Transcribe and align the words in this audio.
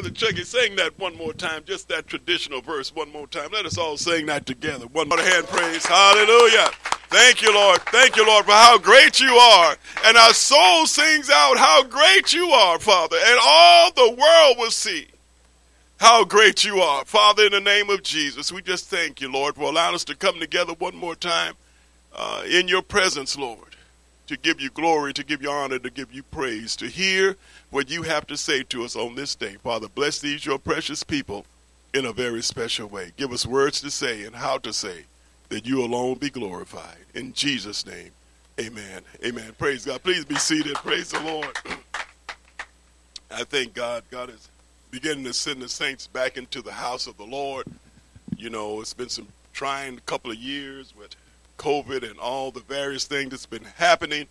Brother 0.00 0.14
Chucky, 0.14 0.44
sing 0.44 0.76
that 0.76 0.98
one 0.98 1.14
more 1.14 1.34
time, 1.34 1.62
just 1.66 1.90
that 1.90 2.06
traditional 2.06 2.62
verse 2.62 2.94
one 2.94 3.12
more 3.12 3.26
time. 3.26 3.50
Let 3.52 3.66
us 3.66 3.76
all 3.76 3.98
sing 3.98 4.24
that 4.26 4.46
together. 4.46 4.86
One 4.86 5.10
more 5.10 5.20
hand 5.20 5.46
praise. 5.46 5.84
Hallelujah. 5.84 6.70
Thank 7.10 7.42
you, 7.42 7.52
Lord. 7.52 7.82
Thank 7.82 8.16
you, 8.16 8.26
Lord, 8.26 8.46
for 8.46 8.52
how 8.52 8.78
great 8.78 9.20
you 9.20 9.28
are. 9.28 9.76
And 10.06 10.16
our 10.16 10.32
soul 10.32 10.86
sings 10.86 11.28
out 11.28 11.58
how 11.58 11.82
great 11.82 12.32
you 12.32 12.46
are, 12.46 12.78
Father. 12.78 13.18
And 13.22 13.38
all 13.42 13.92
the 13.92 14.10
world 14.12 14.56
will 14.56 14.70
see 14.70 15.08
how 15.98 16.24
great 16.24 16.64
you 16.64 16.80
are. 16.80 17.04
Father, 17.04 17.44
in 17.44 17.52
the 17.52 17.60
name 17.60 17.90
of 17.90 18.02
Jesus, 18.02 18.50
we 18.50 18.62
just 18.62 18.88
thank 18.88 19.20
you, 19.20 19.30
Lord, 19.30 19.56
for 19.56 19.64
allowing 19.64 19.94
us 19.94 20.04
to 20.04 20.16
come 20.16 20.40
together 20.40 20.72
one 20.78 20.96
more 20.96 21.14
time 21.14 21.56
uh, 22.16 22.42
in 22.48 22.68
your 22.68 22.80
presence, 22.80 23.36
Lord, 23.36 23.76
to 24.28 24.38
give 24.38 24.62
you 24.62 24.70
glory, 24.70 25.12
to 25.12 25.22
give 25.22 25.42
you 25.42 25.50
honor, 25.50 25.78
to 25.78 25.90
give 25.90 26.10
you 26.10 26.22
praise, 26.22 26.74
to 26.76 26.86
hear 26.86 27.36
what 27.70 27.90
you 27.90 28.02
have 28.02 28.26
to 28.26 28.36
say 28.36 28.62
to 28.64 28.84
us 28.84 28.96
on 28.96 29.14
this 29.14 29.34
day. 29.34 29.56
Father, 29.62 29.88
bless 29.88 30.18
these, 30.18 30.44
your 30.44 30.58
precious 30.58 31.02
people, 31.02 31.46
in 31.92 32.04
a 32.04 32.12
very 32.12 32.42
special 32.42 32.88
way. 32.88 33.12
Give 33.16 33.32
us 33.32 33.46
words 33.46 33.80
to 33.80 33.90
say 33.90 34.24
and 34.24 34.36
how 34.36 34.58
to 34.58 34.72
say 34.72 35.04
that 35.48 35.66
you 35.66 35.84
alone 35.84 36.18
be 36.18 36.30
glorified. 36.30 36.98
In 37.14 37.32
Jesus' 37.32 37.84
name, 37.84 38.10
amen. 38.60 39.02
Amen. 39.24 39.52
Praise 39.58 39.84
God. 39.84 40.02
Please 40.02 40.24
be 40.24 40.36
seated. 40.36 40.74
Praise 40.76 41.10
the 41.10 41.20
Lord. 41.20 41.56
I 43.30 43.44
thank 43.44 43.74
God. 43.74 44.04
God 44.10 44.30
is 44.30 44.48
beginning 44.90 45.24
to 45.24 45.32
send 45.32 45.62
the 45.62 45.68
saints 45.68 46.06
back 46.06 46.36
into 46.36 46.62
the 46.62 46.72
house 46.72 47.06
of 47.06 47.16
the 47.16 47.24
Lord. 47.24 47.66
You 48.36 48.50
know, 48.50 48.80
it's 48.80 48.94
been 48.94 49.08
some 49.08 49.28
trying 49.52 50.00
couple 50.06 50.30
of 50.30 50.36
years 50.36 50.94
with 50.96 51.14
COVID 51.58 52.08
and 52.08 52.18
all 52.18 52.50
the 52.50 52.60
various 52.60 53.04
things 53.04 53.30
that's 53.30 53.46
been 53.46 53.64
happening, 53.76 54.26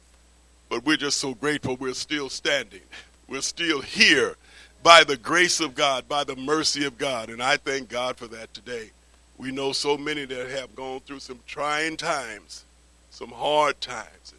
but 0.70 0.86
we're 0.86 0.98
just 0.98 1.20
so 1.20 1.34
grateful 1.34 1.76
we're 1.76 1.94
still 1.94 2.30
standing. 2.30 2.82
We're 3.30 3.42
still 3.42 3.82
here 3.82 4.36
by 4.82 5.04
the 5.04 5.16
grace 5.16 5.60
of 5.60 5.76
God, 5.76 6.10
by 6.10 6.24
the 6.24 6.36
mercy 6.36 6.84
of 6.86 6.98
God, 6.98 7.30
and 7.30 7.44
I 7.44 7.58
thank 7.58 7.88
God 7.88 8.18
for 8.18 8.26
that 8.28 8.54
today. 8.56 8.90
We 9.38 9.52
know 9.52 9.72
so 9.72 9.98
many 9.98 10.26
that 10.26 10.50
have 10.50 10.76
gone 10.76 11.02
through 11.02 11.20
some 11.20 11.40
trying 11.46 11.96
times, 11.96 12.66
some 13.12 13.30
hard 13.30 13.80
times. 13.82 14.34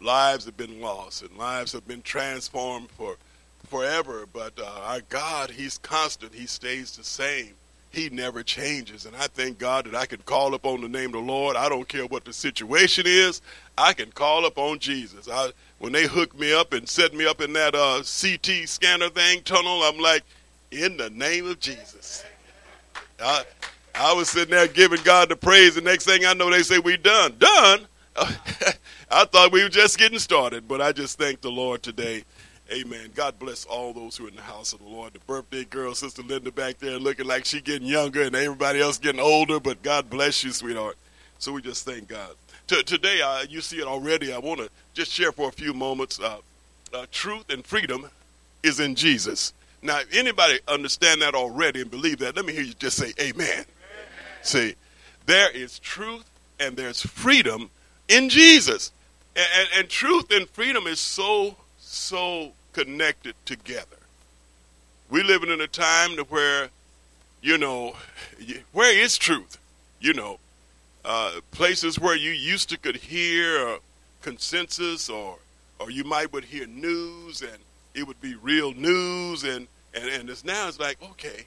Lives 0.00 0.44
have 0.44 0.56
been 0.58 0.82
lost 0.82 1.22
and 1.22 1.38
lives 1.38 1.72
have 1.72 1.88
been 1.88 2.02
transformed 2.02 2.90
for 2.90 3.16
forever. 3.68 4.26
But 4.30 4.52
uh, 4.58 4.80
our 4.84 5.00
God, 5.08 5.50
He's 5.50 5.78
constant. 5.78 6.34
He 6.34 6.46
stays 6.46 6.96
the 6.96 7.04
same. 7.04 7.54
He 7.90 8.10
never 8.10 8.42
changes. 8.42 9.06
And 9.06 9.16
I 9.16 9.26
thank 9.26 9.58
God 9.58 9.86
that 9.86 9.94
I 9.94 10.06
can 10.06 10.20
call 10.20 10.54
upon 10.54 10.82
the 10.82 10.88
name 10.88 11.06
of 11.06 11.12
the 11.24 11.32
Lord. 11.32 11.56
I 11.56 11.68
don't 11.68 11.88
care 11.88 12.06
what 12.06 12.24
the 12.24 12.32
situation 12.32 13.04
is. 13.06 13.40
I 13.78 13.92
can 13.94 14.10
call 14.12 14.44
upon 14.44 14.78
Jesus. 14.80 15.28
I, 15.30 15.50
when 15.78 15.92
they 15.92 16.06
hooked 16.06 16.38
me 16.38 16.52
up 16.52 16.72
and 16.72 16.88
set 16.88 17.14
me 17.14 17.26
up 17.26 17.40
in 17.40 17.52
that 17.54 17.74
uh, 17.74 18.02
CT 18.02 18.68
scanner 18.68 19.08
thing 19.08 19.42
tunnel, 19.42 19.82
I'm 19.82 19.98
like, 19.98 20.24
in 20.70 20.96
the 20.96 21.10
name 21.10 21.46
of 21.46 21.60
Jesus. 21.60 22.24
I, 23.20 23.44
I 23.94 24.12
was 24.12 24.28
sitting 24.28 24.50
there 24.50 24.68
giving 24.68 25.02
God 25.02 25.28
the 25.30 25.36
praise. 25.36 25.74
The 25.74 25.80
next 25.80 26.04
thing 26.04 26.26
I 26.26 26.34
know, 26.34 26.50
they 26.50 26.62
say, 26.62 26.78
we 26.78 26.96
done. 26.96 27.34
Done? 27.38 27.86
I 29.10 29.24
thought 29.24 29.52
we 29.52 29.62
were 29.62 29.68
just 29.68 29.98
getting 29.98 30.18
started, 30.18 30.66
but 30.68 30.80
I 30.80 30.92
just 30.92 31.18
thank 31.18 31.40
the 31.40 31.50
Lord 31.50 31.82
today. 31.82 32.24
Amen. 32.72 33.10
God 33.14 33.38
bless 33.38 33.64
all 33.64 33.92
those 33.92 34.16
who 34.16 34.26
are 34.26 34.28
in 34.28 34.36
the 34.36 34.42
house 34.42 34.72
of 34.72 34.80
the 34.80 34.88
Lord. 34.88 35.12
The 35.12 35.20
birthday 35.20 35.64
girl, 35.64 35.94
Sister 35.94 36.22
Linda, 36.22 36.50
back 36.50 36.78
there 36.78 36.98
looking 36.98 37.26
like 37.26 37.44
she 37.44 37.60
getting 37.60 37.86
younger 37.86 38.22
and 38.22 38.34
everybody 38.34 38.80
else 38.80 38.98
getting 38.98 39.20
older, 39.20 39.60
but 39.60 39.82
God 39.82 40.10
bless 40.10 40.42
you, 40.42 40.50
sweetheart. 40.50 40.96
So 41.38 41.52
we 41.52 41.62
just 41.62 41.84
thank 41.84 42.08
God. 42.08 42.30
T- 42.66 42.82
today, 42.82 43.20
uh, 43.22 43.44
you 43.48 43.60
see 43.60 43.78
it 43.78 43.86
already. 43.86 44.32
I 44.32 44.38
want 44.38 44.60
to 44.60 44.68
just 44.94 45.12
share 45.12 45.30
for 45.30 45.48
a 45.48 45.52
few 45.52 45.72
moments. 45.72 46.18
Uh, 46.18 46.38
uh, 46.92 47.06
truth 47.12 47.44
and 47.50 47.64
freedom 47.64 48.08
is 48.62 48.80
in 48.80 48.94
Jesus. 48.94 49.52
Now, 49.82 50.00
if 50.00 50.12
anybody 50.14 50.58
understand 50.66 51.22
that 51.22 51.34
already 51.34 51.82
and 51.82 51.90
believe 51.90 52.18
that, 52.18 52.34
let 52.34 52.44
me 52.44 52.52
hear 52.52 52.62
you 52.62 52.74
just 52.74 52.96
say 52.96 53.12
amen. 53.20 53.64
See, 54.42 54.74
there 55.26 55.50
is 55.50 55.78
truth 55.78 56.24
and 56.58 56.76
there's 56.76 57.02
freedom 57.02 57.70
in 58.08 58.28
Jesus. 58.28 58.92
And, 59.36 59.46
and, 59.58 59.68
and, 59.80 59.88
truth 59.88 60.30
and 60.30 60.48
freedom 60.48 60.86
is 60.86 60.98
so, 60.98 61.56
so 61.96 62.52
connected 62.72 63.34
together. 63.44 63.96
We're 65.10 65.24
living 65.24 65.50
in 65.50 65.60
a 65.60 65.66
time 65.66 66.16
to 66.16 66.24
where, 66.24 66.68
you 67.40 67.58
know, 67.58 67.96
where 68.72 68.96
is 68.96 69.16
truth? 69.16 69.58
You 70.00 70.12
know, 70.12 70.38
uh, 71.04 71.40
places 71.52 71.98
where 71.98 72.16
you 72.16 72.30
used 72.30 72.68
to 72.70 72.78
could 72.78 72.96
hear 72.96 73.78
consensus 74.22 75.08
or, 75.08 75.38
or 75.78 75.90
you 75.90 76.04
might 76.04 76.32
would 76.32 76.44
hear 76.44 76.66
news 76.66 77.42
and 77.42 77.58
it 77.94 78.06
would 78.06 78.20
be 78.20 78.34
real 78.34 78.72
news 78.72 79.44
and, 79.44 79.68
and, 79.94 80.08
and 80.10 80.28
it's 80.28 80.44
now 80.44 80.68
it's 80.68 80.80
like, 80.80 81.02
okay, 81.02 81.44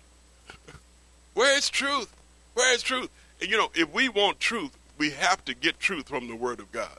where 1.33 1.55
is 1.57 1.69
truth? 1.69 2.15
Where 2.53 2.73
is 2.73 2.81
truth? 2.81 3.09
And, 3.41 3.49
you 3.49 3.57
know, 3.57 3.69
if 3.75 3.93
we 3.93 4.09
want 4.09 4.39
truth, 4.39 4.71
we 4.97 5.11
have 5.11 5.43
to 5.45 5.53
get 5.53 5.79
truth 5.79 6.09
from 6.09 6.27
the 6.27 6.35
Word 6.35 6.59
of 6.59 6.71
God. 6.71 6.97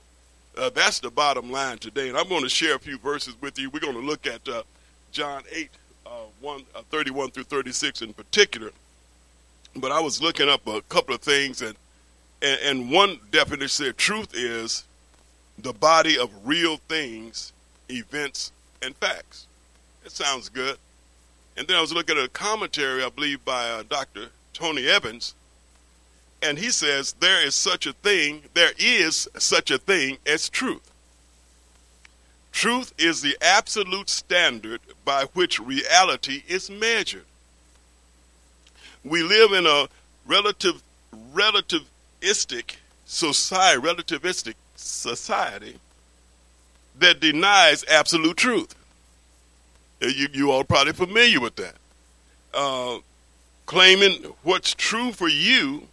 Uh, 0.56 0.70
that's 0.70 1.00
the 1.00 1.10
bottom 1.10 1.50
line 1.50 1.78
today. 1.78 2.08
And 2.08 2.18
I'm 2.18 2.28
going 2.28 2.42
to 2.42 2.48
share 2.48 2.74
a 2.74 2.78
few 2.78 2.98
verses 2.98 3.34
with 3.40 3.58
you. 3.58 3.70
We're 3.70 3.80
going 3.80 3.94
to 3.94 4.00
look 4.00 4.26
at 4.26 4.46
uh, 4.48 4.62
John 5.12 5.42
8, 5.50 5.70
uh, 6.06 6.10
1, 6.40 6.62
uh, 6.74 6.82
31 6.90 7.30
through 7.30 7.44
36 7.44 8.02
in 8.02 8.12
particular. 8.12 8.70
But 9.76 9.92
I 9.92 10.00
was 10.00 10.20
looking 10.20 10.48
up 10.48 10.66
a 10.66 10.82
couple 10.82 11.14
of 11.14 11.20
things, 11.20 11.62
and, 11.62 11.76
and, 12.42 12.60
and 12.62 12.90
one 12.90 13.20
definition 13.30 13.68
said 13.68 13.96
truth 13.96 14.30
is 14.34 14.84
the 15.58 15.72
body 15.72 16.18
of 16.18 16.30
real 16.44 16.78
things, 16.88 17.52
events, 17.88 18.50
and 18.82 18.96
facts. 18.96 19.46
It 20.04 20.10
sounds 20.10 20.48
good. 20.48 20.76
And 21.56 21.68
then 21.68 21.76
I 21.76 21.80
was 21.80 21.92
looking 21.92 22.16
at 22.18 22.24
a 22.24 22.28
commentary, 22.28 23.04
I 23.04 23.10
believe, 23.10 23.44
by 23.44 23.68
uh, 23.68 23.82
Dr. 23.88 24.28
Tony 24.52 24.88
Evans, 24.88 25.34
and 26.42 26.58
he 26.58 26.70
says 26.70 27.14
there 27.20 27.44
is 27.44 27.54
such 27.54 27.86
a 27.86 27.92
thing, 27.92 28.42
there 28.54 28.72
is 28.78 29.28
such 29.38 29.70
a 29.70 29.78
thing 29.78 30.18
as 30.26 30.48
truth. 30.48 30.90
Truth 32.52 32.92
is 32.98 33.22
the 33.22 33.36
absolute 33.40 34.10
standard 34.10 34.80
by 35.04 35.24
which 35.34 35.60
reality 35.60 36.42
is 36.48 36.70
measured. 36.70 37.24
We 39.04 39.22
live 39.22 39.52
in 39.52 39.66
a 39.66 39.88
relative 40.26 40.82
relativistic 41.32 42.76
society, 43.04 43.80
relativistic 43.80 44.54
society 44.76 45.76
that 46.98 47.20
denies 47.20 47.84
absolute 47.88 48.36
truth. 48.36 48.74
You, 50.00 50.28
you 50.32 50.50
all 50.50 50.64
probably 50.64 50.92
familiar 50.92 51.40
with 51.40 51.56
that. 51.56 51.74
Uh, 52.52 52.98
claiming 53.66 54.34
what's 54.42 54.74
true 54.74 55.12
for 55.12 55.28
you 55.28 55.86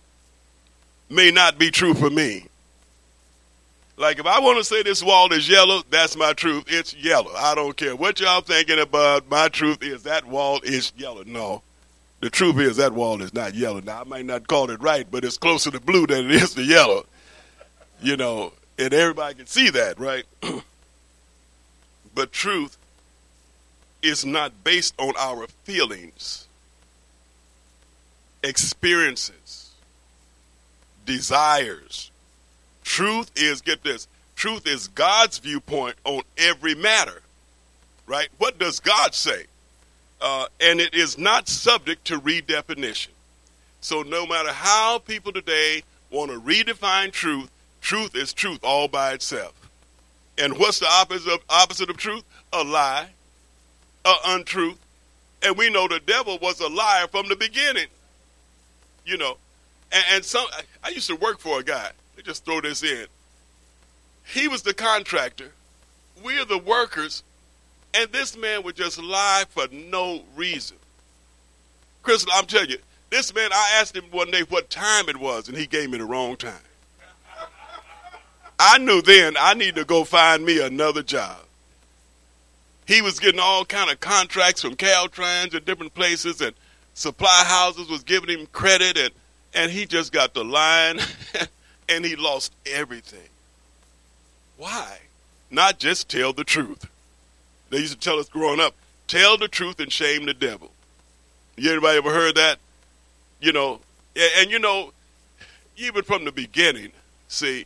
may 1.09 1.31
not 1.31 1.57
be 1.57 1.71
true 1.71 1.93
for 1.93 2.09
me. 2.09 2.45
Like 3.97 4.19
if 4.19 4.27
I 4.27 4.39
want 4.39 4.59
to 4.59 4.63
say 4.63 4.83
this 4.83 5.03
wall 5.03 5.33
is 5.33 5.49
yellow, 5.49 5.81
that's 5.89 6.15
my 6.15 6.33
truth. 6.33 6.65
It's 6.67 6.93
yellow. 6.95 7.31
I 7.35 7.55
don't 7.55 7.75
care 7.75 7.95
what 7.95 8.19
y'all 8.19 8.41
thinking 8.41 8.79
about. 8.79 9.29
My 9.29 9.49
truth 9.49 9.81
is 9.81 10.03
that 10.03 10.25
wall 10.25 10.59
is 10.63 10.93
yellow. 10.95 11.23
No. 11.23 11.63
The 12.19 12.29
truth 12.29 12.59
is 12.59 12.77
that 12.77 12.93
wall 12.93 13.21
is 13.21 13.33
not 13.33 13.55
yellow. 13.55 13.79
Now 13.79 14.01
I 14.01 14.03
might 14.03 14.25
not 14.25 14.47
call 14.47 14.69
it 14.69 14.81
right, 14.81 15.09
but 15.09 15.25
it's 15.25 15.37
closer 15.37 15.71
to 15.71 15.79
blue 15.79 16.05
than 16.05 16.25
it 16.25 16.31
is 16.31 16.53
to 16.55 16.63
yellow. 16.63 17.05
You 18.01 18.17
know, 18.17 18.53
and 18.77 18.93
everybody 18.93 19.35
can 19.35 19.47
see 19.47 19.71
that, 19.71 19.99
right? 19.99 20.25
but 22.15 22.31
truth 22.31 22.77
is 24.03 24.23
not 24.23 24.63
based 24.63 24.93
on 24.99 25.13
our 25.17 25.47
feelings, 25.63 26.47
experiences 28.43 29.66
desires. 31.07 32.11
Truth 32.83 33.31
is, 33.35 33.61
get 33.61 33.83
this, 33.83 34.07
truth 34.35 34.67
is 34.67 34.87
God's 34.89 35.39
viewpoint 35.39 35.95
on 36.03 36.21
every 36.37 36.75
matter, 36.75 37.23
right? 38.05 38.29
What 38.37 38.59
does 38.59 38.79
God 38.79 39.15
say? 39.15 39.45
Uh, 40.21 40.45
and 40.61 40.79
it 40.79 40.93
is 40.93 41.17
not 41.17 41.47
subject 41.47 42.05
to 42.05 42.19
redefinition. 42.19 43.09
So 43.81 44.03
no 44.03 44.27
matter 44.27 44.51
how 44.51 44.99
people 44.99 45.31
today 45.31 45.83
want 46.11 46.31
to 46.31 46.39
redefine 46.39 47.11
truth, 47.11 47.49
truth 47.81 48.15
is 48.15 48.33
truth 48.33 48.59
all 48.63 48.87
by 48.87 49.13
itself. 49.13 49.53
And 50.37 50.57
what's 50.59 50.79
the 50.79 50.87
opposite 50.87 51.31
of, 51.31 51.39
opposite 51.49 51.89
of 51.89 51.97
truth? 51.97 52.23
A 52.53 52.63
lie, 52.63 53.09
a 54.05 54.13
untruth. 54.27 54.77
And 55.43 55.57
we 55.57 55.69
know 55.69 55.87
the 55.87 55.99
devil 55.99 56.37
was 56.41 56.59
a 56.59 56.67
liar 56.67 57.07
from 57.07 57.27
the 57.27 57.35
beginning. 57.35 57.87
You 59.05 59.17
know, 59.17 59.37
and, 59.91 60.03
and 60.11 60.25
some, 60.25 60.45
I 60.83 60.89
used 60.89 61.07
to 61.07 61.15
work 61.15 61.39
for 61.39 61.59
a 61.59 61.63
guy. 61.63 61.91
They 62.15 62.21
just 62.21 62.45
throw 62.45 62.61
this 62.61 62.83
in. 62.83 63.07
He 64.25 64.47
was 64.47 64.63
the 64.63 64.73
contractor. 64.73 65.51
We 66.23 66.39
are 66.39 66.45
the 66.45 66.57
workers. 66.57 67.23
And 67.93 68.11
this 68.11 68.37
man 68.37 68.63
would 68.63 68.75
just 68.75 69.01
lie 69.01 69.45
for 69.49 69.67
no 69.71 70.23
reason. 70.35 70.77
Crystal, 72.03 72.31
I'm 72.35 72.45
telling 72.45 72.69
you, 72.69 72.77
this 73.09 73.33
man, 73.33 73.51
I 73.53 73.77
asked 73.79 73.95
him 73.95 74.05
one 74.11 74.29
day 74.29 74.41
what 74.41 74.69
time 74.69 75.09
it 75.09 75.17
was, 75.17 75.47
and 75.47 75.57
he 75.57 75.65
gave 75.65 75.89
me 75.89 75.97
the 75.97 76.05
wrong 76.05 76.35
time. 76.35 76.53
I 78.59 78.77
knew 78.79 79.01
then 79.01 79.35
I 79.39 79.53
need 79.53 79.75
to 79.75 79.85
go 79.85 80.03
find 80.03 80.45
me 80.45 80.59
another 80.59 81.03
job. 81.03 81.37
he 82.87 83.01
was 83.01 83.19
getting 83.19 83.39
all 83.39 83.65
kind 83.65 83.91
of 83.91 83.99
contracts 83.99 84.61
from 84.61 84.75
Caltrans 84.75 85.53
and 85.53 85.65
different 85.65 85.93
places, 85.93 86.41
and 86.41 86.53
supply 86.93 87.43
houses 87.45 87.89
was 87.89 88.03
giving 88.03 88.29
him 88.29 88.47
credit, 88.47 88.97
and 88.97 89.11
and 89.57 89.71
he 89.71 89.85
just 89.85 90.13
got 90.13 90.33
the 90.33 90.45
line, 90.45 90.99
and 91.89 92.05
he 92.05 92.15
lost 92.15 92.53
everything. 92.65 93.27
Why? 94.57 94.99
Not 95.49 95.79
just 95.79 96.09
tell 96.09 96.31
the 96.31 96.43
truth. 96.43 96.85
They 97.69 97.79
used 97.79 97.93
to 97.93 97.99
tell 97.99 98.19
us 98.19 98.29
growing 98.29 98.59
up, 98.59 98.75
tell 99.07 99.37
the 99.37 99.47
truth 99.47 99.79
and 99.79 99.91
shame 99.91 100.25
the 100.25 100.33
devil. 100.33 100.71
You 101.57 101.71
anybody 101.71 101.97
ever 101.97 102.13
heard 102.13 102.35
that? 102.35 102.59
You 103.41 103.51
know, 103.51 103.81
and, 104.15 104.51
you 104.51 104.59
know, 104.59 104.93
even 105.75 106.03
from 106.03 106.23
the 106.25 106.31
beginning, 106.31 106.91
see, 107.27 107.65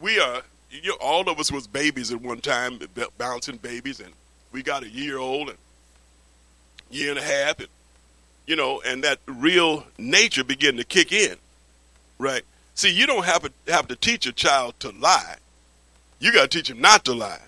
we 0.00 0.18
are 0.18 0.42
you 0.70 0.90
know, 0.90 0.96
all 1.00 1.28
of 1.28 1.40
us 1.40 1.50
was 1.50 1.66
babies 1.66 2.12
at 2.12 2.20
one 2.20 2.40
time, 2.40 2.78
bouncing 3.18 3.56
babies, 3.56 4.00
and 4.00 4.12
we 4.52 4.62
got 4.62 4.84
a 4.84 4.88
year 4.88 5.18
old 5.18 5.48
and 5.48 5.58
year 6.90 7.10
and 7.10 7.18
a 7.18 7.22
half, 7.22 7.58
and 7.58 7.68
you 8.50 8.56
know, 8.56 8.82
and 8.84 9.04
that 9.04 9.20
real 9.28 9.86
nature 9.96 10.42
began 10.42 10.76
to 10.76 10.82
kick 10.82 11.12
in, 11.12 11.36
right? 12.18 12.42
See, 12.74 12.90
you 12.90 13.06
don't 13.06 13.24
have 13.24 13.42
to 13.42 13.72
have 13.72 13.86
to 13.86 13.94
teach 13.94 14.26
a 14.26 14.32
child 14.32 14.74
to 14.80 14.90
lie. 14.90 15.36
You 16.18 16.32
got 16.32 16.50
to 16.50 16.58
teach 16.58 16.68
him 16.68 16.80
not 16.80 17.04
to 17.04 17.14
lie. 17.14 17.42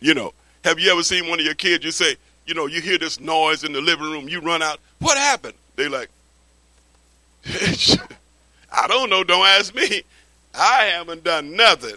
You 0.00 0.14
know, 0.14 0.32
have 0.64 0.80
you 0.80 0.90
ever 0.90 1.02
seen 1.02 1.28
one 1.28 1.38
of 1.38 1.44
your 1.44 1.54
kids? 1.54 1.84
You 1.84 1.90
say, 1.90 2.16
you 2.46 2.54
know, 2.54 2.64
you 2.64 2.80
hear 2.80 2.96
this 2.96 3.20
noise 3.20 3.62
in 3.62 3.74
the 3.74 3.82
living 3.82 4.10
room, 4.10 4.26
you 4.26 4.40
run 4.40 4.62
out. 4.62 4.80
What 5.00 5.18
happened? 5.18 5.52
They 5.76 5.88
like, 5.88 6.08
I 7.44 8.86
don't 8.88 9.10
know. 9.10 9.24
Don't 9.24 9.46
ask 9.46 9.74
me. 9.74 10.00
I 10.54 10.84
haven't 10.94 11.24
done 11.24 11.54
nothing. 11.54 11.96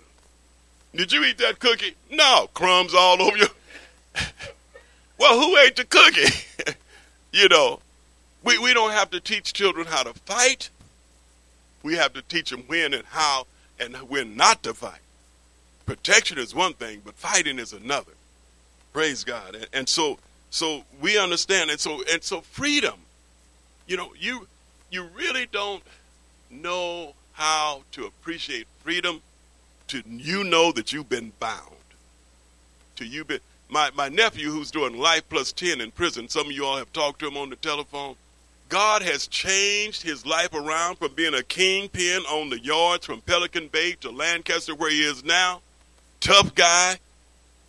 Did 0.94 1.14
you 1.14 1.24
eat 1.24 1.38
that 1.38 1.60
cookie? 1.60 1.96
No, 2.12 2.50
crumbs 2.54 2.94
all 2.94 3.22
over 3.22 3.38
you. 3.38 3.48
well, 5.18 5.40
who 5.40 5.58
ate 5.60 5.78
the 5.78 5.86
cookie? 5.86 6.76
you 7.32 7.48
know, 7.48 7.80
we, 8.46 8.58
we 8.60 8.74
don't 8.74 8.92
have 8.92 9.10
to 9.12 9.20
teach 9.20 9.54
children 9.54 9.88
how 9.88 10.04
to 10.04 10.14
fight. 10.14 10.70
We 11.84 11.96
have 11.96 12.14
to 12.14 12.22
teach 12.22 12.52
them 12.52 12.64
when 12.68 12.94
and 12.94 13.06
how 13.06 13.48
and 13.80 13.96
when 13.96 14.38
not 14.38 14.64
to 14.64 14.74
fight. 14.74 15.00
Protection 15.86 16.38
is 16.38 16.56
one 16.56 16.74
thing, 16.74 17.02
but 17.04 17.16
fighting 17.16 17.60
is 17.60 17.74
another. 17.74 18.14
Praise 18.94 19.24
God. 19.24 19.56
And, 19.56 19.68
and 19.74 19.90
so 19.90 20.20
so 20.50 20.84
we 21.02 21.18
understand 21.18 21.70
and 21.70 21.80
so 21.80 22.02
and 22.12 22.24
so 22.24 22.42
freedom. 22.42 22.96
You 23.88 23.98
know, 23.98 24.14
you 24.18 24.48
you 24.90 25.04
really 25.16 25.48
don't 25.52 25.84
know 26.50 27.14
how 27.34 27.84
to 27.92 28.06
appreciate 28.06 28.68
freedom 28.84 29.22
to 29.88 30.02
you 30.08 30.44
know 30.44 30.72
that 30.72 30.94
you've 30.94 31.10
been 31.10 31.34
bound. 31.40 31.72
To 32.96 33.06
you 33.06 33.26
been 33.26 33.42
my, 33.70 33.90
my 33.96 34.10
nephew 34.10 34.52
who's 34.52 34.72
doing 34.72 34.98
life 34.98 35.28
plus 35.30 35.52
10 35.52 35.82
in 35.82 35.92
prison, 35.92 36.30
some 36.30 36.48
of 36.48 36.52
you 36.52 36.66
all 36.66 36.78
have 36.78 36.94
talked 36.94 37.20
to 37.20 37.28
him 37.28 37.38
on 37.38 37.50
the 37.50 37.56
telephone. 37.56 38.16
God 38.76 39.04
has 39.04 39.26
changed 39.28 40.02
his 40.02 40.26
life 40.26 40.54
around 40.54 40.98
from 40.98 41.14
being 41.14 41.34
a 41.34 41.44
kingpin 41.44 42.24
on 42.24 42.50
the 42.50 42.60
yards 42.60 43.06
from 43.06 43.22
Pelican 43.22 43.70
Bay 43.70 43.94
to 44.02 44.12
Lancaster, 44.12 44.76
where 44.76 44.92
he 44.92 45.02
is 45.02 45.24
now. 45.24 45.62
Tough 46.20 46.54
guy. 46.54 46.98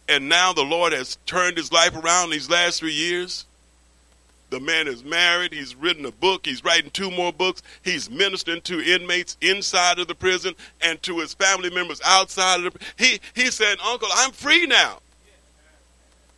And 0.08 0.28
now 0.28 0.52
the 0.52 0.64
Lord 0.64 0.92
has 0.92 1.16
turned 1.24 1.58
his 1.58 1.70
life 1.70 1.94
around 1.94 2.30
these 2.30 2.50
last 2.50 2.80
three 2.80 2.92
years. 2.92 3.46
The 4.50 4.58
man 4.58 4.88
is 4.88 5.04
married. 5.04 5.52
He's 5.52 5.76
written 5.76 6.04
a 6.06 6.10
book. 6.10 6.44
He's 6.44 6.64
writing 6.64 6.90
two 6.90 7.12
more 7.12 7.32
books. 7.32 7.62
He's 7.84 8.10
ministering 8.10 8.62
to 8.62 8.80
inmates 8.80 9.36
inside 9.40 10.00
of 10.00 10.08
the 10.08 10.16
prison 10.16 10.54
and 10.80 11.00
to 11.04 11.20
his 11.20 11.34
family 11.34 11.70
members 11.70 12.00
outside 12.04 12.66
of 12.66 12.72
the 12.72 12.80
He 12.98 13.20
he 13.32 13.52
said, 13.52 13.78
Uncle, 13.80 14.08
I'm 14.12 14.32
free 14.32 14.66
now. 14.66 14.98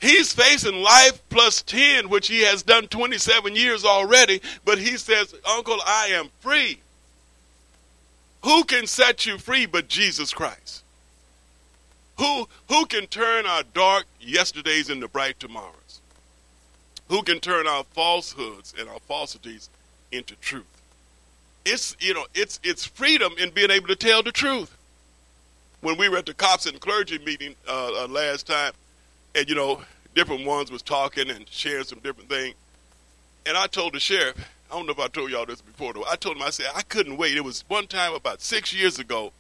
He's 0.00 0.33
facing 0.33 0.83
life 0.83 1.21
plus 1.29 1.62
10, 1.62 2.09
which 2.09 2.29
he 2.29 2.43
has 2.43 2.62
done 2.62 2.87
27 2.87 3.56
years 3.56 3.85
already, 3.85 4.41
but 4.65 4.79
he 4.79 4.97
says, 4.97 5.35
Uncle, 5.45 5.79
I 5.85 6.09
am 6.12 6.29
free. 6.41 6.81
Who 8.45 8.62
can 8.65 8.87
set 8.87 9.27
you 9.27 9.39
free 9.39 9.67
but 9.67 9.89
Jesus 9.89 10.33
Christ? 10.33 10.85
Who, 12.19 12.49
who 12.69 12.87
can 12.87 13.06
turn 13.06 13.47
our 13.47 13.65
dark 13.75 14.05
yesterdays 14.21 14.89
into 14.89 15.09
bright 15.09 15.41
tomorrows? 15.41 15.79
who 17.09 17.23
can 17.23 17.41
turn 17.41 17.67
our 17.67 17.85
falsehoods 17.85 18.75
and 18.79 18.89
our 18.89 19.00
falsities 19.00 19.71
into 20.12 20.35
truth. 20.37 20.65
It's 21.65 21.97
you 22.00 22.15
know 22.15 22.27
it's 22.35 22.61
it's 22.62 22.87
freedom 22.87 23.33
in 23.39 23.50
being 23.50 23.71
able 23.71 23.89
to 23.89 23.97
tell 23.97 24.23
the 24.23 24.33
truth. 24.33 24.77
When 25.81 25.97
we 25.97 26.09
were 26.09 26.19
at 26.19 26.27
the 26.27 26.35
cops 26.35 26.67
and 26.67 26.81
clergy 26.81 27.19
meeting 27.19 27.55
uh, 27.69 28.05
uh, 28.05 28.09
last 28.09 28.47
time, 28.47 28.73
and 29.34 29.48
you 29.48 29.54
know 29.54 29.82
different 30.14 30.46
ones 30.46 30.70
was 30.70 30.82
talking 30.82 31.30
and 31.30 31.48
sharing 31.48 31.84
some 31.84 32.00
different 32.00 32.28
things, 32.28 32.54
and 33.46 33.56
I 33.56 33.66
told 33.66 33.94
the 33.94 34.00
sheriff, 34.00 34.36
I 34.70 34.75
don't 34.76 34.86
know 34.86 34.92
if 34.92 34.98
I 34.98 35.08
told 35.08 35.30
y'all 35.30 35.46
this 35.46 35.60
before 35.60 35.92
though. 35.92 36.04
I 36.08 36.16
told 36.16 36.36
him 36.36 36.42
I 36.42 36.50
said 36.50 36.66
I 36.75 36.82
couldn't 36.82 37.16
wait. 37.16 37.36
It 37.36 37.44
was 37.44 37.64
one 37.69 37.86
time 37.86 38.14
about 38.14 38.40
six 38.40 38.72
years 38.72 38.98
ago, 38.98 39.32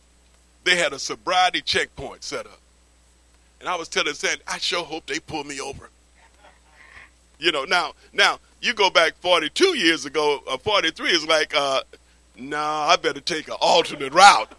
they 0.64 0.76
had 0.76 0.92
a 0.92 0.98
sobriety 0.98 1.60
checkpoint 1.60 2.24
set 2.24 2.46
up, 2.46 2.60
and 3.60 3.68
I 3.68 3.76
was 3.76 3.88
telling 3.88 4.14
saying 4.14 4.38
I 4.46 4.58
sure 4.58 4.84
hope 4.84 5.06
they 5.06 5.20
pull 5.20 5.44
me 5.44 5.60
over. 5.60 5.90
You 7.38 7.52
know, 7.52 7.64
now 7.64 7.92
now 8.12 8.40
you 8.60 8.74
go 8.74 8.90
back 8.90 9.14
42 9.20 9.76
years 9.76 10.04
ago, 10.04 10.42
uh, 10.48 10.58
43 10.58 11.10
is 11.10 11.26
like, 11.26 11.54
uh, 11.54 11.82
nah, 12.36 12.86
I 12.88 12.96
better 12.96 13.20
take 13.20 13.48
an 13.48 13.56
alternate 13.60 14.12
route. 14.12 14.52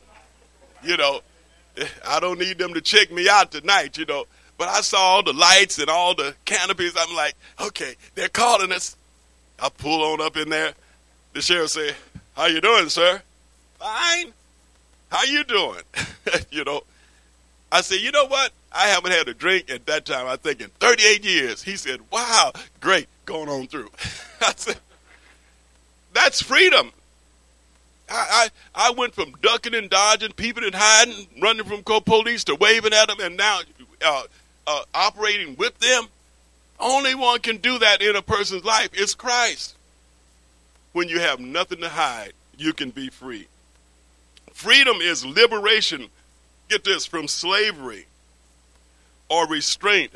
You 0.83 0.97
know, 0.97 1.21
I 2.07 2.19
don't 2.19 2.39
need 2.39 2.57
them 2.57 2.73
to 2.73 2.81
check 2.81 3.11
me 3.11 3.27
out 3.27 3.51
tonight. 3.51 3.97
You 3.97 4.05
know, 4.05 4.25
but 4.59 4.67
I 4.67 4.81
saw 4.81 4.97
all 4.97 5.23
the 5.23 5.33
lights 5.33 5.79
and 5.79 5.89
all 5.89 6.13
the 6.13 6.35
canopies. 6.45 6.93
I'm 6.95 7.15
like, 7.15 7.33
okay, 7.59 7.95
they're 8.13 8.27
calling 8.29 8.71
us. 8.71 8.95
I 9.57 9.69
pull 9.69 10.03
on 10.03 10.21
up 10.21 10.37
in 10.37 10.49
there. 10.49 10.73
The 11.33 11.41
sheriff 11.41 11.71
say, 11.71 11.95
"How 12.35 12.45
you 12.45 12.61
doing, 12.61 12.89
sir?" 12.89 13.21
Fine. 13.79 14.33
How 15.09 15.23
you 15.23 15.43
doing? 15.45 15.81
you 16.51 16.63
know, 16.63 16.83
I 17.71 17.81
said, 17.81 17.99
you 17.99 18.11
know 18.11 18.25
what? 18.27 18.51
I 18.71 18.87
haven't 18.87 19.11
had 19.11 19.27
a 19.27 19.33
drink 19.33 19.71
at 19.71 19.85
that 19.87 20.05
time, 20.05 20.27
I 20.27 20.35
think, 20.35 20.61
in 20.61 20.69
38 20.79 21.23
years. 21.23 21.63
He 21.63 21.75
said, 21.75 22.01
wow, 22.11 22.51
great, 22.79 23.07
going 23.25 23.49
on 23.49 23.67
through. 23.67 23.89
I 24.41 24.53
said, 24.55 24.77
that's 26.13 26.41
freedom. 26.41 26.91
I, 28.09 28.49
I, 28.75 28.89
I 28.89 28.91
went 28.91 29.15
from 29.15 29.33
ducking 29.41 29.73
and 29.73 29.89
dodging, 29.89 30.31
peeping 30.33 30.63
and 30.63 30.75
hiding, 30.75 31.27
running 31.41 31.65
from 31.65 31.83
police 31.83 32.43
to 32.45 32.55
waving 32.55 32.93
at 32.93 33.07
them, 33.07 33.19
and 33.21 33.37
now 33.37 33.61
uh, 34.03 34.23
uh, 34.69 34.83
operating 34.93 35.55
with 35.55 35.77
them. 35.79 36.07
Only 36.79 37.15
one 37.15 37.39
can 37.41 37.57
do 37.57 37.79
that 37.79 38.01
in 38.01 38.15
a 38.15 38.21
person's 38.21 38.63
life 38.63 38.93
is 38.93 39.15
Christ. 39.15 39.75
When 40.93 41.09
you 41.09 41.19
have 41.19 41.39
nothing 41.39 41.79
to 41.79 41.89
hide, 41.89 42.33
you 42.57 42.73
can 42.73 42.91
be 42.91 43.09
free. 43.09 43.47
Freedom 44.53 44.97
is 45.01 45.25
liberation 45.25 46.09
get 46.69 46.83
this, 46.83 47.05
from 47.05 47.27
slavery 47.27 48.05
or 49.27 49.47
restraint 49.47 50.11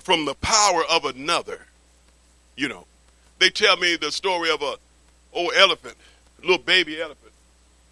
from 0.00 0.24
the 0.24 0.34
power 0.34 0.82
of 0.90 1.04
another. 1.04 1.66
You 2.56 2.68
know, 2.68 2.86
they 3.38 3.50
tell 3.50 3.76
me 3.76 3.96
the 3.96 4.10
story 4.10 4.50
of 4.50 4.62
a 4.62 4.74
old 5.32 5.52
elephant, 5.56 5.96
little 6.40 6.58
baby 6.58 7.00
elephant. 7.00 7.32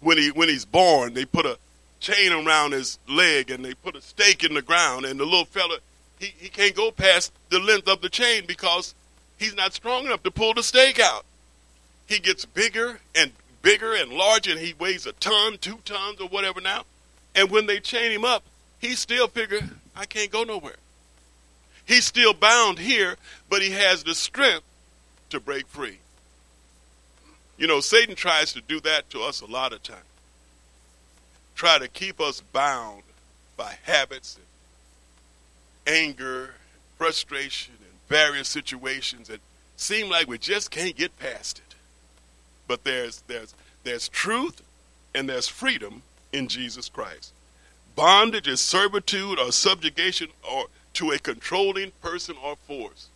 When 0.01 0.17
he 0.17 0.29
when 0.31 0.49
he's 0.49 0.65
born, 0.65 1.13
they 1.13 1.25
put 1.25 1.45
a 1.45 1.57
chain 1.99 2.31
around 2.33 2.73
his 2.73 2.99
leg 3.07 3.49
and 3.49 3.63
they 3.63 3.73
put 3.73 3.95
a 3.95 4.01
stake 4.01 4.43
in 4.43 4.53
the 4.53 4.61
ground, 4.61 5.05
and 5.05 5.19
the 5.19 5.25
little 5.25 5.45
fella 5.45 5.77
he, 6.21 6.33
he 6.37 6.49
can't 6.49 6.75
go 6.75 6.91
past 6.91 7.33
the 7.49 7.59
length 7.59 7.87
of 7.87 8.01
the 8.01 8.09
chain 8.09 8.43
because 8.47 8.93
he's 9.37 9.55
not 9.55 9.73
strong 9.73 10.05
enough 10.05 10.23
to 10.23 10.31
pull 10.31 10.53
the 10.53 10.63
stake 10.63 10.99
out. 10.99 11.25
He 12.07 12.19
gets 12.19 12.45
bigger 12.45 12.99
and 13.15 13.31
bigger 13.61 13.93
and 13.93 14.11
larger, 14.11 14.51
and 14.51 14.59
he 14.59 14.75
weighs 14.77 15.05
a 15.05 15.13
ton, 15.13 15.57
two 15.59 15.79
tons, 15.83 16.21
or 16.21 16.27
whatever 16.27 16.61
now. 16.61 16.83
And 17.35 17.49
when 17.49 17.65
they 17.65 17.79
chain 17.79 18.11
him 18.11 18.23
up, 18.23 18.43
he 18.79 18.95
still 18.95 19.27
figure, 19.27 19.61
I 19.95 20.05
can't 20.05 20.31
go 20.31 20.43
nowhere. 20.43 20.75
He's 21.85 22.05
still 22.05 22.33
bound 22.33 22.79
here, 22.79 23.17
but 23.49 23.61
he 23.61 23.71
has 23.71 24.03
the 24.03 24.13
strength 24.13 24.65
to 25.29 25.39
break 25.39 25.67
free. 25.67 25.99
You 27.57 27.67
know, 27.67 27.79
Satan 27.79 28.15
tries 28.15 28.53
to 28.53 28.61
do 28.61 28.79
that 28.81 29.09
to 29.11 29.21
us 29.21 29.41
a 29.41 29.45
lot 29.45 29.73
of 29.73 29.81
times. 29.83 29.99
Try 31.55 31.79
to 31.79 31.87
keep 31.87 32.19
us 32.19 32.41
bound 32.41 33.03
by 33.57 33.77
habits 33.83 34.35
and 34.35 34.45
anger, 35.87 36.55
frustration, 36.97 37.73
and 37.79 37.93
various 38.07 38.47
situations 38.47 39.27
that 39.27 39.41
seem 39.75 40.09
like 40.09 40.27
we 40.27 40.37
just 40.37 40.71
can't 40.71 40.95
get 40.95 41.17
past 41.19 41.59
it. 41.59 41.75
But 42.67 42.83
there's 42.83 43.23
there's 43.27 43.53
there's 43.83 44.07
truth 44.09 44.61
and 45.13 45.27
there's 45.27 45.47
freedom 45.47 46.03
in 46.31 46.47
Jesus 46.47 46.89
Christ. 46.89 47.33
Bondage 47.95 48.47
is 48.47 48.61
servitude 48.61 49.39
or 49.39 49.51
subjugation 49.51 50.29
or 50.49 50.65
to 50.93 51.11
a 51.11 51.19
controlling 51.19 51.91
person 52.01 52.35
or 52.41 52.55
force. 52.67 53.07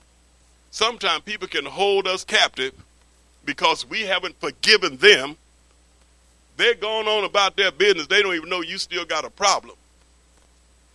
Sometimes 0.72 1.24
people 1.24 1.48
can 1.48 1.66
hold 1.66 2.08
us 2.08 2.24
captive 2.26 2.74
because 3.46 3.88
we 3.88 4.02
haven't 4.02 4.40
forgiven 4.40 4.98
them. 4.98 5.38
They're 6.58 6.74
going 6.74 7.08
on 7.08 7.24
about 7.24 7.56
their 7.56 7.72
business. 7.72 8.08
They 8.08 8.22
don't 8.22 8.36
even 8.36 8.50
know 8.50 8.62
you 8.62 8.78
still 8.78 9.06
got 9.06 9.26
a 9.26 9.30
problem. 9.30 9.76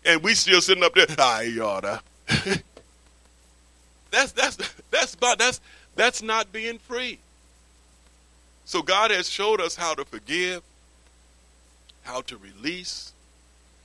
And 0.05 0.23
we 0.23 0.35
still 0.35 0.61
sitting 0.61 0.85
up 0.85 0.95
there, 0.95 1.07
I 1.19 1.57
oughta. 1.61 2.01
out. 5.21 5.39
That's 5.39 5.61
that's 5.97 6.23
not 6.23 6.53
being 6.53 6.79
free. 6.79 7.19
So 8.65 8.83
God 8.83 9.11
has 9.11 9.29
showed 9.29 9.61
us 9.61 9.77
how 9.77 9.95
to 9.95 10.05
forgive, 10.05 10.63
how 12.03 12.21
to 12.23 12.37
release, 12.37 13.13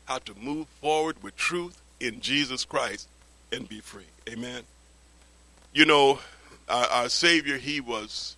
how 0.05 0.19
to 0.19 0.33
move 0.39 0.67
forward 0.81 1.21
with 1.23 1.35
truth 1.35 1.81
in 1.99 2.21
Jesus 2.21 2.65
Christ 2.65 3.07
and 3.51 3.67
be 3.67 3.79
free. 3.79 4.05
Amen. 4.29 4.63
You 5.73 5.85
know, 5.85 6.19
our, 6.69 6.85
our 6.85 7.09
Savior, 7.09 7.57
he 7.57 7.81
was 7.81 8.35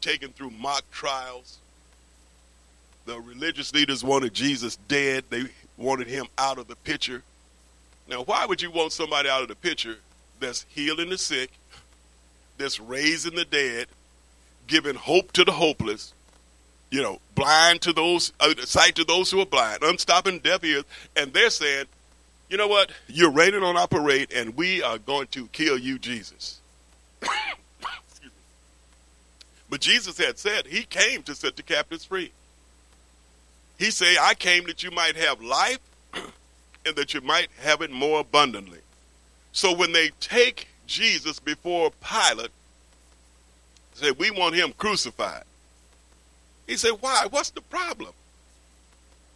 taken 0.00 0.30
through 0.30 0.50
mock 0.50 0.84
trials. 0.90 1.58
The 3.06 3.18
religious 3.20 3.72
leaders 3.72 4.04
wanted 4.04 4.34
Jesus 4.34 4.76
dead. 4.88 5.24
They 5.30 5.44
wanted 5.76 6.06
him 6.06 6.26
out 6.38 6.58
of 6.58 6.68
the 6.68 6.76
picture. 6.76 7.22
Now, 8.08 8.22
why 8.22 8.46
would 8.46 8.62
you 8.62 8.70
want 8.70 8.92
somebody 8.92 9.28
out 9.28 9.42
of 9.42 9.48
the 9.48 9.56
picture 9.56 9.96
that's 10.40 10.64
healing 10.68 11.10
the 11.10 11.18
sick, 11.18 11.50
that's 12.58 12.78
raising 12.80 13.34
the 13.34 13.44
dead, 13.44 13.86
giving 14.66 14.94
hope 14.94 15.32
to 15.32 15.44
the 15.44 15.52
hopeless, 15.52 16.12
you 16.90 17.02
know, 17.02 17.20
blind 17.34 17.82
to 17.82 17.92
those, 17.92 18.32
uh, 18.40 18.54
sight 18.64 18.94
to 18.96 19.04
those 19.04 19.30
who 19.30 19.40
are 19.40 19.46
blind, 19.46 19.82
unstopping 19.82 20.38
deaf 20.38 20.64
ears, 20.64 20.84
and 21.16 21.32
they're 21.32 21.50
saying, 21.50 21.86
you 22.48 22.56
know 22.56 22.68
what, 22.68 22.90
you're 23.08 23.30
raining 23.30 23.62
on 23.62 23.76
our 23.76 23.88
parade, 23.88 24.32
and 24.32 24.56
we 24.56 24.82
are 24.82 24.98
going 24.98 25.26
to 25.28 25.48
kill 25.48 25.76
you, 25.76 25.98
Jesus. 25.98 26.60
but 29.68 29.80
Jesus 29.80 30.16
had 30.18 30.38
said 30.38 30.66
he 30.66 30.84
came 30.84 31.22
to 31.24 31.34
set 31.34 31.56
the 31.56 31.62
captives 31.62 32.04
free. 32.04 32.30
He 33.78 33.90
said, 33.90 34.16
I 34.20 34.34
came 34.34 34.64
that 34.66 34.82
you 34.82 34.90
might 34.90 35.16
have 35.16 35.42
life 35.42 35.80
and 36.14 36.96
that 36.96 37.14
you 37.14 37.20
might 37.20 37.48
have 37.60 37.82
it 37.82 37.90
more 37.90 38.20
abundantly. 38.20 38.80
So 39.52 39.74
when 39.74 39.92
they 39.92 40.10
take 40.20 40.68
Jesus 40.86 41.40
before 41.40 41.90
Pilate, 42.00 42.50
say, 43.94 44.10
we 44.12 44.30
want 44.30 44.54
him 44.54 44.72
crucified. 44.76 45.44
He 46.66 46.76
said, 46.76 46.92
why? 47.00 47.26
What's 47.30 47.50
the 47.50 47.60
problem? 47.62 48.12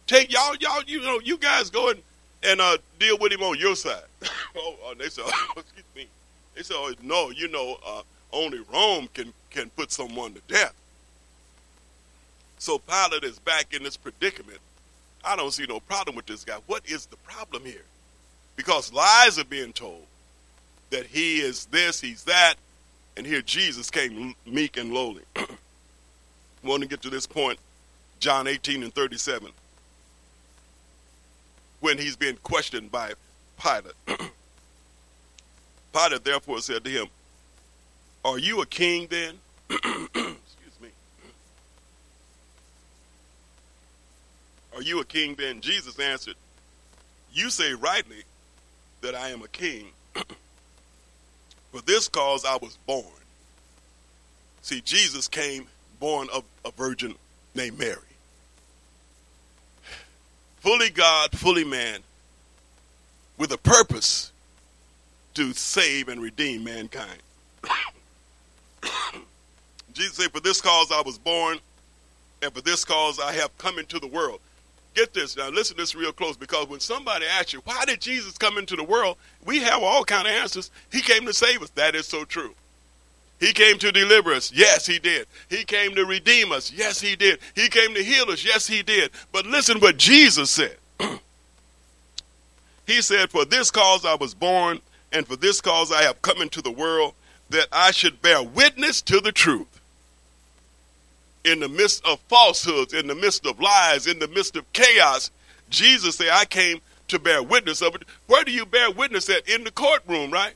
Take 0.07 0.31
y'all, 0.31 0.55
y'all, 0.59 0.83
you 0.85 1.01
know, 1.01 1.19
you 1.23 1.37
guys 1.37 1.69
go 1.69 1.89
and, 1.89 2.01
and 2.43 2.59
uh, 2.59 2.77
deal 2.99 3.17
with 3.17 3.31
him 3.31 3.41
on 3.41 3.57
your 3.57 3.75
side. 3.75 4.03
oh, 4.57 4.75
uh, 4.87 4.93
they 4.97 5.09
said, 5.09 5.23
oh, 5.27 5.53
excuse 5.57 5.85
me. 5.95 6.07
They 6.55 6.63
said, 6.63 6.75
oh, 6.77 6.93
no, 7.01 7.29
you 7.29 7.47
know, 7.47 7.77
uh, 7.85 8.01
only 8.33 8.59
Rome 8.71 9.07
can, 9.13 9.33
can 9.49 9.69
put 9.71 9.91
someone 9.91 10.33
to 10.33 10.41
death. 10.47 10.73
So 12.61 12.77
Pilate 12.77 13.23
is 13.23 13.39
back 13.39 13.73
in 13.73 13.81
this 13.81 13.97
predicament. 13.97 14.59
I 15.25 15.35
don't 15.35 15.51
see 15.51 15.65
no 15.65 15.79
problem 15.79 16.15
with 16.15 16.27
this 16.27 16.43
guy. 16.43 16.59
What 16.67 16.87
is 16.87 17.07
the 17.07 17.15
problem 17.17 17.65
here? 17.65 17.81
Because 18.55 18.93
lies 18.93 19.39
are 19.39 19.45
being 19.45 19.73
told 19.73 20.05
that 20.91 21.07
he 21.07 21.39
is 21.39 21.65
this, 21.65 21.99
he's 21.99 22.23
that, 22.25 22.57
and 23.17 23.25
here 23.25 23.41
Jesus 23.41 23.89
came 23.89 24.35
meek 24.45 24.77
and 24.77 24.93
lowly. 24.93 25.23
want 26.63 26.83
to 26.83 26.87
get 26.87 27.01
to 27.01 27.09
this 27.09 27.25
point, 27.25 27.57
John 28.19 28.45
18 28.45 28.83
and 28.83 28.93
37, 28.93 29.49
when 31.79 31.97
he's 31.97 32.15
being 32.15 32.37
questioned 32.43 32.91
by 32.91 33.13
Pilate. 33.59 33.95
Pilate 35.93 36.23
therefore 36.23 36.59
said 36.59 36.83
to 36.83 36.91
him, 36.91 37.07
Are 38.23 38.37
you 38.37 38.61
a 38.61 38.67
king 38.67 39.07
then? 39.09 39.39
Excuse 39.71 40.79
me. 40.79 40.89
Are 44.75 44.81
you 44.81 44.99
a 44.99 45.05
king 45.05 45.35
then? 45.35 45.61
Jesus 45.61 45.99
answered, 45.99 46.35
You 47.33 47.49
say 47.49 47.73
rightly 47.73 48.23
that 49.01 49.15
I 49.15 49.29
am 49.29 49.41
a 49.41 49.47
king. 49.47 49.87
For 51.71 51.81
this 51.81 52.07
cause 52.07 52.45
I 52.45 52.57
was 52.57 52.77
born. 52.85 53.05
See, 54.61 54.81
Jesus 54.81 55.27
came 55.27 55.67
born 55.99 56.27
of 56.33 56.43
a 56.65 56.71
virgin 56.71 57.15
named 57.55 57.79
Mary. 57.79 57.97
Fully 60.57 60.89
God, 60.89 61.31
fully 61.31 61.63
man, 61.63 62.01
with 63.37 63.51
a 63.51 63.57
purpose 63.57 64.31
to 65.33 65.53
save 65.53 66.07
and 66.07 66.21
redeem 66.21 66.63
mankind. 66.63 67.21
Jesus 69.93 70.17
said, 70.17 70.31
For 70.31 70.39
this 70.39 70.61
cause 70.61 70.91
I 70.91 71.01
was 71.01 71.17
born, 71.17 71.59
and 72.41 72.53
for 72.53 72.61
this 72.61 72.85
cause 72.85 73.19
I 73.19 73.33
have 73.33 73.57
come 73.57 73.79
into 73.79 73.99
the 73.99 74.07
world. 74.07 74.39
Get 74.93 75.13
this 75.13 75.37
now, 75.37 75.49
listen 75.49 75.77
to 75.77 75.81
this 75.81 75.95
real 75.95 76.11
close 76.11 76.35
because 76.35 76.67
when 76.67 76.81
somebody 76.81 77.25
asks 77.25 77.53
you, 77.53 77.61
why 77.63 77.85
did 77.85 78.01
Jesus 78.01 78.37
come 78.37 78.57
into 78.57 78.75
the 78.75 78.83
world? 78.83 79.17
We 79.45 79.59
have 79.59 79.81
all 79.81 80.03
kind 80.03 80.27
of 80.27 80.33
answers. 80.33 80.69
He 80.91 81.01
came 81.01 81.25
to 81.25 81.33
save 81.33 81.61
us. 81.61 81.69
That 81.71 81.95
is 81.95 82.07
so 82.07 82.25
true. 82.25 82.55
He 83.39 83.53
came 83.53 83.79
to 83.79 83.91
deliver 83.91 84.33
us. 84.33 84.51
Yes, 84.51 84.85
he 84.85 84.99
did. 84.99 85.27
He 85.49 85.63
came 85.63 85.95
to 85.95 86.05
redeem 86.05 86.51
us. 86.51 86.71
Yes, 86.71 86.99
he 86.99 87.15
did. 87.15 87.39
He 87.55 87.69
came 87.69 87.93
to 87.95 88.03
heal 88.03 88.29
us. 88.29 88.45
Yes, 88.45 88.67
he 88.67 88.83
did. 88.83 89.11
But 89.31 89.45
listen 89.45 89.79
what 89.79 89.97
Jesus 89.97 90.51
said. 90.51 90.77
he 92.85 93.01
said, 93.01 93.31
For 93.31 93.45
this 93.45 93.71
cause 93.71 94.05
I 94.05 94.15
was 94.15 94.35
born, 94.35 94.81
and 95.11 95.25
for 95.25 95.37
this 95.37 95.59
cause 95.59 95.91
I 95.91 96.03
have 96.03 96.21
come 96.21 96.41
into 96.41 96.61
the 96.61 96.71
world, 96.71 97.13
that 97.49 97.67
I 97.71 97.91
should 97.91 98.21
bear 98.21 98.43
witness 98.43 99.01
to 99.03 99.19
the 99.19 99.31
truth 99.31 99.70
in 101.43 101.59
the 101.59 101.69
midst 101.69 102.05
of 102.05 102.19
falsehoods, 102.21 102.93
in 102.93 103.07
the 103.07 103.15
midst 103.15 103.45
of 103.45 103.59
lies, 103.59 104.07
in 104.07 104.19
the 104.19 104.27
midst 104.27 104.55
of 104.55 104.71
chaos, 104.73 105.31
Jesus 105.69 106.17
said, 106.17 106.29
I 106.31 106.45
came 106.45 106.81
to 107.07 107.19
bear 107.19 107.41
witness 107.41 107.81
of 107.81 107.95
it. 107.95 108.03
Where 108.27 108.43
do 108.43 108.51
you 108.51 108.65
bear 108.65 108.91
witness 108.91 109.29
at? 109.29 109.47
In 109.49 109.63
the 109.63 109.71
courtroom, 109.71 110.31
right? 110.31 110.53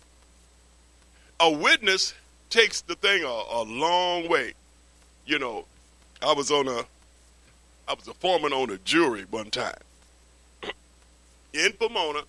A 1.40 1.50
witness 1.50 2.14
takes 2.50 2.82
the 2.82 2.96
thing 2.96 3.24
a, 3.24 3.28
a 3.28 3.64
long 3.64 4.30
way. 4.30 4.54
You 5.26 5.40
know, 5.40 5.66
I 6.22 6.34
was 6.34 6.52
on 6.52 6.68
a, 6.68 6.86
I 7.88 7.94
was 7.94 8.08
a 8.08 8.14
foreman 8.14 8.54
on 8.54 8.70
a 8.70 8.78
jury 8.80 9.26
one 9.30 9.50
time 9.50 9.76
in 11.54 11.74
Pomona, 11.74 12.22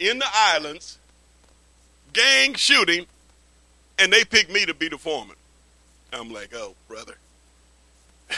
in 0.00 0.18
the 0.18 0.26
islands, 0.32 0.98
gang 2.12 2.54
shooting, 2.54 3.06
and 3.98 4.12
they 4.12 4.24
picked 4.24 4.50
me 4.50 4.66
to 4.66 4.74
be 4.74 4.88
the 4.88 4.98
foreman. 4.98 5.36
I'm 6.12 6.32
like, 6.32 6.50
oh, 6.54 6.74
brother. 6.88 7.16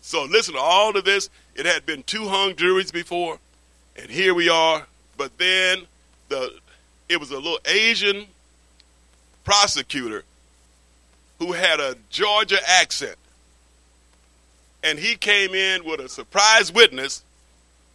so 0.00 0.24
listen 0.24 0.54
to 0.54 0.60
all 0.60 0.96
of 0.96 1.04
this. 1.04 1.30
It 1.54 1.66
had 1.66 1.86
been 1.86 2.02
two 2.02 2.28
hung 2.28 2.56
juries 2.56 2.92
before, 2.92 3.38
and 3.96 4.10
here 4.10 4.34
we 4.34 4.48
are. 4.48 4.86
But 5.16 5.38
then 5.38 5.86
the 6.28 6.52
it 7.08 7.20
was 7.20 7.30
a 7.30 7.36
little 7.36 7.60
Asian 7.64 8.26
prosecutor 9.44 10.24
who 11.38 11.52
had 11.52 11.80
a 11.80 11.96
Georgia 12.10 12.58
accent. 12.66 13.16
And 14.82 14.98
he 14.98 15.16
came 15.16 15.54
in 15.54 15.84
with 15.84 16.00
a 16.00 16.08
surprise 16.08 16.72
witness, 16.72 17.22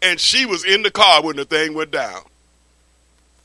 and 0.01 0.19
she 0.19 0.45
was 0.45 0.65
in 0.65 0.83
the 0.83 0.91
car 0.91 1.23
when 1.23 1.35
the 1.35 1.45
thing 1.45 1.73
went 1.73 1.91
down. 1.91 2.23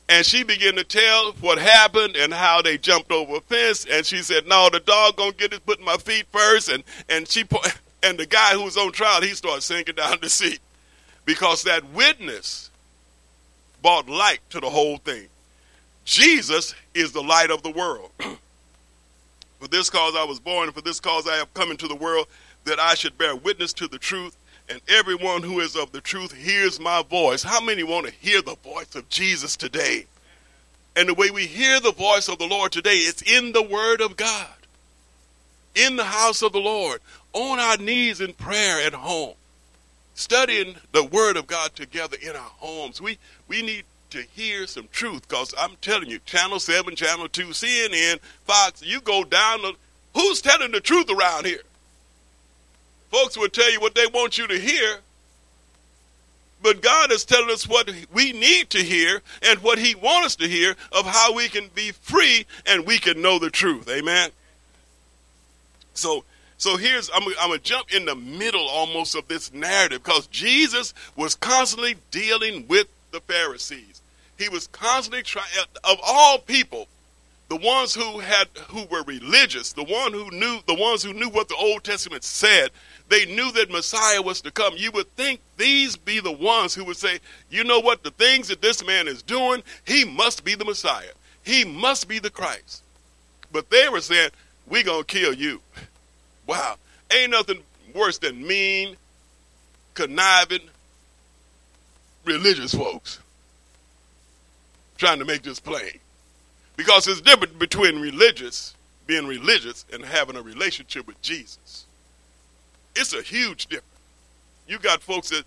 And 0.09 0.25
she 0.25 0.43
began 0.43 0.75
to 0.75 0.83
tell 0.85 1.33
what 1.33 1.57
happened 1.57 2.15
and 2.15 2.33
how 2.33 2.61
they 2.61 2.77
jumped 2.77 3.11
over 3.11 3.37
a 3.37 3.41
fence. 3.41 3.85
And 3.85 4.05
she 4.05 4.21
said, 4.21 4.47
"No, 4.47 4.69
the 4.69 4.79
dog 4.79 5.17
gonna 5.17 5.33
get 5.33 5.53
it, 5.53 5.65
put 5.65 5.81
my 5.81 5.97
feet 5.97 6.27
first. 6.31 6.69
And 6.69 6.83
and 7.09 7.27
she 7.27 7.43
and 8.03 8.17
the 8.17 8.25
guy 8.25 8.53
who 8.53 8.63
was 8.63 8.77
on 8.77 8.91
trial, 8.91 9.21
he 9.21 9.33
started 9.33 9.61
sinking 9.61 9.95
down 9.95 10.17
the 10.21 10.29
seat 10.29 10.59
because 11.25 11.63
that 11.63 11.91
witness 11.91 12.71
brought 13.81 14.09
light 14.09 14.39
to 14.49 14.59
the 14.59 14.69
whole 14.69 14.97
thing. 14.97 15.27
Jesus 16.05 16.73
is 16.93 17.11
the 17.11 17.21
light 17.21 17.51
of 17.51 17.63
the 17.63 17.69
world. 17.69 18.11
for 19.59 19.67
this 19.67 19.89
cause 19.89 20.15
I 20.15 20.23
was 20.23 20.39
born, 20.39 20.67
and 20.67 20.75
for 20.75 20.81
this 20.81 20.99
cause 20.99 21.27
I 21.27 21.35
have 21.35 21.53
come 21.53 21.69
into 21.69 21.87
the 21.87 21.95
world, 21.95 22.27
that 22.63 22.79
I 22.79 22.95
should 22.95 23.17
bear 23.17 23.35
witness 23.35 23.73
to 23.73 23.87
the 23.87 23.97
truth 23.97 24.37
and 24.69 24.81
everyone 24.87 25.43
who 25.43 25.59
is 25.59 25.75
of 25.75 25.91
the 25.91 26.01
truth 26.01 26.33
hears 26.33 26.79
my 26.79 27.03
voice. 27.03 27.43
How 27.43 27.61
many 27.61 27.83
want 27.83 28.07
to 28.07 28.13
hear 28.13 28.41
the 28.41 28.55
voice 28.55 28.95
of 28.95 29.07
Jesus 29.09 29.55
today? 29.55 30.05
And 30.95 31.09
the 31.09 31.13
way 31.13 31.29
we 31.29 31.45
hear 31.45 31.79
the 31.79 31.91
voice 31.91 32.27
of 32.27 32.39
the 32.39 32.47
Lord 32.47 32.71
today, 32.71 32.95
it's 32.95 33.21
in 33.21 33.53
the 33.53 33.61
Word 33.61 34.01
of 34.01 34.17
God, 34.17 34.47
in 35.75 35.95
the 35.95 36.05
house 36.05 36.41
of 36.41 36.53
the 36.53 36.59
Lord, 36.59 37.01
on 37.33 37.59
our 37.59 37.77
knees 37.77 38.19
in 38.19 38.33
prayer 38.33 38.85
at 38.85 38.93
home, 38.93 39.35
studying 40.15 40.75
the 40.91 41.03
Word 41.03 41.37
of 41.37 41.47
God 41.47 41.75
together 41.75 42.17
in 42.21 42.35
our 42.35 42.51
homes. 42.57 42.99
We, 42.99 43.19
we 43.47 43.61
need 43.61 43.85
to 44.09 44.23
hear 44.33 44.67
some 44.67 44.87
truth 44.91 45.27
because 45.27 45.53
I'm 45.57 45.75
telling 45.81 46.09
you, 46.09 46.19
Channel 46.25 46.59
7, 46.59 46.95
Channel 46.95 47.29
2, 47.29 47.47
CNN, 47.47 48.19
Fox, 48.45 48.81
you 48.83 49.01
go 49.01 49.23
down 49.23 49.61
the. 49.61 49.73
Who's 50.13 50.41
telling 50.41 50.71
the 50.71 50.81
truth 50.81 51.11
around 51.11 51.45
here? 51.45 51.61
Folks 53.09 53.37
will 53.37 53.49
tell 53.49 53.71
you 53.71 53.79
what 53.79 53.95
they 53.95 54.07
want 54.07 54.37
you 54.37 54.47
to 54.47 54.59
hear. 54.59 54.99
But 56.61 56.81
God 56.81 57.11
is 57.11 57.23
telling 57.23 57.51
us 57.51 57.67
what 57.67 57.89
we 58.11 58.33
need 58.33 58.69
to 58.71 58.79
hear 58.79 59.21
and 59.43 59.59
what 59.59 59.77
He 59.77 59.95
wants 59.95 60.25
us 60.25 60.35
to 60.37 60.47
hear 60.47 60.75
of 60.91 61.05
how 61.05 61.33
we 61.33 61.47
can 61.49 61.69
be 61.73 61.91
free 61.91 62.45
and 62.65 62.85
we 62.85 62.97
can 62.97 63.21
know 63.21 63.39
the 63.39 63.49
truth. 63.49 63.87
Amen. 63.89 64.31
So, 65.93 66.23
so 66.57 66.77
here's 66.77 67.09
I'm, 67.13 67.23
I'm 67.39 67.49
gonna 67.49 67.59
jump 67.59 67.93
in 67.93 68.05
the 68.05 68.15
middle 68.15 68.67
almost 68.67 69.15
of 69.15 69.27
this 69.27 69.53
narrative 69.53 70.03
because 70.03 70.27
Jesus 70.27 70.93
was 71.15 71.35
constantly 71.35 71.95
dealing 72.11 72.67
with 72.67 72.87
the 73.11 73.19
Pharisees. 73.21 74.01
He 74.37 74.49
was 74.49 74.67
constantly 74.67 75.23
trying, 75.23 75.47
of 75.83 75.97
all 76.03 76.39
people, 76.39 76.87
the 77.49 77.55
ones 77.55 77.93
who 77.93 78.19
had 78.19 78.47
who 78.69 78.85
were 78.85 79.03
religious, 79.03 79.73
the 79.73 79.83
one 79.83 80.11
who 80.11 80.29
knew 80.31 80.59
the 80.67 80.75
ones 80.75 81.01
who 81.01 81.13
knew 81.13 81.29
what 81.29 81.47
the 81.47 81.55
Old 81.55 81.83
Testament 81.83 82.23
said, 82.23 82.71
they 83.09 83.25
knew 83.25 83.51
that 83.53 83.71
Messiah 83.71 84.21
was 84.21 84.41
to 84.41 84.51
come. 84.51 84.73
You 84.75 84.91
would 84.91 85.13
think 85.15 85.39
these 85.55 85.95
be 85.95 86.19
the 86.19 86.31
ones 86.31 86.75
who 86.75 86.83
would 86.85 86.97
say, 86.97 87.19
you 87.49 87.63
know 87.63 87.79
what, 87.79 88.03
the 88.03 88.11
things 88.11 88.49
that 88.49 88.61
this 88.61 88.85
man 88.85 89.07
is 89.07 89.23
doing, 89.23 89.63
he 89.85 90.03
must 90.03 90.43
be 90.43 90.55
the 90.55 90.65
Messiah. 90.65 91.11
He 91.43 91.63
must 91.63 92.09
be 92.09 92.19
the 92.19 92.29
Christ. 92.29 92.83
But 93.51 93.69
they 93.69 93.87
were 93.87 94.01
saying, 94.01 94.31
we 94.67 94.83
gonna 94.83 95.03
kill 95.03 95.33
you. 95.33 95.61
Wow. 96.45 96.77
Ain't 97.11 97.31
nothing 97.31 97.61
worse 97.93 98.19
than 98.19 98.47
mean, 98.47 98.95
conniving, 99.95 100.61
religious 102.23 102.73
folks 102.73 103.19
trying 104.97 105.19
to 105.19 105.25
make 105.25 105.43
this 105.43 105.59
plain. 105.59 105.99
Because 106.77 107.07
it's 107.07 107.19
different 107.21 107.59
between 107.59 107.99
religious, 107.99 108.75
being 109.05 109.27
religious, 109.27 109.85
and 109.91 110.05
having 110.05 110.37
a 110.37 110.41
relationship 110.41 111.05
with 111.05 111.21
Jesus. 111.21 111.85
It's 112.95 113.13
a 113.13 113.21
huge 113.21 113.65
difference. 113.65 113.83
You 114.67 114.79
got 114.79 115.01
folks 115.01 115.29
that, 115.29 115.43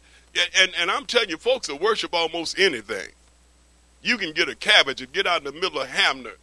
and, 0.59 0.73
and 0.79 0.91
I'm 0.91 1.07
telling 1.07 1.31
you, 1.31 1.39
folks 1.39 1.69
that 1.69 1.81
worship 1.81 2.13
almost 2.13 2.59
anything. 2.59 3.09
You 4.03 4.19
can 4.19 4.33
get 4.33 4.49
a 4.49 4.55
cabbage 4.55 5.01
and 5.01 5.13
get 5.13 5.27
out 5.27 5.39
in 5.39 5.45
the 5.45 5.53
middle 5.53 5.81
of 5.81 5.89
Hamner 5.89 6.35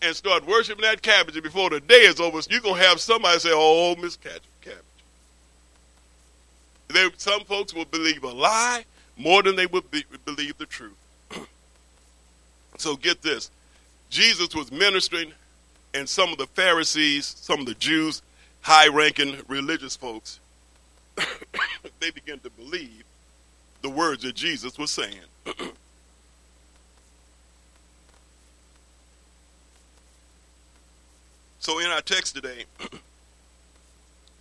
and 0.00 0.14
start 0.14 0.46
worshiping 0.46 0.82
that 0.82 1.02
cabbage, 1.02 1.34
and 1.34 1.42
before 1.42 1.70
the 1.70 1.80
day 1.80 2.02
is 2.02 2.20
over, 2.20 2.40
you're 2.50 2.60
going 2.60 2.76
to 2.76 2.86
have 2.88 3.00
somebody 3.00 3.38
say, 3.38 3.50
Oh, 3.52 3.96
Miss 3.96 4.16
Cabbage. 4.16 4.42
They, 6.88 7.08
some 7.18 7.44
folks 7.44 7.74
will 7.74 7.84
believe 7.84 8.24
a 8.24 8.28
lie 8.28 8.84
more 9.16 9.42
than 9.42 9.56
they 9.56 9.66
would 9.66 9.90
be, 9.90 10.04
believe 10.24 10.56
the 10.58 10.66
truth. 10.66 10.96
so 12.78 12.96
get 12.96 13.22
this 13.22 13.50
Jesus 14.10 14.54
was 14.54 14.72
ministering, 14.72 15.32
and 15.94 16.08
some 16.08 16.30
of 16.32 16.38
the 16.38 16.46
Pharisees, 16.46 17.34
some 17.38 17.60
of 17.60 17.66
the 17.66 17.74
Jews, 17.74 18.22
high 18.62 18.88
ranking 18.88 19.36
religious 19.48 19.94
folks, 19.96 20.40
they 22.00 22.10
began 22.10 22.38
to 22.40 22.50
believe 22.50 23.04
the 23.82 23.90
words 23.90 24.22
that 24.22 24.34
Jesus 24.34 24.78
was 24.78 24.90
saying. 24.90 25.20
so 31.58 31.78
in 31.78 31.86
our 31.86 32.00
text 32.00 32.34
today, 32.34 32.64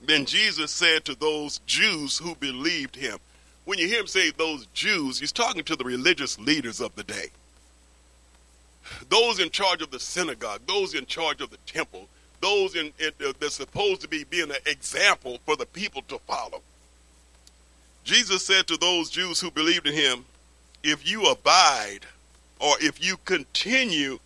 then 0.06 0.26
Jesus 0.26 0.72
said 0.72 1.04
to 1.06 1.16
those 1.16 1.60
Jews 1.66 2.18
who 2.18 2.36
believed 2.36 2.96
him, 2.96 3.18
when 3.66 3.80
you 3.80 3.88
hear 3.88 4.00
him 4.00 4.08
say 4.08 4.32
those 4.32 4.66
Jews, 4.74 5.20
he's 5.20 5.34
talking 5.34 5.66
to 5.66 5.76
the 5.76 5.84
religious 5.84 6.40
leaders 6.40 6.80
of 6.80 6.96
the 6.96 7.04
day 7.04 7.32
those 9.10 9.40
in 9.40 9.50
charge 9.50 9.82
of 9.82 9.92
the 9.92 10.00
synagogue, 10.00 10.62
those 10.68 10.94
in 10.94 11.06
charge 11.06 11.42
of 11.42 11.50
the 11.50 11.58
temple, 11.66 12.08
those 12.42 12.76
in, 12.76 12.92
in 13.00 13.12
uh, 13.26 13.50
supposed 13.50 14.02
to 14.02 14.08
be 14.08 14.24
being 14.24 14.52
an 14.52 14.58
example 14.66 15.40
for 15.46 15.56
the 15.56 15.66
people 15.66 16.02
to 16.04 16.20
follow. 16.20 16.62
Jesus 18.04 18.46
said 18.46 18.68
to 18.68 18.78
those 18.78 19.10
Jews 19.10 19.42
who 19.42 19.52
believed 19.52 19.88
in 19.88 19.94
him, 19.94 20.26
if 20.84 21.10
you 21.10 21.26
abide 21.26 22.02
or 22.60 22.76
if 22.80 23.04
you 23.04 23.18
continue 23.26 24.20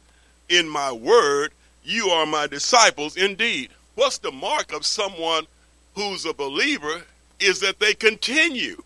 in 0.49 0.69
my 0.69 0.91
word, 0.91 1.51
you 1.83 2.09
are 2.09 2.25
my 2.25 2.47
disciples 2.47 3.17
indeed. 3.17 3.71
What's 3.95 4.19
the 4.19 4.31
mark 4.31 4.71
of 4.73 4.85
someone 4.85 5.47
who's 5.95 6.25
a 6.25 6.33
believer 6.33 7.03
is 7.39 7.59
that 7.61 7.79
they 7.79 7.93
continue. 7.93 8.81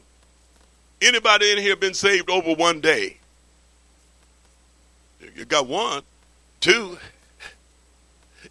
Anybody 1.01 1.51
in 1.51 1.57
here 1.57 1.75
been 1.75 1.93
saved 1.93 2.29
over 2.29 2.53
one 2.53 2.79
day? 2.79 3.17
You 5.35 5.45
got 5.45 5.67
one, 5.67 6.03
two. 6.59 6.97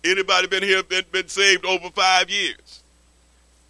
Anybody 0.04 0.46
been 0.48 0.62
here 0.62 0.82
been, 0.82 1.04
been 1.12 1.28
saved 1.28 1.64
over 1.64 1.90
five 1.90 2.28
years? 2.28 2.82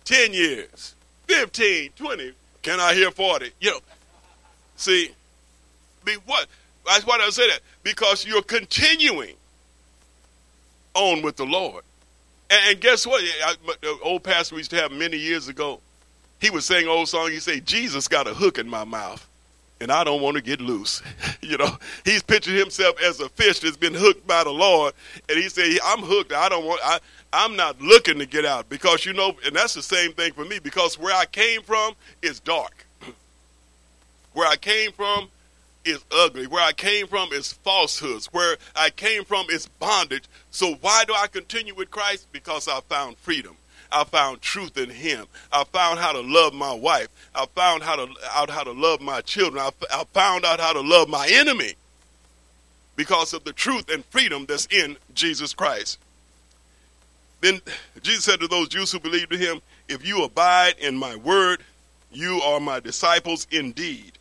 Ten 0.04 0.32
years? 0.32 0.94
Fifteen? 1.26 1.90
Twenty? 1.96 2.32
Can 2.62 2.80
I 2.80 2.94
hear 2.94 3.10
forty? 3.10 3.50
You 3.60 3.72
know, 3.72 3.80
see, 4.76 5.10
be 6.04 6.14
what? 6.26 6.46
That's 6.86 7.06
why 7.06 7.18
I 7.20 7.30
say 7.30 7.48
that 7.48 7.60
because 7.82 8.26
you're 8.26 8.42
continuing 8.42 9.34
on 10.94 11.22
with 11.22 11.36
the 11.36 11.46
Lord. 11.46 11.84
And, 12.50 12.80
guess 12.80 13.06
what? 13.06 13.22
I, 13.22 13.54
the 13.80 13.98
old 14.02 14.22
pastor 14.22 14.54
we 14.54 14.60
used 14.60 14.70
to 14.70 14.76
have 14.76 14.92
many 14.92 15.16
years 15.16 15.48
ago. 15.48 15.80
He 16.40 16.50
was 16.50 16.66
saying 16.66 16.86
old 16.86 17.08
song. 17.08 17.30
He 17.30 17.40
say, 17.40 17.60
"Jesus 17.60 18.06
got 18.06 18.26
a 18.26 18.34
hook 18.34 18.58
in 18.58 18.68
my 18.68 18.84
mouth." 18.84 19.26
And 19.84 19.92
I 19.92 20.02
don't 20.02 20.22
want 20.22 20.36
to 20.36 20.42
get 20.42 20.62
loose. 20.62 21.02
you 21.42 21.58
know, 21.58 21.76
he's 22.04 22.22
pictured 22.22 22.58
himself 22.58 22.96
as 23.02 23.20
a 23.20 23.28
fish 23.28 23.60
that's 23.60 23.76
been 23.76 23.92
hooked 23.92 24.26
by 24.26 24.42
the 24.42 24.50
Lord, 24.50 24.94
and 25.28 25.38
he 25.38 25.48
said, 25.50 25.78
"I'm 25.84 26.00
hooked. 26.00 26.32
I 26.32 26.48
don't 26.48 26.64
want. 26.64 26.80
I, 26.82 26.98
I'm 27.32 27.54
not 27.54 27.80
looking 27.82 28.18
to 28.18 28.26
get 28.26 28.46
out 28.46 28.68
because 28.70 29.04
you 29.04 29.12
know, 29.12 29.36
and 29.44 29.54
that's 29.54 29.74
the 29.74 29.82
same 29.82 30.12
thing 30.14 30.32
for 30.32 30.44
me 30.46 30.58
because 30.58 30.98
where 30.98 31.14
I 31.14 31.26
came 31.26 31.62
from 31.62 31.92
is 32.22 32.40
dark. 32.40 32.86
where 34.32 34.48
I 34.48 34.56
came 34.56 34.90
from 34.92 35.28
is 35.84 36.02
ugly. 36.10 36.46
Where 36.46 36.64
I 36.64 36.72
came 36.72 37.06
from 37.06 37.28
is 37.32 37.52
falsehoods. 37.52 38.26
Where 38.32 38.56
I 38.74 38.88
came 38.88 39.24
from 39.24 39.46
is 39.50 39.66
bondage. 39.66 40.24
So 40.50 40.76
why 40.80 41.04
do 41.06 41.12
I 41.14 41.26
continue 41.26 41.74
with 41.74 41.90
Christ? 41.90 42.26
Because 42.32 42.68
I 42.68 42.80
found 42.88 43.18
freedom. 43.18 43.56
I 43.92 44.04
found 44.04 44.40
truth 44.40 44.76
in 44.76 44.90
him. 44.90 45.26
I 45.52 45.64
found 45.64 45.98
how 45.98 46.12
to 46.12 46.20
love 46.20 46.54
my 46.54 46.72
wife. 46.72 47.08
I 47.34 47.46
found 47.54 47.82
how 47.82 47.96
to, 47.96 48.08
out 48.32 48.50
how 48.50 48.64
to 48.64 48.72
love 48.72 49.00
my 49.00 49.20
children. 49.20 49.62
I, 49.62 49.70
I 49.90 50.04
found 50.12 50.44
out 50.44 50.60
how 50.60 50.72
to 50.72 50.80
love 50.80 51.08
my 51.08 51.28
enemy 51.30 51.74
because 52.96 53.32
of 53.32 53.44
the 53.44 53.52
truth 53.52 53.88
and 53.90 54.04
freedom 54.06 54.46
that's 54.46 54.66
in 54.66 54.96
Jesus 55.14 55.54
Christ. 55.54 55.98
Then 57.40 57.60
Jesus 58.02 58.24
said 58.24 58.40
to 58.40 58.48
those 58.48 58.68
Jews 58.68 58.90
who 58.92 59.00
believed 59.00 59.32
in 59.32 59.40
him, 59.40 59.60
If 59.88 60.06
you 60.06 60.24
abide 60.24 60.76
in 60.78 60.96
my 60.96 61.16
word, 61.16 61.62
you 62.10 62.40
are 62.42 62.60
my 62.60 62.80
disciples 62.80 63.46
indeed. 63.50 64.12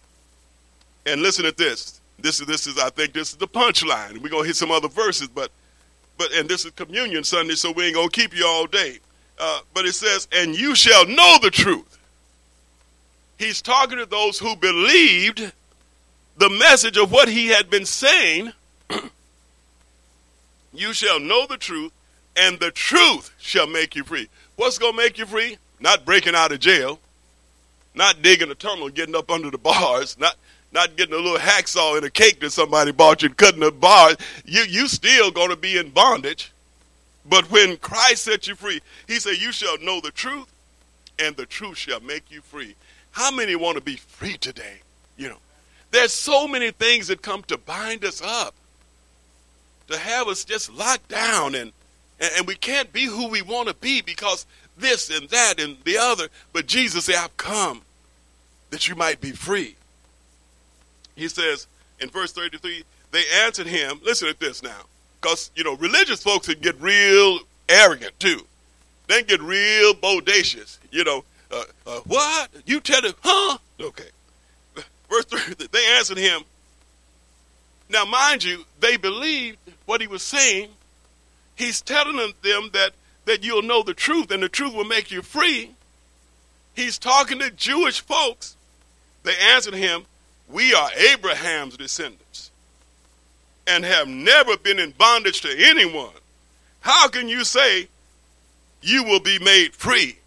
And 1.05 1.21
listen 1.21 1.45
at 1.45 1.57
this. 1.57 2.01
This 2.19 2.39
is 2.39 2.47
this 2.47 2.67
is 2.67 2.77
I 2.77 2.89
think 2.89 3.13
this 3.13 3.31
is 3.31 3.37
the 3.37 3.47
punchline. 3.47 4.21
We're 4.21 4.29
gonna 4.29 4.45
hit 4.45 4.55
some 4.55 4.71
other 4.71 4.87
verses, 4.87 5.27
but 5.27 5.51
but 6.17 6.31
and 6.33 6.47
this 6.47 6.65
is 6.65 6.71
communion 6.71 7.23
Sunday, 7.23 7.55
so 7.55 7.71
we 7.71 7.85
ain't 7.85 7.95
gonna 7.95 8.09
keep 8.09 8.35
you 8.35 8.45
all 8.45 8.67
day. 8.67 8.99
Uh, 9.39 9.61
but 9.73 9.85
it 9.85 9.93
says, 9.93 10.27
and 10.31 10.57
you 10.57 10.75
shall 10.75 11.05
know 11.07 11.37
the 11.41 11.49
truth. 11.51 11.97
He's 13.37 13.61
talking 13.61 13.97
to 13.97 14.05
those 14.05 14.39
who 14.39 14.55
believed 14.55 15.51
the 16.37 16.49
message 16.49 16.97
of 16.97 17.11
what 17.11 17.27
he 17.27 17.47
had 17.47 17.69
been 17.69 17.85
saying. 17.85 18.53
you 20.73 20.93
shall 20.93 21.19
know 21.19 21.45
the 21.47 21.57
truth, 21.57 21.91
and 22.37 22.59
the 22.59 22.71
truth 22.71 23.31
shall 23.39 23.67
make 23.67 23.95
you 23.95 24.03
free. 24.03 24.29
What's 24.55 24.77
going 24.77 24.93
to 24.93 24.97
make 24.97 25.17
you 25.17 25.25
free? 25.25 25.57
Not 25.79 26.05
breaking 26.05 26.35
out 26.35 26.51
of 26.51 26.59
jail, 26.59 26.99
not 27.95 28.21
digging 28.21 28.49
a 28.49 28.55
tunnel, 28.55 28.89
getting 28.89 29.15
up 29.15 29.29
under 29.29 29.51
the 29.51 29.57
bars, 29.57 30.17
not 30.17 30.35
not 30.71 30.95
getting 30.95 31.13
a 31.13 31.17
little 31.17 31.37
hacksaw 31.37 31.97
in 31.97 32.03
a 32.03 32.09
cake 32.09 32.39
that 32.39 32.49
somebody 32.49 32.91
bought 32.91 33.21
you 33.21 33.27
and 33.27 33.37
cutting 33.37 33.59
the 33.59 33.71
bars. 33.71 34.15
You 34.45 34.61
you 34.63 34.87
still 34.87 35.29
going 35.31 35.49
to 35.49 35.57
be 35.57 35.77
in 35.77 35.89
bondage. 35.89 36.52
But 37.25 37.49
when 37.49 37.77
Christ 37.77 38.25
set 38.25 38.47
you 38.47 38.55
free, 38.55 38.81
he 39.07 39.19
said, 39.19 39.35
You 39.37 39.51
shall 39.51 39.77
know 39.79 40.01
the 40.01 40.11
truth, 40.11 40.47
and 41.17 41.35
the 41.35 41.45
truth 41.45 41.77
shall 41.77 42.01
make 42.01 42.29
you 42.29 42.41
free. 42.41 42.75
How 43.11 43.31
many 43.31 43.55
want 43.55 43.77
to 43.77 43.83
be 43.83 43.95
free 43.95 44.37
today? 44.37 44.81
You 45.17 45.29
know, 45.29 45.37
there's 45.91 46.13
so 46.13 46.47
many 46.47 46.71
things 46.71 47.07
that 47.07 47.21
come 47.21 47.43
to 47.43 47.57
bind 47.57 48.03
us 48.03 48.21
up, 48.21 48.55
to 49.87 49.97
have 49.97 50.27
us 50.27 50.43
just 50.43 50.73
locked 50.73 51.09
down, 51.09 51.55
and, 51.55 51.71
and, 52.19 52.47
we 52.47 52.55
can't 52.55 52.91
be 52.91 53.05
who 53.05 53.27
we 53.27 53.41
want 53.41 53.67
to 53.67 53.75
be 53.75 54.01
because 54.01 54.45
this 54.77 55.09
and 55.09 55.29
that 55.29 55.59
and 55.59 55.77
the 55.83 55.97
other. 55.97 56.29
But 56.51 56.65
Jesus 56.65 57.05
said, 57.05 57.15
I've 57.15 57.37
come 57.37 57.83
that 58.71 58.87
you 58.87 58.95
might 58.95 59.21
be 59.21 59.31
free. 59.31 59.75
He 61.15 61.27
says 61.27 61.67
in 61.99 62.09
verse 62.09 62.31
33, 62.31 62.83
they 63.11 63.23
answered 63.43 63.67
him, 63.67 63.99
listen 64.03 64.27
to 64.27 64.39
this 64.39 64.63
now. 64.63 64.85
Because, 65.23 65.51
you 65.55 65.63
know, 65.63 65.77
religious 65.77 66.21
folks 66.21 66.47
can 66.47 66.59
get 66.59 66.79
real 66.81 67.39
arrogant 67.69 68.19
too. 68.19 68.45
They 69.07 69.19
can 69.19 69.27
get 69.27 69.41
real 69.41 69.93
bodacious. 69.93 70.79
You 70.91 71.05
know, 71.05 71.23
uh, 71.49 71.63
uh, 71.87 71.99
what? 72.05 72.49
You 72.65 72.81
tell 72.81 73.05
it, 73.05 73.15
huh? 73.23 73.57
Okay. 73.79 74.09
Verse 75.09 75.23
3, 75.25 75.67
they 75.71 75.85
answered 75.97 76.17
him. 76.17 76.41
Now, 77.89 78.03
mind 78.03 78.43
you, 78.43 78.65
they 78.81 78.97
believed 78.97 79.59
what 79.85 80.01
he 80.01 80.07
was 80.07 80.23
saying. 80.23 80.69
He's 81.55 81.79
telling 81.79 82.17
them 82.17 82.69
that, 82.73 82.91
that 83.23 83.45
you'll 83.45 83.61
know 83.61 83.81
the 83.81 83.93
truth 83.93 84.29
and 84.29 84.43
the 84.43 84.49
truth 84.49 84.73
will 84.73 84.83
make 84.83 85.09
you 85.09 85.21
free. 85.21 85.71
He's 86.73 86.97
talking 86.97 87.39
to 87.39 87.49
Jewish 87.49 88.01
folks. 88.01 88.57
They 89.23 89.37
answered 89.37 89.75
him, 89.75 90.03
We 90.49 90.73
are 90.73 90.89
Abraham's 90.97 91.77
descendants 91.77 92.51
and 93.67 93.85
have 93.85 94.07
never 94.07 94.57
been 94.57 94.79
in 94.79 94.91
bondage 94.91 95.41
to 95.41 95.55
anyone, 95.57 96.13
how 96.81 97.07
can 97.07 97.29
you 97.29 97.43
say 97.43 97.87
you 98.81 99.03
will 99.03 99.19
be 99.19 99.39
made 99.39 99.73
free? 99.73 100.17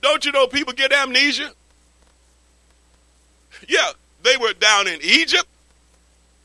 Don't 0.00 0.24
you 0.24 0.32
know 0.32 0.46
people 0.46 0.72
get 0.72 0.92
amnesia? 0.92 1.52
Yeah, 3.68 3.92
they 4.22 4.36
were 4.36 4.52
down 4.54 4.88
in 4.88 4.98
Egypt 5.02 5.46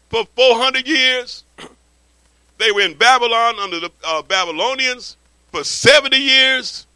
for 0.10 0.26
400 0.36 0.88
years. 0.88 1.44
They 2.60 2.72
were 2.72 2.82
in 2.82 2.96
Babylon 2.96 3.60
under 3.60 3.80
the 3.80 3.92
uh, 4.04 4.24
Babylonians 4.24 5.16
for 5.52 5.64
70 5.64 6.18
years. 6.18 6.88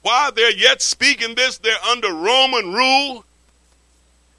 While 0.00 0.32
they're 0.32 0.56
yet 0.56 0.80
speaking 0.80 1.34
this, 1.34 1.58
they're 1.58 1.84
under 1.90 2.08
Roman 2.08 2.72
rule. 2.72 3.26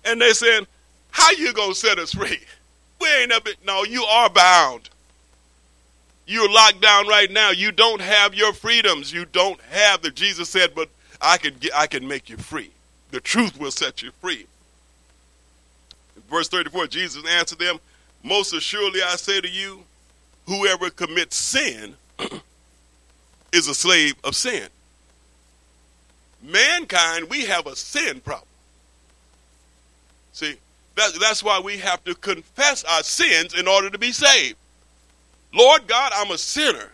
And 0.04 0.20
they're 0.20 0.34
saying, 0.34 0.66
how 1.12 1.30
you 1.34 1.54
going 1.54 1.74
to 1.74 1.76
set 1.76 2.00
us 2.00 2.14
free? 2.14 2.40
We 3.02 3.08
ain't 3.22 3.32
up. 3.32 3.48
No, 3.66 3.84
you 3.84 4.04
are 4.04 4.30
bound. 4.30 4.90
You're 6.28 6.52
locked 6.52 6.82
down 6.82 7.08
right 7.08 7.30
now. 7.30 7.50
You 7.50 7.72
don't 7.72 8.02
have 8.02 8.36
your 8.36 8.54
freedoms. 8.54 9.12
You 9.12 9.26
don't 9.26 9.60
have 9.72 10.02
the 10.02 10.12
Jesus 10.12 10.50
said, 10.50 10.76
but 10.76 10.90
I 11.20 11.38
can 11.38 11.56
get, 11.60 11.76
I 11.76 11.88
can 11.88 12.08
make 12.08 12.30
you 12.30 12.38
free. 12.38 12.72
The 13.10 13.20
truth 13.20 13.60
will 13.60 13.72
set 13.72 14.02
you 14.02 14.12
free. 14.22 14.46
Verse 16.30 16.48
34, 16.48 16.88
Jesus 16.88 17.24
answered 17.28 17.60
them, 17.60 17.80
Most 18.24 18.54
assuredly 18.54 19.02
I 19.02 19.16
say 19.18 19.42
to 19.42 19.50
you, 19.50 19.84
whoever 20.46 20.90
commits 20.90 21.36
sin 21.36 21.96
is 23.52 23.68
a 23.68 23.76
slave 23.76 24.16
of 24.24 24.36
sin. 24.36 24.70
Mankind, 26.42 27.30
we 27.30 27.46
have 27.46 27.68
a 27.68 27.76
sin 27.76 28.22
problem. 28.22 28.48
See, 30.32 30.56
that, 30.96 31.12
that's 31.20 31.44
why 31.44 31.60
we 31.60 31.78
have 31.78 32.04
to 32.04 32.16
confess 32.16 32.84
our 32.84 33.04
sins 33.04 33.54
in 33.54 33.68
order 33.68 33.90
to 33.90 33.98
be 33.98 34.12
saved. 34.12 34.58
Lord 35.54 35.88
God, 35.88 36.12
I'm 36.16 36.32
a 36.32 36.38
sinner. 36.38 36.92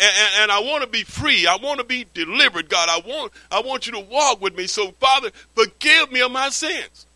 And, 0.00 0.10
and, 0.18 0.42
and, 0.42 0.52
I 0.52 0.60
want 0.60 0.82
to 0.82 0.88
be 0.88 1.04
free. 1.04 1.46
I 1.46 1.56
want 1.56 1.78
to 1.78 1.84
be 1.84 2.06
delivered, 2.12 2.68
God. 2.68 2.88
I 2.88 3.06
want, 3.06 3.32
I 3.52 3.60
want 3.60 3.86
you 3.86 3.92
to 3.92 4.00
walk 4.00 4.40
with 4.40 4.56
me. 4.56 4.66
So, 4.66 4.90
Father, 4.98 5.30
forgive 5.54 6.10
me 6.10 6.20
of 6.22 6.32
my 6.32 6.48
sins. 6.48 7.06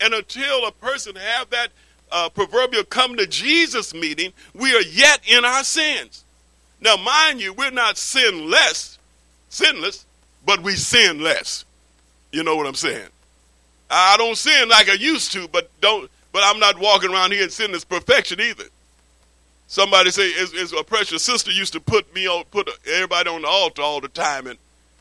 And 0.00 0.14
until 0.14 0.66
a 0.66 0.72
person 0.72 1.16
have 1.16 1.50
that 1.50 1.68
uh, 2.12 2.28
proverbial 2.28 2.84
come 2.84 3.16
to 3.16 3.26
Jesus 3.26 3.92
meeting, 3.94 4.32
we 4.54 4.74
are 4.74 4.82
yet 4.82 5.20
in 5.26 5.44
our 5.44 5.64
sins. 5.64 6.24
Now, 6.80 6.96
mind 6.96 7.40
you, 7.40 7.52
we're 7.52 7.70
not 7.70 7.98
sinless, 7.98 8.98
sinless, 9.48 10.06
but 10.46 10.62
we 10.62 10.76
sin 10.76 11.20
less. 11.20 11.64
You 12.32 12.44
know 12.44 12.56
what 12.56 12.66
I'm 12.66 12.74
saying? 12.74 13.08
I 13.90 14.16
don't 14.16 14.36
sin 14.36 14.68
like 14.68 14.88
I 14.88 14.94
used 14.94 15.32
to, 15.32 15.48
but 15.48 15.70
don't. 15.80 16.10
But 16.32 16.42
I'm 16.44 16.60
not 16.60 16.78
walking 16.78 17.10
around 17.10 17.32
here 17.32 17.42
in 17.42 17.50
sinless 17.50 17.84
perfection 17.84 18.40
either. 18.40 18.64
Somebody 19.66 20.10
say, 20.10 20.28
"Is, 20.28 20.52
is 20.52 20.72
a 20.72 20.84
precious 20.84 21.24
sister 21.24 21.50
used 21.50 21.72
to 21.72 21.80
put 21.80 22.14
me 22.14 22.28
on, 22.28 22.44
put 22.44 22.70
everybody 22.86 23.28
on 23.28 23.42
the 23.42 23.48
altar 23.48 23.82
all 23.82 24.00
the 24.00 24.08
time," 24.08 24.46
and 24.46 24.58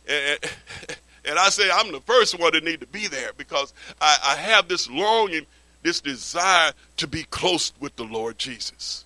and, 0.07 0.39
and 1.25 1.37
I 1.37 1.49
say 1.49 1.69
I'm 1.71 1.91
the 1.91 2.01
first 2.01 2.39
one 2.39 2.53
that 2.53 2.63
need 2.63 2.79
to 2.79 2.87
be 2.87 3.07
there 3.07 3.31
because 3.37 3.73
I, 4.01 4.17
I 4.23 4.35
have 4.35 4.67
this 4.67 4.89
longing 4.89 5.45
this 5.81 6.01
desire 6.01 6.71
to 6.97 7.07
be 7.07 7.23
close 7.23 7.71
with 7.79 7.95
the 7.95 8.03
Lord 8.03 8.37
Jesus. 8.37 9.05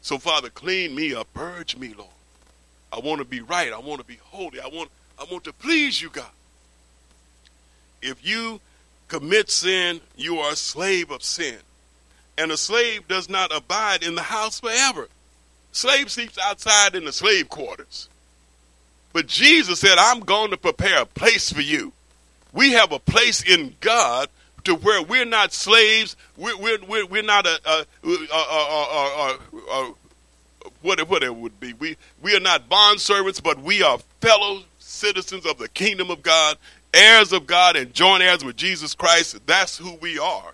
So, 0.00 0.18
Father, 0.18 0.48
clean 0.48 0.94
me 0.94 1.14
up, 1.14 1.32
purge 1.34 1.76
me, 1.76 1.94
Lord. 1.96 2.10
I 2.92 2.98
want 2.98 3.20
to 3.20 3.24
be 3.24 3.40
right. 3.40 3.72
I 3.72 3.78
want 3.78 4.00
to 4.00 4.06
be 4.06 4.18
holy. 4.30 4.60
I 4.60 4.68
want, 4.68 4.90
I 5.18 5.24
want 5.30 5.44
to 5.44 5.52
please 5.52 6.00
you, 6.00 6.10
God. 6.10 6.30
If 8.00 8.26
you 8.26 8.60
commit 9.12 9.50
sin, 9.50 10.00
you 10.16 10.38
are 10.38 10.52
a 10.52 10.56
slave 10.56 11.10
of 11.10 11.22
sin. 11.22 11.58
And 12.38 12.50
a 12.50 12.56
slave 12.56 13.06
does 13.08 13.28
not 13.28 13.54
abide 13.54 14.02
in 14.02 14.14
the 14.14 14.22
house 14.22 14.58
forever. 14.58 15.08
Slave 15.70 16.10
sleeps 16.10 16.38
outside 16.42 16.94
in 16.94 17.04
the 17.04 17.12
slave 17.12 17.50
quarters. 17.50 18.08
But 19.12 19.26
Jesus 19.26 19.80
said, 19.80 19.98
I'm 19.98 20.20
going 20.20 20.50
to 20.50 20.56
prepare 20.56 21.02
a 21.02 21.06
place 21.06 21.52
for 21.52 21.60
you. 21.60 21.92
We 22.54 22.72
have 22.72 22.90
a 22.90 22.98
place 22.98 23.42
in 23.42 23.76
God 23.80 24.30
to 24.64 24.74
where 24.76 25.02
we're 25.02 25.26
not 25.26 25.52
slaves, 25.52 26.16
we're, 26.38 26.56
we're, 26.56 27.04
we're, 27.06 27.22
not 27.22 27.46
a, 27.46 27.60
a, 27.66 27.86
a, 28.04 29.38
a, 29.72 29.94
what, 30.80 31.06
what 31.08 31.22
it 31.22 31.36
would 31.36 31.60
be. 31.60 31.74
We, 31.74 31.98
we 32.22 32.34
are 32.34 32.40
not 32.40 32.68
bond 32.70 33.00
servants, 33.00 33.40
but 33.40 33.60
we 33.60 33.82
are 33.82 33.98
fellow 34.20 34.62
citizens 34.78 35.44
of 35.44 35.58
the 35.58 35.68
kingdom 35.68 36.10
of 36.10 36.22
God, 36.22 36.56
heirs 36.94 37.32
of 37.32 37.46
God, 37.46 37.76
and 37.76 37.92
joint 37.94 38.22
heirs 38.22 38.44
with 38.44 38.56
Jesus 38.56 38.94
Christ. 38.94 39.38
That's 39.46 39.78
who 39.78 39.94
we 39.94 40.18
are. 40.18 40.52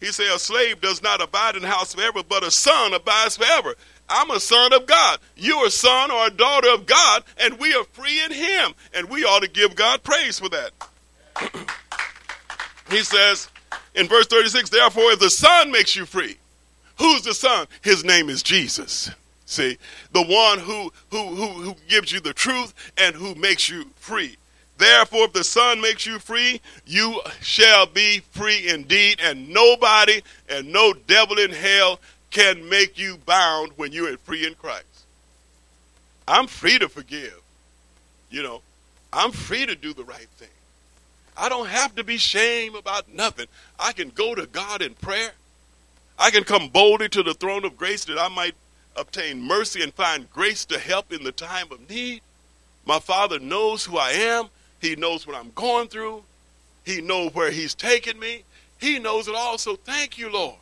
He 0.00 0.06
said, 0.06 0.34
A 0.34 0.38
slave 0.38 0.80
does 0.80 1.02
not 1.02 1.22
abide 1.22 1.56
in 1.56 1.62
the 1.62 1.68
house 1.68 1.94
forever, 1.94 2.22
but 2.28 2.44
a 2.44 2.50
son 2.50 2.94
abides 2.94 3.36
forever. 3.36 3.74
I'm 4.08 4.30
a 4.30 4.40
son 4.40 4.72
of 4.72 4.86
God. 4.86 5.18
You're 5.36 5.66
a 5.66 5.70
son 5.70 6.10
or 6.10 6.26
a 6.26 6.30
daughter 6.30 6.72
of 6.72 6.86
God, 6.86 7.24
and 7.38 7.58
we 7.58 7.74
are 7.74 7.84
free 7.84 8.22
in 8.24 8.32
Him. 8.32 8.74
And 8.94 9.10
we 9.10 9.24
ought 9.24 9.42
to 9.42 9.48
give 9.48 9.76
God 9.76 10.02
praise 10.02 10.38
for 10.38 10.48
that. 10.48 10.70
He 12.90 13.02
says 13.02 13.48
in 13.94 14.08
verse 14.08 14.26
36, 14.26 14.70
therefore, 14.70 15.12
if 15.12 15.18
the 15.18 15.30
Son 15.30 15.70
makes 15.70 15.94
you 15.94 16.06
free, 16.06 16.38
who's 16.98 17.22
the 17.22 17.34
Son? 17.34 17.66
His 17.82 18.04
name 18.04 18.30
is 18.30 18.42
Jesus. 18.42 19.10
See, 19.44 19.78
the 20.12 20.22
one 20.22 20.58
who, 20.58 20.92
who, 21.10 21.34
who, 21.34 21.46
who 21.62 21.74
gives 21.88 22.12
you 22.12 22.20
the 22.20 22.32
truth 22.32 22.74
and 22.96 23.14
who 23.14 23.34
makes 23.34 23.68
you 23.68 23.90
free. 23.96 24.36
Therefore, 24.78 25.24
if 25.24 25.32
the 25.32 25.44
Son 25.44 25.80
makes 25.80 26.06
you 26.06 26.20
free, 26.20 26.60
you 26.86 27.20
shall 27.40 27.86
be 27.86 28.20
free 28.30 28.68
indeed, 28.68 29.20
and 29.20 29.48
nobody 29.48 30.22
and 30.48 30.72
no 30.72 30.92
devil 30.92 31.38
in 31.38 31.50
hell 31.50 32.00
can 32.30 32.68
make 32.68 32.96
you 32.96 33.18
bound 33.26 33.72
when 33.76 33.92
you're 33.92 34.16
free 34.18 34.46
in 34.46 34.54
Christ. 34.54 34.84
I'm 36.28 36.46
free 36.46 36.78
to 36.78 36.88
forgive. 36.88 37.40
You 38.30 38.42
know, 38.42 38.62
I'm 39.12 39.32
free 39.32 39.66
to 39.66 39.74
do 39.74 39.92
the 39.92 40.04
right 40.04 40.28
thing. 40.36 40.48
I 41.36 41.48
don't 41.48 41.68
have 41.68 41.96
to 41.96 42.04
be 42.04 42.16
shame 42.16 42.74
about 42.74 43.12
nothing. 43.12 43.46
I 43.80 43.92
can 43.92 44.10
go 44.10 44.34
to 44.34 44.46
God 44.46 44.82
in 44.82 44.94
prayer. 44.94 45.32
I 46.18 46.30
can 46.30 46.44
come 46.44 46.68
boldly 46.68 47.08
to 47.10 47.22
the 47.22 47.34
throne 47.34 47.64
of 47.64 47.76
grace 47.76 48.04
that 48.04 48.18
I 48.18 48.28
might 48.28 48.54
obtain 48.96 49.40
mercy 49.40 49.82
and 49.82 49.94
find 49.94 50.30
grace 50.30 50.64
to 50.66 50.78
help 50.78 51.12
in 51.12 51.24
the 51.24 51.32
time 51.32 51.72
of 51.72 51.88
need. 51.88 52.20
My 52.84 52.98
Father 52.98 53.38
knows 53.38 53.84
who 53.84 53.98
I 53.98 54.10
am. 54.10 54.48
He 54.80 54.96
knows 54.96 55.26
what 55.26 55.36
I'm 55.36 55.50
going 55.54 55.88
through. 55.88 56.22
He 56.84 57.00
knows 57.00 57.34
where 57.34 57.50
He's 57.50 57.74
taking 57.74 58.18
me. 58.18 58.44
He 58.78 58.98
knows 58.98 59.28
it 59.28 59.34
all. 59.34 59.58
So 59.58 59.76
thank 59.76 60.18
you, 60.18 60.30
Lord. 60.30 60.56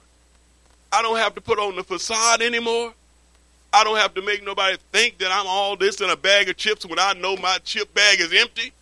I 0.93 1.03
don't 1.03 1.19
have 1.19 1.35
to 1.35 1.41
put 1.41 1.59
on 1.59 1.77
the 1.77 1.85
facade 1.85 2.41
anymore. 2.41 2.95
I 3.73 3.85
don't 3.85 3.99
have 3.99 4.15
to 4.15 4.23
make 4.23 4.43
nobody 4.45 4.79
think 4.93 5.19
that 5.19 5.31
I'm 5.31 5.47
all 5.47 5.77
this 5.77 6.01
in 6.01 6.09
a 6.09 6.17
bag 6.17 6.49
of 6.49 6.57
chips 6.57 6.87
when 6.87 6.99
I 6.99 7.13
know 7.13 7.37
my 7.37 7.59
chip 7.65 7.93
bag 7.93 8.21
is 8.21 8.33
empty. 8.33 8.73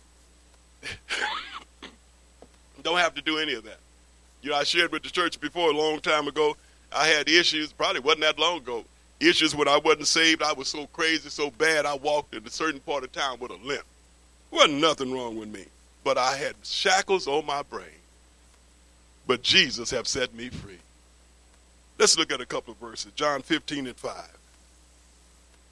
Don't 2.83 2.99
have 2.99 3.15
to 3.15 3.21
do 3.21 3.39
any 3.39 3.55
of 3.55 3.63
that. 3.63 3.79
You 4.41 4.51
know, 4.51 4.57
I 4.57 4.63
shared 4.63 4.91
with 4.91 5.01
the 5.03 5.09
church 5.09 5.41
before 5.41 5.71
a 5.71 5.73
long 5.73 5.99
time 5.99 6.27
ago. 6.27 6.55
I 6.95 7.07
had 7.07 7.27
issues, 7.27 7.73
probably 7.73 7.99
wasn't 7.99 8.21
that 8.21 8.37
long 8.37 8.59
ago. 8.59 8.85
Issues 9.19 9.55
when 9.55 9.67
I 9.67 9.79
wasn't 9.79 10.07
saved. 10.07 10.43
I 10.43 10.53
was 10.53 10.67
so 10.67 10.85
crazy, 10.87 11.29
so 11.29 11.49
bad, 11.49 11.85
I 11.85 11.95
walked 11.95 12.35
in 12.35 12.45
a 12.45 12.49
certain 12.49 12.79
part 12.79 13.03
of 13.03 13.11
town 13.11 13.39
with 13.39 13.51
a 13.51 13.55
limp. 13.55 13.83
Wasn't 14.51 14.79
nothing 14.79 15.11
wrong 15.11 15.37
with 15.37 15.49
me. 15.49 15.65
But 16.03 16.17
I 16.17 16.37
had 16.37 16.55
shackles 16.63 17.27
on 17.27 17.45
my 17.45 17.63
brain. 17.63 17.85
But 19.27 19.41
Jesus 19.41 19.89
have 19.91 20.07
set 20.07 20.33
me 20.35 20.49
free. 20.49 20.79
Let's 21.97 22.17
look 22.17 22.31
at 22.31 22.41
a 22.41 22.45
couple 22.45 22.73
of 22.73 22.79
verses. 22.79 23.11
John 23.13 23.41
15 23.41 23.87
and 23.87 23.95
5. 23.95 24.13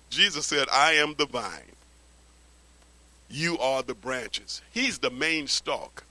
Jesus 0.09 0.45
said, 0.45 0.67
I 0.71 0.93
am 0.93 1.15
the 1.17 1.25
vine. 1.25 1.61
You 3.29 3.57
are 3.59 3.83
the 3.83 3.95
branches. 3.95 4.61
He's 4.71 4.99
the 4.99 5.09
main 5.09 5.47
stalk 5.47 6.03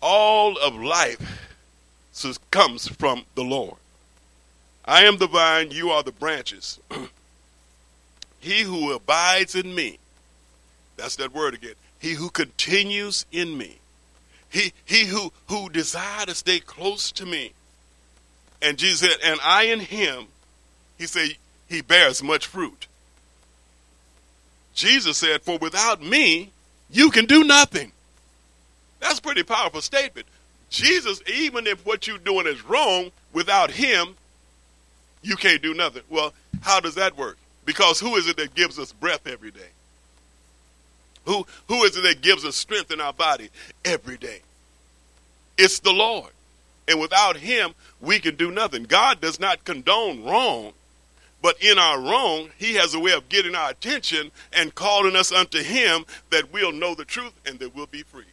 all 0.00 0.56
of 0.58 0.74
life 0.74 1.44
comes 2.50 2.88
from 2.88 3.24
the 3.34 3.44
Lord. 3.44 3.76
I 4.84 5.04
am 5.04 5.18
the 5.18 5.28
vine, 5.28 5.70
you 5.70 5.90
are 5.90 6.02
the 6.02 6.12
branches. 6.12 6.80
he 8.40 8.62
who 8.62 8.92
abides 8.92 9.54
in 9.54 9.74
me, 9.74 9.98
that's 10.98 11.16
that 11.16 11.34
word 11.34 11.54
again. 11.54 11.74
He 11.98 12.12
who 12.12 12.30
continues 12.30 13.24
in 13.32 13.56
me. 13.56 13.78
He, 14.50 14.72
he 14.84 15.04
who, 15.04 15.32
who 15.48 15.68
desire 15.68 16.26
to 16.26 16.34
stay 16.34 16.60
close 16.60 17.12
to 17.12 17.26
me. 17.26 17.52
And 18.60 18.78
Jesus 18.78 19.00
said, 19.00 19.18
and 19.24 19.40
I 19.42 19.64
in 19.64 19.80
him, 19.80 20.26
he 20.98 21.06
said, 21.06 21.30
he 21.68 21.80
bears 21.80 22.22
much 22.22 22.46
fruit. 22.46 22.86
Jesus 24.74 25.18
said, 25.18 25.42
for 25.42 25.58
without 25.58 26.02
me, 26.02 26.50
you 26.90 27.10
can 27.10 27.26
do 27.26 27.44
nothing. 27.44 27.92
That's 29.00 29.18
a 29.18 29.22
pretty 29.22 29.42
powerful 29.42 29.80
statement. 29.80 30.26
Jesus, 30.70 31.22
even 31.26 31.66
if 31.66 31.84
what 31.86 32.06
you're 32.06 32.18
doing 32.18 32.46
is 32.46 32.64
wrong, 32.64 33.10
without 33.32 33.70
him, 33.70 34.16
you 35.22 35.36
can't 35.36 35.62
do 35.62 35.74
nothing. 35.74 36.02
Well, 36.08 36.32
how 36.62 36.80
does 36.80 36.94
that 36.96 37.16
work? 37.16 37.38
Because 37.64 38.00
who 38.00 38.16
is 38.16 38.26
it 38.28 38.36
that 38.38 38.54
gives 38.54 38.78
us 38.78 38.92
breath 38.92 39.26
every 39.26 39.50
day? 39.50 39.68
Who, 41.28 41.46
who 41.68 41.84
is 41.84 41.94
it 41.94 42.02
that 42.04 42.22
gives 42.22 42.44
us 42.46 42.56
strength 42.56 42.90
in 42.90 43.02
our 43.02 43.12
body 43.12 43.50
every 43.84 44.16
day? 44.16 44.40
It's 45.58 45.78
the 45.80 45.92
Lord. 45.92 46.32
And 46.88 46.98
without 47.00 47.36
him, 47.36 47.74
we 48.00 48.18
can 48.18 48.34
do 48.34 48.50
nothing. 48.50 48.84
God 48.84 49.20
does 49.20 49.38
not 49.38 49.64
condone 49.64 50.24
wrong, 50.24 50.72
but 51.42 51.62
in 51.62 51.78
our 51.78 52.00
wrong, 52.00 52.48
he 52.56 52.74
has 52.74 52.94
a 52.94 52.98
way 52.98 53.12
of 53.12 53.28
getting 53.28 53.54
our 53.54 53.70
attention 53.70 54.30
and 54.54 54.74
calling 54.74 55.14
us 55.16 55.30
unto 55.30 55.62
him 55.62 56.06
that 56.30 56.50
we'll 56.50 56.72
know 56.72 56.94
the 56.94 57.04
truth 57.04 57.34
and 57.44 57.58
that 57.58 57.74
we'll 57.74 57.86
be 57.86 58.02
free. 58.02 58.24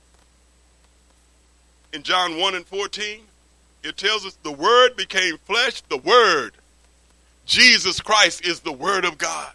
in 1.92 2.04
John 2.04 2.38
1 2.38 2.56
and 2.56 2.66
14, 2.66 3.22
it 3.84 3.98
tells 3.98 4.26
us 4.26 4.38
the 4.42 4.52
Word 4.52 4.96
became 4.96 5.38
flesh. 5.40 5.82
The 5.82 5.98
Word, 5.98 6.54
Jesus 7.46 8.00
Christ, 8.00 8.46
is 8.46 8.62
the 8.62 8.72
Word 8.72 9.04
of 9.06 9.18
God. 9.18 9.52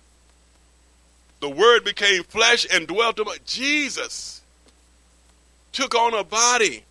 The 1.41 1.49
Word 1.49 1.85
became 1.85 2.23
flesh 2.25 2.67
and 2.73 2.87
dwelt 2.87 3.19
among 3.19 3.35
us. 3.35 3.41
Jesus. 3.47 4.43
Took 5.73 5.95
on 5.95 6.15
a 6.15 6.25
body 6.25 6.85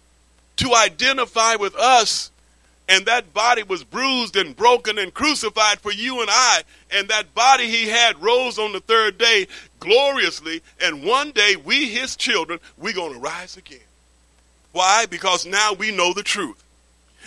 to 0.58 0.74
identify 0.74 1.56
with 1.56 1.76
us. 1.76 2.32
And 2.88 3.06
that 3.06 3.36
body 3.36 3.62
was 3.62 3.84
bruised 3.84 4.36
and 4.36 4.56
broken 4.56 4.98
and 4.98 5.14
crucified 5.14 5.80
for 5.80 5.92
you 5.92 6.22
and 6.22 6.30
I. 6.32 6.64
And 6.92 7.08
that 7.10 7.36
body 7.36 7.70
he 7.70 7.88
had 7.88 8.22
rose 8.22 8.58
on 8.58 8.74
the 8.74 8.80
third 8.80 9.20
day 9.20 9.48
gloriously. 9.80 10.64
And 10.82 11.06
one 11.06 11.32
day 11.32 11.56
we, 11.56 11.90
his 11.90 12.16
children, 12.16 12.60
we're 12.78 12.94
going 12.94 13.14
to 13.14 13.20
rise 13.20 13.58
again. 13.58 13.80
Why? 14.72 15.06
Because 15.06 15.46
now 15.46 15.74
we 15.74 15.96
know 15.96 16.14
the 16.14 16.24
truth. 16.24 16.64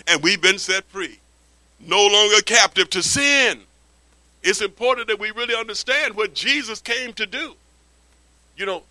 And 0.05 0.21
we've 0.21 0.41
been 0.41 0.59
set 0.59 0.83
free. 0.85 1.19
No 1.79 2.07
longer 2.07 2.41
captive 2.41 2.89
to 2.91 3.01
sin. 3.01 3.61
It's 4.43 4.61
important 4.61 5.07
that 5.07 5.19
we 5.19 5.31
really 5.31 5.55
understand 5.55 6.15
what 6.15 6.33
Jesus 6.33 6.81
came 6.81 7.13
to 7.13 7.25
do. 7.25 7.55
You 8.57 8.65
know, 8.65 8.83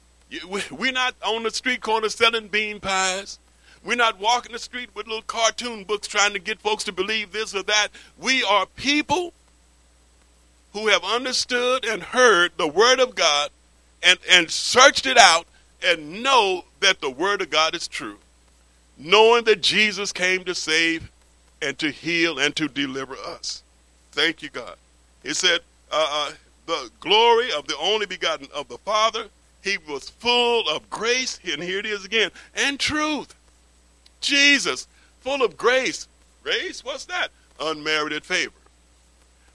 we're 0.71 0.93
not 0.93 1.15
on 1.25 1.43
the 1.43 1.51
street 1.51 1.83
corner 1.83 2.09
selling 2.09 2.49
bean 2.49 2.81
pies. 2.81 3.38
We're 3.85 3.97
not 3.97 4.19
walking 4.19 4.53
the 4.53 4.59
street 4.59 4.91
with 4.95 5.07
little 5.07 5.23
cartoon 5.23 5.85
books 5.85 6.09
trying 6.09 6.33
to 6.33 6.38
get 6.38 6.61
folks 6.61 6.85
to 6.85 6.93
believe 6.93 7.33
this 7.33 7.55
or 7.55 7.62
that. 7.65 7.88
We 8.19 8.43
are 8.43 8.67
people 8.67 9.35
who 10.73 10.88
have 10.88 11.05
understood 11.05 11.85
and 11.85 12.03
heard 12.03 12.53
the 12.57 12.69
Word 12.69 13.01
of 13.01 13.15
God 13.15 13.51
and, 14.03 14.19
and 14.31 14.51
searched 14.51 15.07
it 15.07 15.19
out 15.19 15.47
and 15.85 16.23
know 16.23 16.65
that 16.81 17.01
the 17.01 17.11
Word 17.11 17.43
of 17.43 17.51
God 17.51 17.75
is 17.75 17.88
true. 17.88 18.19
Knowing 18.97 19.45
that 19.45 19.61
Jesus 19.61 20.12
came 20.12 20.45
to 20.45 20.55
save 20.55 21.11
and 21.61 21.79
to 21.79 21.91
heal 21.91 22.38
and 22.38 22.55
to 22.57 22.69
deliver 22.69 23.17
us. 23.17 23.62
Thank 24.12 24.43
you, 24.43 24.49
God. 24.49 24.77
He 25.23 25.35
said, 25.35 25.61
uh, 25.91 26.29
uh, 26.31 26.33
the 26.67 26.91
glory 27.01 27.53
of 27.53 27.67
the 27.67 27.77
only 27.79 28.07
begotten 28.07 28.49
of 28.55 28.69
the 28.69 28.79
Father. 28.79 29.27
He 29.63 29.79
was 29.89 30.11
full 30.11 30.69
of 30.69 30.89
grace, 30.91 31.39
and 31.45 31.63
here 31.63 31.79
it 31.79 31.87
is 31.87 32.05
again, 32.05 32.31
and 32.55 32.81
truth. 32.81 33.35
Jesus, 34.21 34.89
full 35.21 35.43
of 35.45 35.57
grace. 35.57 36.09
Grace, 36.43 36.85
what's 36.85 37.05
that? 37.07 37.29
Unmerited 37.61 38.25
favor. 38.25 38.53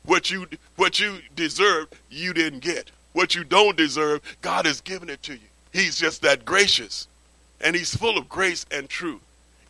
What 0.06 0.32
you 0.32 0.48
what 0.78 1.00
you 1.00 1.20
deserve, 1.36 1.88
you 2.10 2.34
didn't 2.34 2.60
get. 2.60 2.92
What 3.12 3.36
you 3.36 3.44
don't 3.44 3.76
deserve, 3.76 4.22
God 4.42 4.66
has 4.66 4.80
given 4.80 5.10
it 5.10 5.22
to 5.24 5.34
you. 5.34 5.40
He's 5.74 5.98
just 5.98 6.22
that 6.22 6.46
gracious. 6.46 7.08
And 7.60 7.76
he's 7.76 7.96
full 7.96 8.18
of 8.18 8.30
grace 8.30 8.66
and 8.72 8.88
truth. 8.88 9.22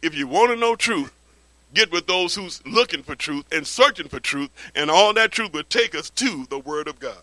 If 0.02 0.14
you 0.14 0.28
want 0.28 0.52
to 0.52 0.56
know 0.56 0.76
truth, 0.76 1.14
get 1.74 1.92
with 1.92 2.08
those 2.08 2.36
who's 2.36 2.66
looking 2.66 3.04
for 3.04 3.16
truth 3.16 3.46
and 3.52 3.66
searching 3.66 4.08
for 4.08 4.20
truth, 4.20 4.50
and 4.76 4.90
all 4.90 5.14
that 5.14 5.32
truth 5.32 5.54
will 5.54 5.64
take 5.64 5.96
us 5.96 6.10
to 6.12 6.46
the 6.50 6.60
Word 6.60 6.88
of 6.88 7.00
God. 7.00 7.18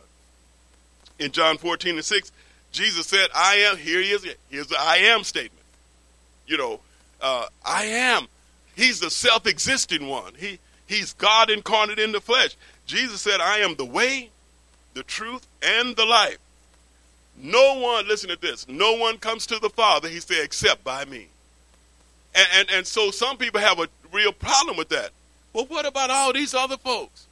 In 1.18 1.30
John 1.30 1.58
14 1.58 1.96
and 1.96 2.04
6, 2.04 2.32
Jesus 2.72 3.06
said, 3.06 3.28
I 3.34 3.56
am, 3.56 3.76
here 3.76 4.00
he 4.00 4.10
is, 4.10 4.26
here's 4.50 4.66
the 4.66 4.76
I 4.78 4.96
am 4.96 5.24
statement. 5.24 5.64
You 6.46 6.58
know, 6.58 6.80
uh, 7.20 7.46
I 7.64 7.84
am. 7.84 8.26
He's 8.74 9.00
the 9.00 9.10
self 9.10 9.46
existing 9.46 10.08
one. 10.08 10.34
He, 10.36 10.58
he's 10.86 11.12
God 11.14 11.50
incarnate 11.50 11.98
in 11.98 12.12
the 12.12 12.20
flesh. 12.20 12.56
Jesus 12.86 13.22
said, 13.22 13.40
I 13.40 13.58
am 13.58 13.76
the 13.76 13.84
way, 13.84 14.30
the 14.92 15.04
truth, 15.04 15.46
and 15.62 15.96
the 15.96 16.04
life. 16.04 16.38
No 17.36 17.78
one, 17.78 18.06
listen 18.06 18.28
to 18.30 18.36
this, 18.40 18.68
no 18.68 18.94
one 18.94 19.18
comes 19.18 19.46
to 19.46 19.58
the 19.58 19.70
Father, 19.70 20.08
he 20.08 20.20
said, 20.20 20.44
except 20.44 20.84
by 20.84 21.04
me. 21.04 21.28
And, 22.34 22.48
and, 22.54 22.70
and 22.70 22.86
so 22.86 23.10
some 23.10 23.36
people 23.36 23.60
have 23.60 23.78
a 23.78 23.88
real 24.14 24.32
problem 24.32 24.76
with 24.76 24.88
that. 24.90 25.10
Well, 25.52 25.66
what 25.66 25.86
about 25.86 26.10
all 26.10 26.32
these 26.32 26.54
other 26.54 26.76
folks? 26.76 27.26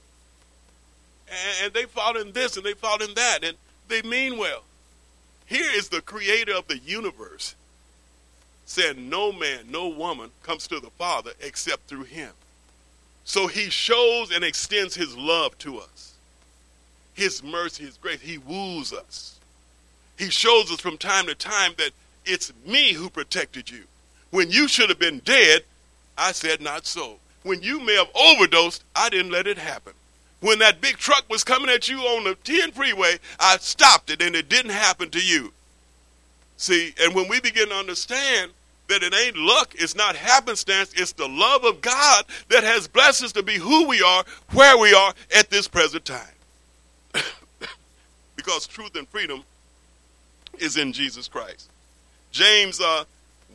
And, 1.29 1.65
and 1.65 1.75
they 1.75 1.85
fall 1.85 2.17
in 2.17 2.33
this 2.33 2.57
and 2.57 2.67
they 2.67 2.75
fall 2.75 3.03
in 3.03 3.15
that, 3.15 3.45
and 3.45 3.57
they 3.89 4.03
mean 4.03 4.39
well. 4.39 4.65
Here 5.47 5.71
is 5.75 5.89
the 5.89 6.01
creator 6.01 6.55
of 6.55 6.67
the 6.69 6.79
universe 6.79 7.55
saying, 8.67 9.09
No 9.09 9.33
man, 9.33 9.71
no 9.71 9.89
woman 9.89 10.31
comes 10.43 10.67
to 10.69 10.81
the 10.81 10.91
Father 10.91 11.33
except 11.41 11.89
through 11.89 12.05
him. 12.05 12.33
So 13.25 13.47
he 13.47 13.71
shows 13.71 14.31
and 14.33 14.43
extends 14.43 14.95
his 14.95 15.17
love 15.17 15.57
to 15.59 15.79
us, 15.79 16.15
his 17.15 17.43
mercy, 17.43 17.85
his 17.85 17.97
grace. 17.97 18.21
He 18.21 18.39
woos 18.39 18.93
us. 18.93 19.39
He 20.19 20.31
shows 20.31 20.71
us 20.71 20.81
from 20.81 20.99
time 20.99 21.27
to 21.27 21.35
time 21.35 21.73
that 21.79 21.91
it's 22.25 22.53
me 22.67 22.93
who 22.93 23.11
protected 23.11 23.71
you. 23.71 23.85
When 24.31 24.51
you 24.51 24.69
should 24.69 24.89
have 24.89 24.99
been 24.99 25.21
dead, 25.21 25.65
I 26.17 26.33
said, 26.33 26.61
Not 26.61 26.87
so. 26.87 27.19
When 27.43 27.63
you 27.63 27.81
may 27.81 27.97
have 27.97 28.11
overdosed, 28.15 28.85
I 28.95 29.09
didn't 29.09 29.33
let 29.33 29.47
it 29.47 29.59
happen. 29.59 29.95
When 30.41 30.59
that 30.59 30.81
big 30.81 30.97
truck 30.97 31.25
was 31.29 31.45
coming 31.45 31.71
at 31.71 31.89
you 31.89 32.01
on 32.01 32.25
the 32.25 32.35
10 32.35 32.73
freeway, 32.73 33.19
I 33.39 33.57
stopped 33.59 34.11
it 34.11 34.21
and 34.21 34.35
it 34.35 34.49
didn't 34.49 34.73
happen 34.73 35.11
to 35.11 35.21
you. 35.21 35.53
See, 36.57 36.95
and 37.01 37.15
when 37.15 37.29
we 37.29 37.41
begin 37.41 37.69
to 37.69 37.75
understand 37.75 38.53
that 38.89 39.03
it 39.03 39.15
ain't 39.15 39.37
luck, 39.37 39.75
it's 39.77 39.95
not 39.95 40.17
happenstance, 40.17 40.93
it's 40.97 41.13
the 41.13 41.29
love 41.29 41.65
of 41.65 41.81
God 41.81 42.25
that 42.49 42.65
has 42.65 42.89
blessed 42.89 43.25
us 43.25 43.33
to 43.33 43.43
be 43.43 43.55
who 43.55 43.87
we 43.89 44.03
are, 44.03 44.25
where 44.51 44.77
we 44.79 44.93
are 44.93 45.15
at 45.37 45.51
this 45.51 45.69
present 45.69 46.05
time. 46.05 46.21
because 48.37 48.67
truth 48.67 48.97
and 48.97 49.09
freedom 49.09 49.45
is 50.59 50.77
in 50.77 50.93
Jesus 50.93 51.29
Christ. 51.29 51.71
James 52.33 52.81
uh, 52.81 53.05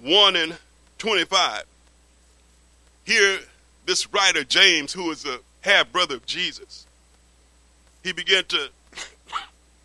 1 0.04 0.36
and 0.36 0.58
25. 0.98 1.64
Here, 3.08 3.40
this 3.86 4.12
writer, 4.12 4.44
James, 4.44 4.92
who 4.92 5.10
is 5.12 5.26
a 5.26 5.40
half 5.62 5.94
brother 5.94 6.16
of 6.16 6.26
Jesus, 6.26 6.86
he 8.04 8.12
began 8.12 8.44
to 8.44 8.58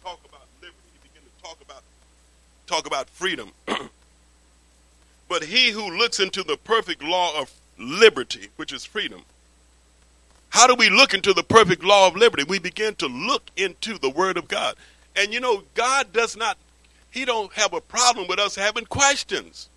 talk 0.02 0.18
about 0.28 0.48
liberty. 0.61 0.76
He 0.92 1.08
began 1.08 1.22
to 1.22 1.42
talk 1.44 1.56
about 1.62 1.82
talk 2.66 2.87
about 2.88 3.08
freedom. 3.08 3.52
but 5.28 5.44
he 5.44 5.70
who 5.70 5.96
looks 5.96 6.18
into 6.18 6.42
the 6.42 6.56
perfect 6.56 7.00
law 7.00 7.40
of 7.40 7.52
liberty, 7.78 8.48
which 8.56 8.72
is 8.72 8.85
freedom. 8.85 9.22
How 10.48 10.66
do 10.66 10.74
we 10.74 10.90
look 10.90 11.14
into 11.14 11.32
the 11.32 11.44
perfect 11.44 11.85
law 11.85 12.08
of 12.08 12.16
liberty? 12.16 12.42
We 12.42 12.58
begin 12.58 12.96
to 12.96 13.06
look 13.06 13.44
into 13.56 13.98
the 13.98 14.11
word 14.11 14.37
of 14.37 14.48
God. 14.48 14.74
And 15.14 15.32
you 15.32 15.38
know, 15.38 15.62
God 15.74 16.12
does 16.12 16.37
not 16.37 16.58
he 17.12 17.24
don't 17.24 17.52
have 17.52 17.72
a 17.72 17.80
problem 17.80 18.26
with 18.26 18.40
us 18.40 18.56
having 18.56 18.87
questions. 18.87 19.68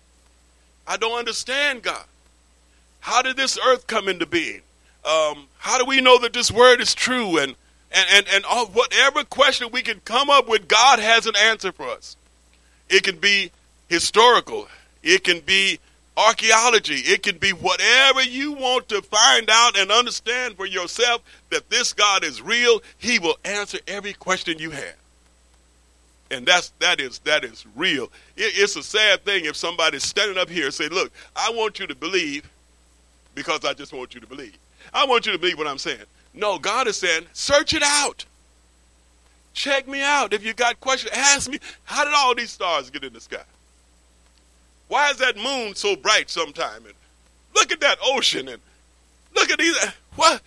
I 0.84 0.96
don't 0.96 1.16
understand 1.16 1.84
God. 1.84 2.06
How 3.06 3.22
did 3.22 3.36
this 3.36 3.56
earth 3.64 3.86
come 3.86 4.08
into 4.08 4.26
being? 4.26 4.62
Um, 5.04 5.46
how 5.58 5.78
do 5.78 5.84
we 5.84 6.00
know 6.00 6.18
that 6.18 6.32
this 6.32 6.50
word 6.50 6.80
is 6.80 6.92
true? 6.92 7.38
And 7.38 7.54
and 7.92 8.06
and, 8.12 8.26
and 8.32 8.44
all, 8.44 8.66
whatever 8.66 9.22
question 9.22 9.68
we 9.70 9.82
can 9.82 10.00
come 10.00 10.28
up 10.28 10.48
with, 10.48 10.66
God 10.66 10.98
has 10.98 11.24
an 11.26 11.36
answer 11.36 11.70
for 11.70 11.88
us. 11.88 12.16
It 12.88 13.04
can 13.04 13.18
be 13.18 13.52
historical. 13.88 14.66
It 15.04 15.22
can 15.22 15.38
be 15.38 15.78
archaeology. 16.16 16.96
It 16.96 17.22
can 17.22 17.38
be 17.38 17.50
whatever 17.50 18.24
you 18.24 18.54
want 18.54 18.88
to 18.88 19.00
find 19.02 19.48
out 19.52 19.78
and 19.78 19.92
understand 19.92 20.56
for 20.56 20.66
yourself 20.66 21.22
that 21.50 21.70
this 21.70 21.92
God 21.92 22.24
is 22.24 22.42
real. 22.42 22.82
He 22.98 23.20
will 23.20 23.38
answer 23.44 23.78
every 23.86 24.14
question 24.14 24.58
you 24.58 24.72
have 24.72 24.96
and 26.28 26.44
that's 26.44 26.70
that 26.80 27.00
is 27.00 27.20
that 27.20 27.44
is 27.44 27.64
real. 27.76 28.06
It, 28.36 28.52
it's 28.56 28.74
a 28.74 28.82
sad 28.82 29.24
thing 29.24 29.44
if 29.44 29.54
somebody's 29.54 30.02
standing 30.02 30.38
up 30.38 30.50
here 30.50 30.64
and 30.64 30.74
say, 30.74 30.88
"Look, 30.88 31.12
I 31.36 31.50
want 31.50 31.78
you 31.78 31.86
to 31.86 31.94
believe 31.94 32.50
because 33.36 33.64
I 33.64 33.72
just 33.72 33.92
want 33.92 34.14
you 34.14 34.20
to 34.20 34.26
believe. 34.26 34.58
I 34.92 35.06
want 35.06 35.26
you 35.26 35.32
to 35.32 35.38
believe 35.38 35.58
what 35.58 35.68
I'm 35.68 35.78
saying." 35.78 36.02
No, 36.34 36.58
God 36.58 36.88
is 36.88 36.96
saying, 36.96 37.26
"Search 37.32 37.72
it 37.72 37.84
out. 37.84 38.24
Check 39.54 39.86
me 39.86 40.02
out. 40.02 40.32
If 40.32 40.44
you 40.44 40.52
got 40.52 40.80
questions, 40.80 41.12
ask 41.14 41.48
me. 41.48 41.60
How 41.84 42.04
did 42.04 42.12
all 42.12 42.34
these 42.34 42.50
stars 42.50 42.90
get 42.90 43.04
in 43.04 43.12
the 43.12 43.20
sky? 43.20 43.44
Why 44.88 45.10
is 45.10 45.18
that 45.18 45.36
moon 45.36 45.76
so 45.76 45.94
bright 45.94 46.28
sometime? 46.28 46.84
And 46.84 46.94
look 47.54 47.70
at 47.70 47.80
that 47.80 47.98
ocean 48.02 48.48
and 48.48 48.60
look 49.34 49.50
at 49.50 49.58
these. 49.58 49.76
What? 50.16 50.42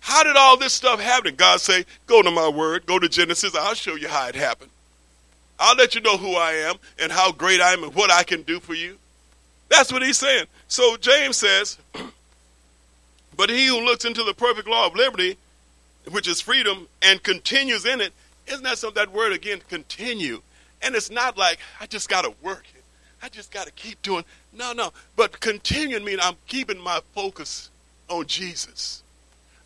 How 0.00 0.24
did 0.24 0.36
all 0.36 0.56
this 0.56 0.72
stuff 0.74 1.00
happen? 1.00 1.36
God 1.36 1.60
say, 1.60 1.86
"Go 2.06 2.22
to 2.22 2.30
my 2.30 2.48
word. 2.48 2.86
Go 2.86 2.98
to 2.98 3.08
Genesis. 3.08 3.54
I'll 3.54 3.74
show 3.74 3.94
you 3.94 4.08
how 4.08 4.26
it 4.26 4.34
happened." 4.34 4.70
I'll 5.58 5.76
let 5.76 5.94
you 5.94 6.00
know 6.00 6.16
who 6.16 6.34
I 6.34 6.52
am 6.54 6.76
and 6.98 7.12
how 7.12 7.30
great 7.30 7.60
I 7.60 7.72
am 7.72 7.84
and 7.84 7.94
what 7.94 8.10
I 8.10 8.24
can 8.24 8.42
do 8.42 8.58
for 8.58 8.74
you. 8.74 8.98
That's 9.68 9.92
what 9.92 10.02
he's 10.02 10.18
saying. 10.18 10.46
So 10.66 10.96
James 10.96 11.36
says, 11.36 11.78
But 13.36 13.50
he 13.50 13.66
who 13.66 13.80
looks 13.80 14.04
into 14.04 14.22
the 14.22 14.34
perfect 14.34 14.68
law 14.68 14.86
of 14.86 14.94
liberty, 14.94 15.38
which 16.10 16.28
is 16.28 16.40
freedom, 16.40 16.88
and 17.00 17.22
continues 17.22 17.86
in 17.86 18.00
it, 18.00 18.12
isn't 18.46 18.64
that 18.64 18.78
some 18.78 18.94
that 18.94 19.12
word 19.12 19.32
again, 19.32 19.60
continue? 19.68 20.42
And 20.82 20.94
it's 20.94 21.10
not 21.10 21.38
like 21.38 21.58
I 21.80 21.86
just 21.86 22.08
gotta 22.08 22.32
work 22.42 22.64
it. 22.74 22.82
I 23.22 23.28
just 23.28 23.52
gotta 23.52 23.70
keep 23.70 24.02
doing. 24.02 24.24
No, 24.52 24.72
no. 24.72 24.92
But 25.16 25.40
continuing 25.40 26.04
means 26.04 26.20
I'm 26.22 26.36
keeping 26.48 26.80
my 26.80 27.00
focus 27.14 27.70
on 28.08 28.26
Jesus. 28.26 29.02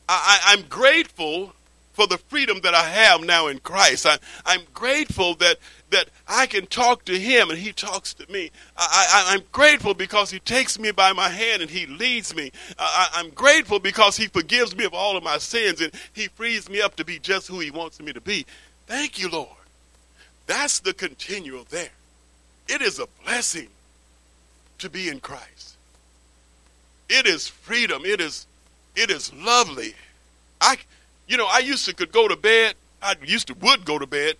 I, 0.08 0.40
I'm 0.44 0.62
grateful 0.68 1.54
for 1.96 2.06
the 2.06 2.18
freedom 2.18 2.60
that 2.62 2.74
I 2.74 2.84
have 2.90 3.24
now 3.24 3.46
in 3.46 3.58
Christ. 3.58 4.06
I, 4.06 4.18
I'm 4.44 4.60
grateful 4.74 5.34
that 5.36 5.56
that 5.88 6.08
I 6.28 6.46
can 6.46 6.66
talk 6.66 7.04
to 7.04 7.18
him 7.18 7.48
and 7.48 7.58
he 7.58 7.72
talks 7.72 8.12
to 8.14 8.30
me. 8.30 8.50
I, 8.76 9.32
am 9.34 9.44
grateful 9.52 9.94
because 9.94 10.30
he 10.30 10.40
takes 10.40 10.80
me 10.80 10.90
by 10.90 11.12
my 11.12 11.28
hand 11.28 11.62
and 11.62 11.70
he 11.70 11.86
leads 11.86 12.34
me. 12.34 12.50
I, 12.76 13.08
I'm 13.14 13.30
grateful 13.30 13.78
because 13.78 14.16
he 14.16 14.26
forgives 14.26 14.76
me 14.76 14.84
of 14.84 14.92
all 14.92 15.16
of 15.16 15.22
my 15.22 15.38
sins 15.38 15.80
and 15.80 15.92
he 16.12 16.26
frees 16.26 16.68
me 16.68 16.82
up 16.82 16.96
to 16.96 17.04
be 17.04 17.20
just 17.20 17.46
who 17.46 17.60
he 17.60 17.70
wants 17.70 18.00
me 18.00 18.12
to 18.12 18.20
be. 18.20 18.46
Thank 18.88 19.20
you, 19.20 19.30
Lord. 19.30 19.48
That's 20.48 20.80
the 20.80 20.92
continual 20.92 21.64
there. 21.70 21.90
It 22.68 22.82
is 22.82 22.98
a 22.98 23.06
blessing 23.24 23.68
to 24.78 24.90
be 24.90 25.08
in 25.08 25.20
Christ. 25.20 25.76
It 27.08 27.26
is 27.26 27.46
freedom. 27.46 28.04
It 28.04 28.20
is 28.20 28.46
it 28.96 29.10
is 29.10 29.32
lovely. 29.34 29.94
I 30.60 30.78
you 31.28 31.36
know, 31.36 31.46
I 31.50 31.58
used 31.58 31.84
to 31.86 31.94
could 31.94 32.12
go 32.12 32.28
to 32.28 32.36
bed. 32.36 32.74
I 33.02 33.14
used 33.24 33.48
to 33.48 33.54
would 33.54 33.84
go 33.84 33.98
to 33.98 34.06
bed 34.06 34.36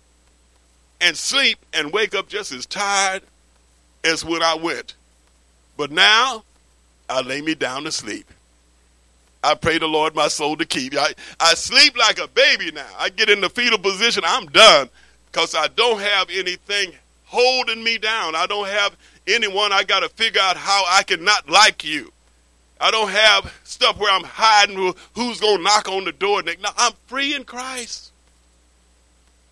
and 0.99 1.15
sleep 1.15 1.59
and 1.73 1.91
wake 1.91 2.15
up 2.15 2.27
just 2.27 2.51
as 2.51 2.65
tired 2.65 3.23
as 4.03 4.25
when 4.25 4.41
I 4.41 4.55
went. 4.55 4.95
But 5.75 5.91
now 5.91 6.43
I 7.09 7.21
lay 7.21 7.41
me 7.41 7.55
down 7.55 7.83
to 7.83 7.91
sleep. 7.91 8.25
I 9.43 9.55
pray 9.55 9.77
the 9.77 9.87
Lord 9.87 10.15
my 10.15 10.27
soul 10.27 10.57
to 10.57 10.65
keep. 10.65 10.95
I, 10.97 11.13
I 11.39 11.53
sleep 11.53 11.97
like 11.97 12.19
a 12.19 12.27
baby 12.27 12.71
now. 12.71 12.87
I 12.97 13.09
get 13.09 13.29
in 13.29 13.39
the 13.41 13.49
fetal 13.49 13.77
position. 13.77 14.23
I'm 14.25 14.47
done 14.47 14.89
because 15.31 15.55
I 15.55 15.67
don't 15.67 15.99
have 15.99 16.29
anything 16.31 16.91
holding 17.25 17.83
me 17.83 17.97
down. 17.97 18.35
I 18.35 18.47
don't 18.47 18.67
have 18.67 18.95
anyone 19.27 19.71
I 19.71 19.83
got 19.83 19.99
to 19.99 20.09
figure 20.09 20.41
out 20.41 20.57
how 20.57 20.83
I 20.89 21.03
can 21.03 21.23
not 21.23 21.49
like 21.49 21.83
you. 21.83 22.11
I 22.79 22.91
don't 22.91 23.09
have 23.09 23.53
stuff 23.63 23.97
where 23.97 24.13
I'm 24.13 24.23
hiding 24.23 24.93
who's 25.15 25.39
going 25.39 25.57
to 25.57 25.63
knock 25.63 25.87
on 25.87 26.03
the 26.03 26.11
door. 26.11 26.43
No, 26.43 26.69
I'm 26.77 26.93
free 27.07 27.35
in 27.35 27.43
Christ. 27.43 28.11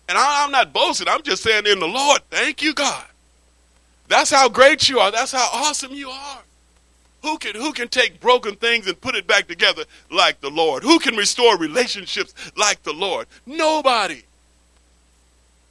And 0.08 0.16
I, 0.16 0.44
I'm 0.44 0.52
not 0.52 0.72
boasting. 0.72 1.08
I'm 1.08 1.22
just 1.22 1.42
saying 1.42 1.66
in 1.66 1.80
the 1.80 1.88
Lord, 1.88 2.20
thank 2.30 2.62
you, 2.62 2.74
God. 2.74 3.04
That's 4.08 4.30
how 4.30 4.48
great 4.48 4.88
you 4.88 5.00
are. 5.00 5.10
That's 5.10 5.32
how 5.32 5.48
awesome 5.52 5.92
you 5.92 6.10
are. 6.10 6.42
Who 7.22 7.38
can, 7.38 7.56
who 7.56 7.72
can 7.72 7.88
take 7.88 8.20
broken 8.20 8.54
things 8.54 8.86
and 8.86 9.00
put 9.00 9.16
it 9.16 9.26
back 9.26 9.48
together 9.48 9.82
like 10.12 10.40
the 10.40 10.50
Lord? 10.50 10.84
Who 10.84 11.00
can 11.00 11.16
restore 11.16 11.58
relationships 11.58 12.32
like 12.56 12.84
the 12.84 12.92
Lord? 12.92 13.26
Nobody. 13.44 14.22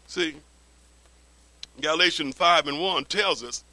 See, 0.08 0.36
Galatians 1.80 2.36
5 2.36 2.68
and 2.68 2.82
1 2.82 3.06
tells 3.06 3.42
us, 3.42 3.64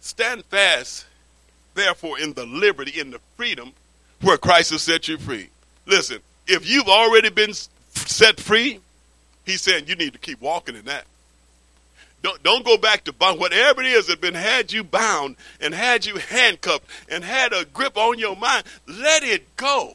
stand 0.00 0.44
fast, 0.44 1.06
therefore, 1.76 2.18
in 2.18 2.32
the 2.32 2.46
liberty, 2.46 2.98
in 2.98 3.10
the 3.12 3.20
freedom 3.36 3.72
where 4.22 4.36
Christ 4.36 4.70
has 4.72 4.82
set 4.82 5.06
you 5.06 5.18
free. 5.18 5.50
Listen, 5.86 6.18
if 6.46 6.68
you've 6.68 6.88
already 6.88 7.30
been 7.30 7.52
set 7.52 8.40
free, 8.40 8.80
He's 9.44 9.62
saying 9.62 9.84
you 9.86 9.94
need 9.94 10.12
to 10.12 10.18
keep 10.18 10.40
walking 10.40 10.74
in 10.74 10.86
that. 10.86 11.04
Don't, 12.22 12.42
don't 12.42 12.64
go 12.64 12.76
back 12.76 13.04
to 13.04 13.12
bound. 13.12 13.38
Whatever 13.38 13.82
it 13.82 13.86
is 13.86 14.08
that 14.08 14.20
been 14.20 14.34
had 14.34 14.72
you 14.72 14.82
bound 14.82 15.36
and 15.60 15.72
had 15.72 16.04
you 16.04 16.16
handcuffed 16.16 16.84
and 17.08 17.22
had 17.22 17.52
a 17.52 17.64
grip 17.66 17.96
on 17.96 18.18
your 18.18 18.34
mind, 18.34 18.64
let 18.88 19.22
it 19.22 19.56
go. 19.56 19.94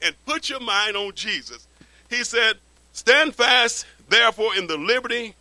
And 0.00 0.14
put 0.24 0.48
your 0.48 0.60
mind 0.60 0.96
on 0.96 1.12
Jesus. 1.14 1.66
He 2.08 2.22
said, 2.22 2.58
Stand 2.92 3.34
fast, 3.34 3.86
therefore, 4.08 4.54
in 4.54 4.68
the 4.68 4.76
liberty 4.76 5.34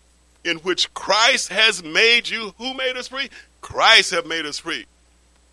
in 0.43 0.57
which 0.57 0.91
Christ 0.93 1.49
has 1.49 1.83
made 1.83 2.29
you. 2.29 2.53
Who 2.57 2.73
made 2.73 2.97
us 2.97 3.09
free? 3.09 3.29
Christ 3.61 4.11
have 4.11 4.25
made 4.25 4.45
us 4.45 4.57
free. 4.57 4.85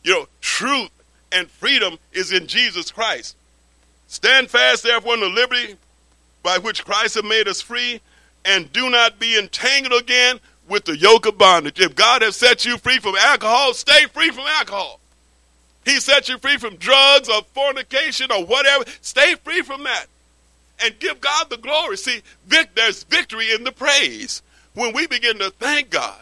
You 0.02 0.12
know, 0.12 0.28
truth 0.40 0.90
and 1.30 1.50
freedom 1.50 1.98
is 2.12 2.32
in 2.32 2.46
Jesus 2.46 2.90
Christ. 2.90 3.36
Stand 4.08 4.50
fast, 4.50 4.82
therefore, 4.82 5.14
in 5.14 5.20
the 5.20 5.28
liberty 5.28 5.76
by 6.42 6.58
which 6.58 6.84
Christ 6.84 7.14
has 7.14 7.24
made 7.24 7.48
us 7.48 7.60
free, 7.60 8.00
and 8.44 8.72
do 8.72 8.90
not 8.90 9.18
be 9.18 9.38
entangled 9.38 10.00
again 10.00 10.40
with 10.68 10.84
the 10.84 10.96
yoke 10.96 11.26
of 11.26 11.38
bondage. 11.38 11.80
If 11.80 11.94
God 11.94 12.22
has 12.22 12.36
set 12.36 12.64
you 12.64 12.78
free 12.78 12.98
from 12.98 13.14
alcohol, 13.16 13.74
stay 13.74 14.06
free 14.06 14.30
from 14.30 14.44
alcohol. 14.46 15.00
He 15.84 15.98
set 16.00 16.28
you 16.28 16.38
free 16.38 16.58
from 16.58 16.76
drugs 16.76 17.28
or 17.28 17.42
fornication 17.54 18.30
or 18.30 18.44
whatever. 18.44 18.84
Stay 19.00 19.34
free 19.36 19.62
from 19.62 19.84
that. 19.84 20.06
And 20.84 20.98
give 20.98 21.20
God 21.20 21.50
the 21.50 21.56
glory. 21.56 21.96
See, 21.96 22.22
vic- 22.46 22.74
there's 22.74 23.04
victory 23.04 23.52
in 23.52 23.64
the 23.64 23.72
praise. 23.72 24.42
When 24.74 24.92
we 24.92 25.06
begin 25.06 25.38
to 25.38 25.50
thank 25.50 25.90
God, 25.90 26.21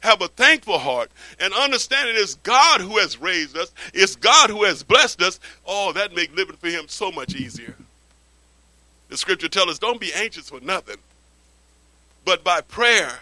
have 0.00 0.22
a 0.22 0.28
thankful 0.28 0.78
heart, 0.78 1.10
and 1.38 1.52
understanding 1.52 2.14
it's 2.18 2.34
God 2.36 2.80
who 2.80 2.98
has 2.98 3.18
raised 3.18 3.56
us, 3.56 3.72
it's 3.92 4.16
God 4.16 4.50
who 4.50 4.64
has 4.64 4.82
blessed 4.82 5.22
us, 5.22 5.40
oh, 5.66 5.92
that 5.92 6.14
make 6.14 6.34
living 6.34 6.56
for 6.56 6.68
Him 6.68 6.86
so 6.88 7.10
much 7.10 7.34
easier. 7.34 7.74
The 9.08 9.16
scripture 9.16 9.48
tells 9.48 9.68
us 9.68 9.78
don't 9.78 10.00
be 10.00 10.12
anxious 10.14 10.48
for 10.48 10.60
nothing, 10.60 10.96
but 12.24 12.44
by 12.44 12.60
prayer 12.60 13.20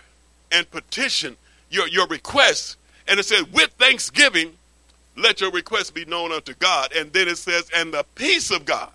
and 0.52 0.70
petition, 0.70 1.36
your, 1.70 1.88
your 1.88 2.06
requests, 2.06 2.76
and 3.06 3.18
it 3.18 3.24
says, 3.24 3.44
with 3.52 3.70
thanksgiving, 3.72 4.52
let 5.16 5.40
your 5.40 5.50
requests 5.50 5.90
be 5.90 6.04
known 6.04 6.30
unto 6.30 6.54
God. 6.54 6.92
And 6.94 7.12
then 7.12 7.26
it 7.26 7.38
says, 7.38 7.70
and 7.74 7.92
the 7.92 8.04
peace 8.14 8.50
of 8.50 8.64
God. 8.64 8.90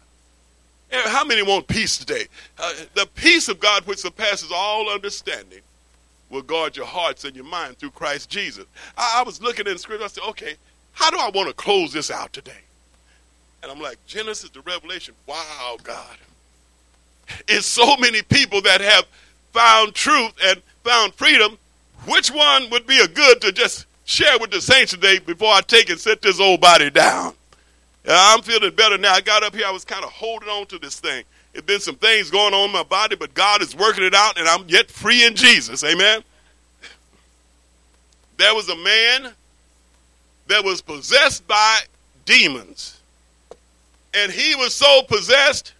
How 0.91 1.25
many 1.25 1.41
want 1.41 1.67
peace 1.67 1.97
today? 1.97 2.27
Uh, 2.59 2.71
the 2.93 3.07
peace 3.15 3.49
of 3.49 3.59
God, 3.59 3.85
which 3.87 3.97
surpasses 3.99 4.51
all 4.53 4.89
understanding, 4.89 5.61
will 6.29 6.41
guard 6.41 6.75
your 6.75 6.85
hearts 6.85 7.25
and 7.25 7.35
your 7.35 7.45
mind 7.45 7.77
through 7.77 7.91
Christ 7.91 8.29
Jesus. 8.29 8.65
I, 8.97 9.17
I 9.19 9.23
was 9.23 9.41
looking 9.41 9.67
in 9.67 9.73
the 9.73 9.79
scripture. 9.79 10.05
I 10.05 10.07
said, 10.07 10.23
okay, 10.29 10.55
how 10.93 11.09
do 11.11 11.17
I 11.19 11.29
want 11.29 11.49
to 11.49 11.53
close 11.53 11.93
this 11.93 12.09
out 12.09 12.33
today? 12.33 12.51
And 13.61 13.71
I'm 13.71 13.79
like, 13.79 13.97
Genesis 14.05 14.49
to 14.51 14.61
Revelation. 14.61 15.15
Wow, 15.27 15.77
God 15.83 16.17
is 17.47 17.65
so 17.65 17.95
many 17.97 18.21
people 18.21 18.61
that 18.61 18.81
have 18.81 19.05
found 19.51 19.93
truth 19.93 20.33
and 20.43 20.61
found 20.83 21.13
freedom. 21.13 21.57
Which 22.07 22.29
one 22.29 22.69
would 22.69 22.85
be 22.85 22.99
a 22.99 23.07
good 23.07 23.41
to 23.41 23.51
just 23.51 23.85
share 24.05 24.37
with 24.39 24.51
the 24.51 24.61
saints 24.61 24.91
today 24.91 25.19
before 25.19 25.53
I 25.53 25.61
take 25.61 25.89
and 25.89 25.99
set 25.99 26.21
this 26.21 26.39
old 26.39 26.59
body 26.59 26.89
down? 26.89 27.33
I'm 28.05 28.41
feeling 28.41 28.75
better 28.75 28.97
now. 28.97 29.13
I 29.13 29.21
got 29.21 29.43
up 29.43 29.55
here, 29.55 29.65
I 29.65 29.71
was 29.71 29.85
kind 29.85 30.03
of 30.03 30.11
holding 30.11 30.49
on 30.49 30.65
to 30.67 30.79
this 30.79 30.99
thing. 30.99 31.23
It's 31.53 31.65
been 31.65 31.79
some 31.79 31.95
things 31.95 32.31
going 32.31 32.53
on 32.53 32.65
in 32.65 32.71
my 32.71 32.83
body, 32.83 33.15
but 33.15 33.33
God 33.33 33.61
is 33.61 33.75
working 33.75 34.03
it 34.03 34.15
out, 34.15 34.39
and 34.39 34.47
I'm 34.47 34.65
yet 34.67 34.89
free 34.89 35.25
in 35.25 35.35
Jesus. 35.35 35.83
Amen. 35.83 36.23
There 38.37 38.55
was 38.55 38.69
a 38.69 38.75
man 38.75 39.31
that 40.47 40.63
was 40.63 40.81
possessed 40.81 41.47
by 41.47 41.79
demons. 42.25 42.99
And 44.15 44.31
he 44.31 44.55
was 44.55 44.73
so 44.73 45.03
possessed 45.03 45.73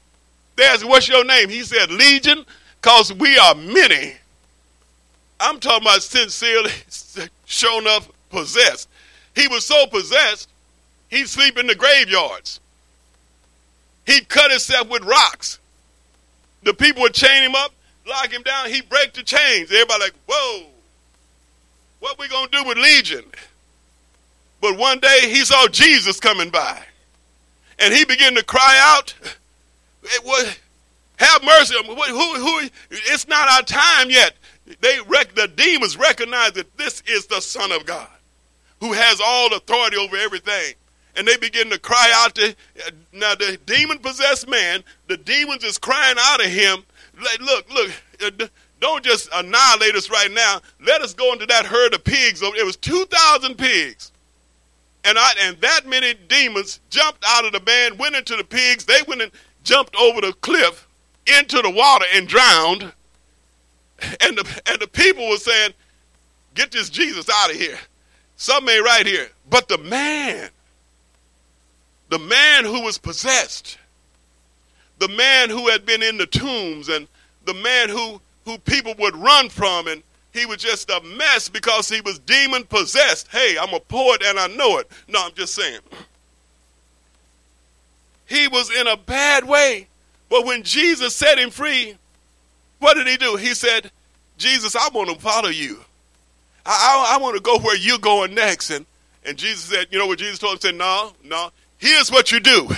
they 0.56 0.64
asked, 0.66 0.86
What's 0.86 1.08
your 1.08 1.26
name? 1.26 1.50
He 1.50 1.64
said, 1.64 1.90
Legion, 1.92 2.46
because 2.82 3.12
we 3.14 3.38
are 3.38 3.56
many. 3.56 4.14
I'm 5.40 5.60
talking 5.60 5.84
about 5.88 6.04
sincerely, 6.04 6.72
shown 7.46 7.88
up 7.88 8.04
possessed. 8.30 8.88
He 9.36 9.48
was 9.48 9.66
so 9.66 9.88
possessed, 9.88 10.50
he'd 11.10 11.28
sleep 11.28 11.58
in 11.58 11.68
the 11.68 11.76
graveyards. 11.76 12.60
He'd 14.06 14.30
cut 14.30 14.52
himself 14.52 14.90
with 14.90 15.04
rocks. 15.04 15.60
The 16.64 16.74
people 16.74 17.02
would 17.04 17.14
chain 17.14 17.44
him 17.44 17.56
up, 17.56 17.74
lock 18.08 18.32
him 18.32 18.44
down. 18.44 18.70
He'd 18.70 18.90
break 18.90 19.14
the 19.14 19.24
chains. 19.24 19.72
Everybody 19.72 20.04
like, 20.04 20.14
whoa, 20.28 20.68
what 22.00 22.20
we 22.20 22.28
to 22.28 22.48
do 22.52 22.64
with 22.64 22.78
Legion? 22.78 23.24
But 24.62 24.78
one 24.78 25.00
day 25.00 25.20
he 25.24 25.44
saw 25.44 25.68
Jesus 25.68 26.20
coming 26.20 26.50
by. 26.50 26.82
And 27.80 27.94
he 27.94 28.06
began 28.06 28.36
to 28.36 28.44
cry 28.44 28.78
out, 28.82 29.14
it 30.04 30.24
was, 30.24 30.58
have 31.18 31.44
mercy. 31.44 31.76
Who, 31.86 31.96
who, 31.96 32.36
who, 32.36 32.70
it's 32.90 33.28
not 33.28 33.50
our 33.50 33.62
time 33.64 34.10
yet. 34.10 34.34
They 34.80 35.00
rec, 35.08 35.36
the 35.36 35.48
demons 35.48 35.98
recognize 35.98 36.54
that 36.54 36.78
this 36.78 37.02
is 37.08 37.28
the 37.28 37.42
Son 37.42 37.72
of 37.72 37.86
God 37.86 38.08
who 38.80 38.94
has 38.94 39.22
all 39.24 39.54
authority 39.54 39.98
over 39.98 40.16
everything. 40.18 40.76
And 41.16 41.28
they 41.28 41.38
begin 41.38 41.70
to 41.70 41.80
cry 41.80 42.12
out 42.16 42.36
to 42.36 42.56
now 43.12 43.36
the 43.36 43.60
demon 43.66 44.00
possessed 44.00 44.48
man, 44.48 44.84
the 45.08 45.18
demons 45.18 45.64
is 45.64 45.78
crying 45.78 46.18
out 46.20 46.44
of 46.44 46.52
him. 46.52 46.84
Look, 47.40 47.72
look, 47.72 47.92
uh, 48.26 48.48
don't 48.80 49.04
just 49.04 49.30
annihilate 49.34 49.96
us 49.96 50.10
right 50.10 50.32
now. 50.32 50.62
Let 50.84 51.02
us 51.02 51.14
go 51.14 51.32
into 51.32 51.46
that 51.46 51.66
herd 51.66 51.94
of 51.94 52.04
pigs. 52.04 52.42
It 52.42 52.66
was 52.66 52.76
2,000 52.78 53.56
pigs. 53.56 54.12
And, 55.06 55.18
I, 55.18 55.32
and 55.42 55.58
that 55.62 55.86
many 55.86 56.16
demons 56.28 56.80
jumped 56.90 57.24
out 57.28 57.46
of 57.46 57.52
the 57.52 57.60
band, 57.60 58.00
went 58.00 58.16
into 58.16 58.36
the 58.36 58.44
pigs. 58.44 58.86
They 58.86 59.02
went 59.08 59.22
and 59.22 59.32
jumped 59.64 59.96
over 59.96 60.22
the 60.22 60.34
cliff 60.34 60.88
into 61.28 61.62
the 61.62 61.70
water 61.70 62.06
and 62.14 62.28
drowned. 62.28 62.92
And 64.22 64.38
the, 64.38 64.62
and 64.66 64.80
the 64.82 64.88
people 64.88 65.30
were 65.30 65.38
saying, 65.38 65.74
Get 66.56 66.72
this 66.72 66.90
Jesus 66.90 67.30
out 67.34 67.52
of 67.52 67.56
here. 67.56 67.78
Some 68.36 68.66
may 68.66 68.80
right 68.80 69.06
here. 69.06 69.30
But 69.50 69.68
the 69.68 69.78
man, 69.78 70.50
the 72.14 72.20
man 72.20 72.64
who 72.64 72.84
was 72.84 73.00
possessed, 73.00 73.80
the 75.00 75.08
man 75.08 75.50
who 75.50 75.68
had 75.68 75.84
been 75.84 76.04
in 76.04 76.20
the 76.20 76.28
tombs, 76.28 76.88
and 76.88 77.08
the 77.46 77.56
man 77.56 77.90
who, 77.90 78.22
who 78.46 78.60
people 78.60 78.94
would 79.00 79.16
run 79.16 79.50
from, 79.50 79.88
and 79.88 80.04
he 80.32 80.46
was 80.46 80.58
just 80.58 80.92
a 80.92 81.02
mess 81.02 81.50
because 81.50 81.90
he 81.90 82.02
was 82.02 82.20
demon 82.20 82.66
possessed. 82.66 83.30
Hey, 83.30 83.58
I'm 83.60 83.74
a 83.74 83.80
poet 83.80 84.22
and 84.24 84.38
I 84.38 84.46
know 84.46 84.78
it. 84.78 84.92
No, 85.08 85.26
I'm 85.26 85.34
just 85.34 85.56
saying. 85.56 85.80
He 88.28 88.48
was 88.48 88.70
in 88.70 88.86
a 88.86 88.96
bad 88.96 89.46
way 89.46 89.88
But 90.34 90.48
when 90.48 90.64
Jesus 90.64 91.16
set 91.16 91.38
him 91.38 91.52
free, 91.52 91.96
what 92.80 92.96
did 92.96 93.06
he 93.08 93.18
do? 93.18 93.36
He 93.36 93.54
said, 93.54 93.92
Jesus, 94.40 94.76
I 94.76 94.90
want 94.90 95.12
to 95.12 95.20
follow 95.20 95.50
you. 95.50 95.78
I, 96.66 96.72
I, 97.12 97.16
I 97.16 97.22
want 97.22 97.36
to 97.36 97.42
go 97.42 97.60
where 97.60 97.78
you're 97.78 98.00
going 98.00 98.34
next. 98.34 98.72
And, 98.72 98.88
and 99.24 99.38
Jesus 99.38 99.66
said, 99.66 99.86
you 99.92 100.00
know 100.00 100.08
what 100.08 100.18
Jesus 100.18 100.40
told 100.40 100.54
him? 100.54 100.58
He 100.58 100.68
said, 100.70 100.76
no, 100.76 101.14
no. 101.24 101.52
Here's 101.84 102.10
what 102.10 102.32
you 102.32 102.40
do. 102.40 102.70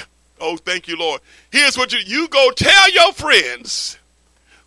Oh, 0.42 0.58
thank 0.58 0.88
you, 0.88 0.98
Lord. 0.98 1.22
Here's 1.52 1.78
what 1.78 1.94
you 1.94 2.00
you 2.00 2.28
go 2.28 2.50
tell 2.50 2.90
your 2.90 3.14
friends 3.14 4.00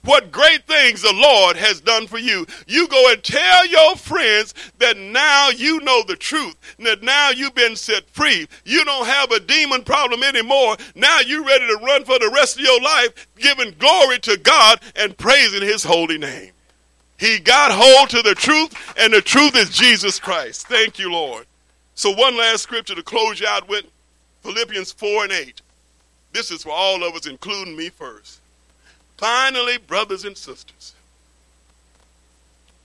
what 0.05 0.31
great 0.31 0.65
things 0.65 1.03
the 1.03 1.13
Lord 1.13 1.57
has 1.57 1.81
done 1.81 2.07
for 2.07 2.19
you. 2.19 2.47
You 2.69 2.87
go 2.87 3.11
and 3.11 3.21
tell 3.21 3.67
your 3.67 3.97
friends 3.97 4.55
that 4.79 4.97
now 4.97 5.49
you 5.49 5.81
know 5.81 6.05
the 6.05 6.15
truth, 6.15 6.55
that 6.79 7.03
now 7.03 7.31
you've 7.31 7.57
been 7.57 7.75
set 7.75 8.09
free. 8.11 8.47
You 8.65 8.85
don't 8.85 9.09
have 9.09 9.33
a 9.33 9.41
demon 9.41 9.83
problem 9.83 10.23
anymore. 10.23 10.77
Now 10.95 11.19
you're 11.19 11.45
ready 11.45 11.67
to 11.67 11.85
run 11.85 12.05
for 12.05 12.21
the 12.21 12.31
rest 12.33 12.59
of 12.59 12.63
your 12.63 12.81
life, 12.81 13.27
giving 13.39 13.75
glory 13.77 14.21
to 14.21 14.37
God 14.37 14.81
and 14.95 15.19
praising 15.19 15.63
his 15.63 15.83
holy 15.83 16.17
name. 16.17 16.53
He 17.19 17.41
got 17.41 17.73
hold 17.73 18.11
to 18.11 18.23
the 18.23 18.37
truth, 18.37 18.73
and 18.97 19.13
the 19.13 19.21
truth 19.21 19.57
is 19.57 19.71
Jesus 19.71 20.21
Christ. 20.21 20.69
Thank 20.69 21.01
you, 21.01 21.11
Lord. 21.11 21.47
So, 21.97 22.15
one 22.15 22.37
last 22.37 22.63
scripture 22.63 22.95
to 22.95 23.03
close 23.03 23.41
you 23.41 23.49
out 23.49 23.69
with 23.69 23.85
Philippians 24.43 24.93
4 24.93 25.25
and 25.25 25.33
8. 25.33 25.63
This 26.33 26.51
is 26.51 26.63
for 26.63 26.71
all 26.71 27.03
of 27.05 27.15
us, 27.15 27.27
including 27.27 27.77
me 27.77 27.89
first. 27.89 28.41
Finally, 29.17 29.79
brothers 29.79 30.25
and 30.25 30.37
sisters, 30.37 30.95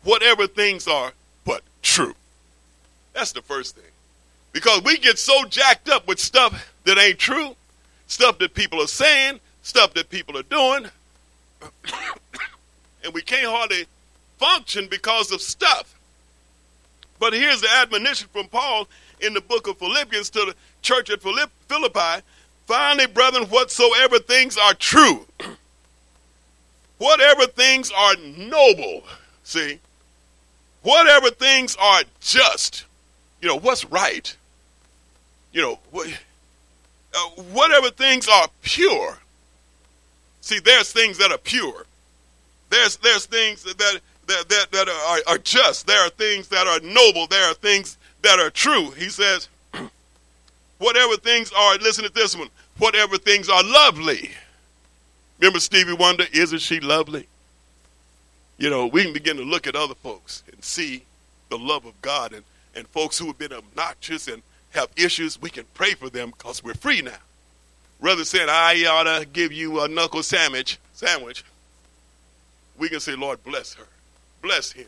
whatever 0.04 0.48
things 0.48 0.88
are 0.88 1.14
but 1.46 1.62
true. 1.82 2.16
That's 3.14 3.32
the 3.32 3.42
first 3.42 3.76
thing. 3.76 3.92
Because 4.52 4.84
we 4.84 4.98
get 4.98 5.20
so 5.20 5.46
jacked 5.46 5.90
up 5.90 6.08
with 6.08 6.20
stuff 6.20 6.72
that 6.86 6.98
ain't 6.98 7.20
true, 7.20 7.56
stuff 8.08 8.40
that 8.40 8.54
people 8.54 8.82
are 8.82 8.88
saying, 8.88 9.40
stuff 9.62 9.94
that 9.94 10.10
people 10.10 10.38
are 10.38 10.44
doing, 10.44 10.88
and 13.04 13.14
we 13.14 13.22
can't 13.22 13.48
hardly 13.48 13.86
function 14.38 14.88
because 14.90 15.32
of 15.32 15.42
stuff. 15.42 15.96
But 17.20 17.34
here's 17.34 17.62
the 17.62 17.70
admonition 17.82 18.28
from 18.32 18.48
Paul 18.48 18.88
in 19.22 19.34
the 19.34 19.42
book 19.42 19.68
of 19.68 19.78
Philippians 19.78 20.30
to 20.32 20.40
the 20.40 20.56
church 20.84 21.10
at 21.10 21.22
Philippi. 21.22 22.24
Finally, 22.68 23.08
brethren, 23.08 23.46
whatsoever 23.46 24.20
things 24.20 24.58
are 24.58 24.74
true, 24.74 25.26
whatever 26.98 27.46
things 27.48 27.92
are 27.92 28.16
noble, 28.38 29.04
see, 29.44 29.80
whatever 30.82 31.30
things 31.30 31.76
are 31.82 32.04
just, 32.22 32.86
you 33.42 33.48
know, 33.48 33.60
what's 33.60 33.84
right, 33.86 34.38
you 35.52 35.62
know, 35.62 35.80
uh, 35.94 37.30
whatever 37.52 37.90
things 37.90 38.30
are 38.30 38.48
pure. 38.62 39.18
See, 40.42 40.60
there's 40.60 40.92
things 40.92 41.18
that 41.18 41.32
are 41.32 41.38
pure. 41.38 41.86
There's 42.70 42.98
there's 42.98 43.26
things 43.26 43.64
that 43.64 43.78
that 43.78 44.50
that, 44.50 44.68
that 44.72 44.90
are, 44.90 45.34
are 45.34 45.38
just. 45.38 45.86
There 45.86 46.06
are 46.06 46.10
things 46.10 46.48
that 46.48 46.66
are 46.68 46.80
noble. 46.80 47.28
There 47.28 47.50
are 47.50 47.54
things 47.54 47.98
that 48.22 48.40
are 48.40 48.50
true. 48.50 48.92
He 48.92 49.10
says, 49.10 49.48
whatever 50.80 51.16
things 51.18 51.52
are, 51.52 51.78
listen 51.78 52.04
to 52.04 52.12
this 52.12 52.36
one, 52.36 52.50
whatever 52.78 53.18
things 53.18 53.50
are 53.50 53.64
lovely. 53.64 54.32
Remember 55.40 55.60
Stevie 55.60 55.94
Wonder, 55.94 56.26
isn't 56.32 56.60
she 56.60 56.80
lovely? 56.80 57.28
You 58.58 58.70
know, 58.70 58.88
we 58.88 59.04
can 59.04 59.14
begin 59.14 59.38
to 59.38 59.44
look 59.44 59.68
at 59.68 59.76
other 59.76 59.96
folks 59.96 60.44
and 60.52 60.64
see 60.64 61.04
the 61.50 61.58
love 61.58 61.86
of 61.86 62.00
God 62.02 62.34
and, 62.34 62.44
and 62.76 62.88
folks 62.88 63.18
who 63.18 63.28
have 63.28 63.38
been 63.38 63.54
obnoxious 63.54 64.28
and 64.28 64.42
have 64.72 64.90
issues, 64.96 65.42
we 65.42 65.50
can 65.50 65.66
pray 65.74 65.94
for 65.94 66.10
them 66.10 66.32
because 66.32 66.64
we're 66.64 66.74
free 66.74 67.02
now. 67.02 67.12
Rather 68.00 68.24
than 68.24 68.50
I 68.50 68.84
ought 68.86 69.20
to 69.20 69.26
give 69.26 69.52
you 69.54 69.82
a 69.82 69.88
knuckle 69.88 70.24
sandwich, 70.24 70.78
sandwich, 70.94 71.44
we 72.78 72.90
can 72.90 73.00
say, 73.00 73.16
Lord, 73.16 73.44
bless 73.44 73.76
her. 73.76 73.86
Bless 74.42 74.72
him. 74.72 74.88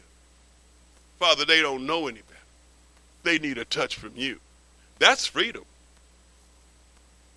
Father, 1.20 1.46
they 1.46 1.62
don't 1.62 1.86
know 1.86 2.08
any 2.08 2.20
better. 2.20 2.40
They 3.24 3.40
need 3.40 3.58
a 3.58 3.66
touch 3.66 3.96
from 3.96 4.12
you. 4.16 4.40
That's 5.00 5.26
freedom. 5.26 5.64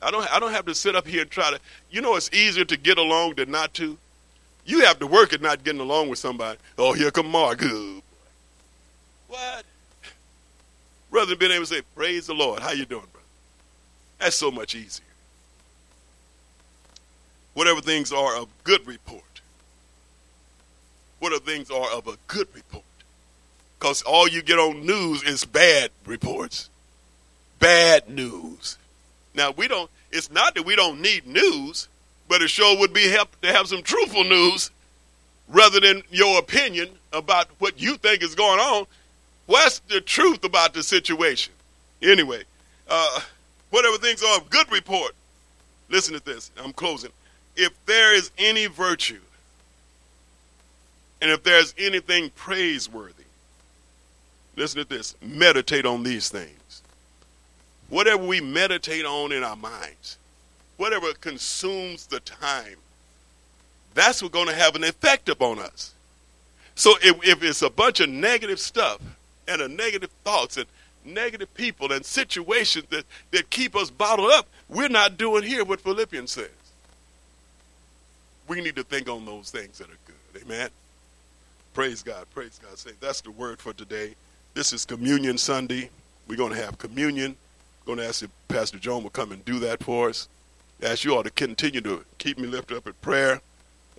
I 0.01 0.11
don't, 0.11 0.33
I 0.33 0.39
don't 0.39 0.53
have 0.53 0.67
to 0.67 0.75
sit 0.75 0.95
up 0.95 1.07
here 1.07 1.23
and 1.23 1.31
try 1.31 1.51
to, 1.51 1.59
you 1.91 2.01
know, 2.01 2.17
it's 2.17 2.33
easier 2.33 2.65
to 2.65 2.77
get 2.77 2.99
along 2.99 3.35
than 3.35 3.51
not 3.51 3.75
to. 3.75 3.99
You 4.65 4.81
have 4.85 4.99
to 5.01 5.07
work 5.07 5.33
at 5.33 5.41
not 5.41 5.65
getting 5.65 5.81
along 5.81 6.09
with 6.09 6.19
somebody. 6.19 6.59
Oh, 6.77 6.93
here 6.93 7.11
come 7.11 7.31
Mark. 7.31 7.63
What? 9.29 9.65
Rather 11.11 11.31
than 11.31 11.39
being 11.39 11.53
able 11.53 11.65
to 11.65 11.75
say, 11.75 11.83
praise 11.97 12.27
the 12.27 12.35
Lord. 12.35 12.61
How 12.61 12.73
you 12.73 12.85
doing, 12.85 13.07
brother? 13.13 13.27
That's 14.19 14.37
so 14.37 14.51
much 14.51 14.75
easier. 14.75 15.05
Whatever 17.55 17.81
things 17.81 18.13
are 18.13 18.37
of 18.37 18.49
good 18.63 18.87
report. 18.87 19.23
Whatever 21.19 21.43
things 21.45 21.71
are 21.71 21.91
of 21.91 22.07
a 22.07 22.17
good 22.27 22.49
report. 22.55 22.85
Because 23.79 24.03
all 24.03 24.29
you 24.29 24.43
get 24.43 24.59
on 24.59 24.85
news 24.87 25.23
is 25.23 25.45
bad 25.45 25.91
reports. 26.05 26.69
Bad 27.59 28.09
news. 28.09 28.77
Now 29.35 29.51
we 29.51 29.69
don't. 29.69 29.91
It's 30.11 30.31
not 30.31 30.55
that 30.55 30.65
we 30.65 30.77
don't 30.77 31.01
need 31.01 31.27
news, 31.27 31.89
but 32.29 32.43
it 32.43 32.49
sure 32.49 32.79
would 32.79 32.93
be 32.93 33.09
help 33.09 33.41
to 33.43 33.53
have 33.53 33.69
some 33.69 33.83
truthful 33.83 34.25
news 34.25 34.71
rather 35.49 35.81
than 35.81 36.03
your 36.11 36.39
opinion 36.39 36.91
about 37.13 37.49
what 37.59 37.81
you 37.81 37.97
think 37.97 38.23
is 38.23 38.35
going 38.35 38.59
on. 38.59 38.87
What's 39.47 39.79
the 39.81 40.01
truth 40.01 40.45
about 40.45 40.75
the 40.75 40.83
situation? 40.83 41.53
Anyway, 42.03 42.43
uh, 42.89 43.21
whatever 43.71 43.97
things 43.97 44.23
are 44.23 44.37
of 44.37 44.51
good 44.51 44.71
report. 44.71 45.13
Listen 45.89 46.15
to 46.15 46.25
this. 46.25 46.51
I'm 46.63 46.73
closing. 46.73 47.11
If 47.57 47.73
there 47.87 48.15
is 48.15 48.31
any 48.39 48.67
virtue, 48.67 49.21
and 51.21 51.31
if 51.31 51.43
there's 51.43 51.75
anything 51.79 52.31
praiseworthy, 52.31 53.25
listen 54.55 54.83
to 54.83 54.89
this. 54.89 55.17
Meditate 55.23 55.87
on 55.87 56.03
these 56.03 56.29
things 56.29 56.58
whatever 57.89 58.23
we 58.23 58.41
meditate 58.41 59.05
on 59.05 59.33
in 59.33 59.43
our 59.43 59.57
minds, 59.57 60.19
whatever 60.77 61.13
consumes 61.15 62.07
the 62.07 62.21
time, 62.21 62.77
that's 63.95 64.23
what's 64.23 64.33
going 64.33 64.49
to 64.49 64.55
have 64.55 64.77
an 64.77 64.85
effect 64.85 65.29
upon 65.29 65.59
us. 65.59 65.95
So 66.75 66.95
if, 67.03 67.17
if 67.27 67.43
it's 67.43 67.63
a 67.63 67.71
bunch 67.71 68.01
of 68.01 68.09
negative 68.09 68.61
stuff 68.61 69.01
and 69.49 69.61
a 69.61 69.69
negative 69.69 70.11
thoughts 70.23 70.57
and 70.57 70.67
negative 71.05 71.53
people 71.55 71.93
and 71.93 72.05
situations 72.05 72.85
that, 72.91 73.05
that 73.33 73.51
keep 73.51 73.75
us 73.75 73.91
bottled 73.91 74.31
up, 74.31 74.47
we're 74.69 74.89
not 74.89 75.17
doing 75.17 75.43
here 75.43 75.65
what 75.65 75.81
Philippians 75.81 76.31
says. 76.31 76.51
We 78.47 78.61
need 78.61 78.77
to 78.77 78.85
think 78.85 79.09
on 79.09 79.25
those 79.25 79.51
things 79.51 79.79
that 79.79 79.89
are 79.89 79.99
good. 80.07 80.43
Amen. 80.45 80.71
Praise 81.75 82.03
God. 82.03 82.27
Praise 82.35 82.61
God. 82.63 82.79
Say 82.79 82.93
that's 83.01 83.21
the 83.21 83.31
word 83.31 83.59
for 83.59 83.73
today. 83.73 84.15
This 84.55 84.73
is 84.73 84.85
Communion 84.85 85.39
Sunday. 85.39 85.91
We're 86.27 86.37
going 86.37 86.53
to 86.53 86.63
have 86.63 86.79
communion 86.79 87.37
going 87.89 87.99
to 88.01 88.07
ask 88.07 88.23
if 88.23 88.31
Pastor 88.49 88.79
Joan 88.79 89.03
will 89.03 89.09
come 89.09 89.33
and 89.33 89.43
do 89.47 89.59
that 89.61 89.83
for 89.83 90.11
us. 90.11 90.29
ask 90.83 91.05
you 91.05 91.17
all 91.17 91.23
to 91.23 91.31
continue 91.31 91.81
to 91.81 92.05
keep 92.19 92.39
me 92.39 92.47
lifted 92.47 92.77
up 92.77 92.87
in 92.87 92.93
prayer. 93.01 93.41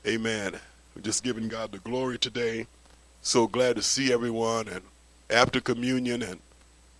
Amen. 0.05 0.53
We're 0.95 1.01
just 1.01 1.23
giving 1.23 1.47
God 1.47 1.71
the 1.71 1.79
glory 1.79 2.19
today. 2.19 2.67
So 3.23 3.47
glad 3.47 3.77
to 3.77 3.81
see 3.81 4.13
everyone. 4.13 4.67
And 4.67 4.81
after 5.31 5.59
communion 5.59 6.21
and 6.21 6.39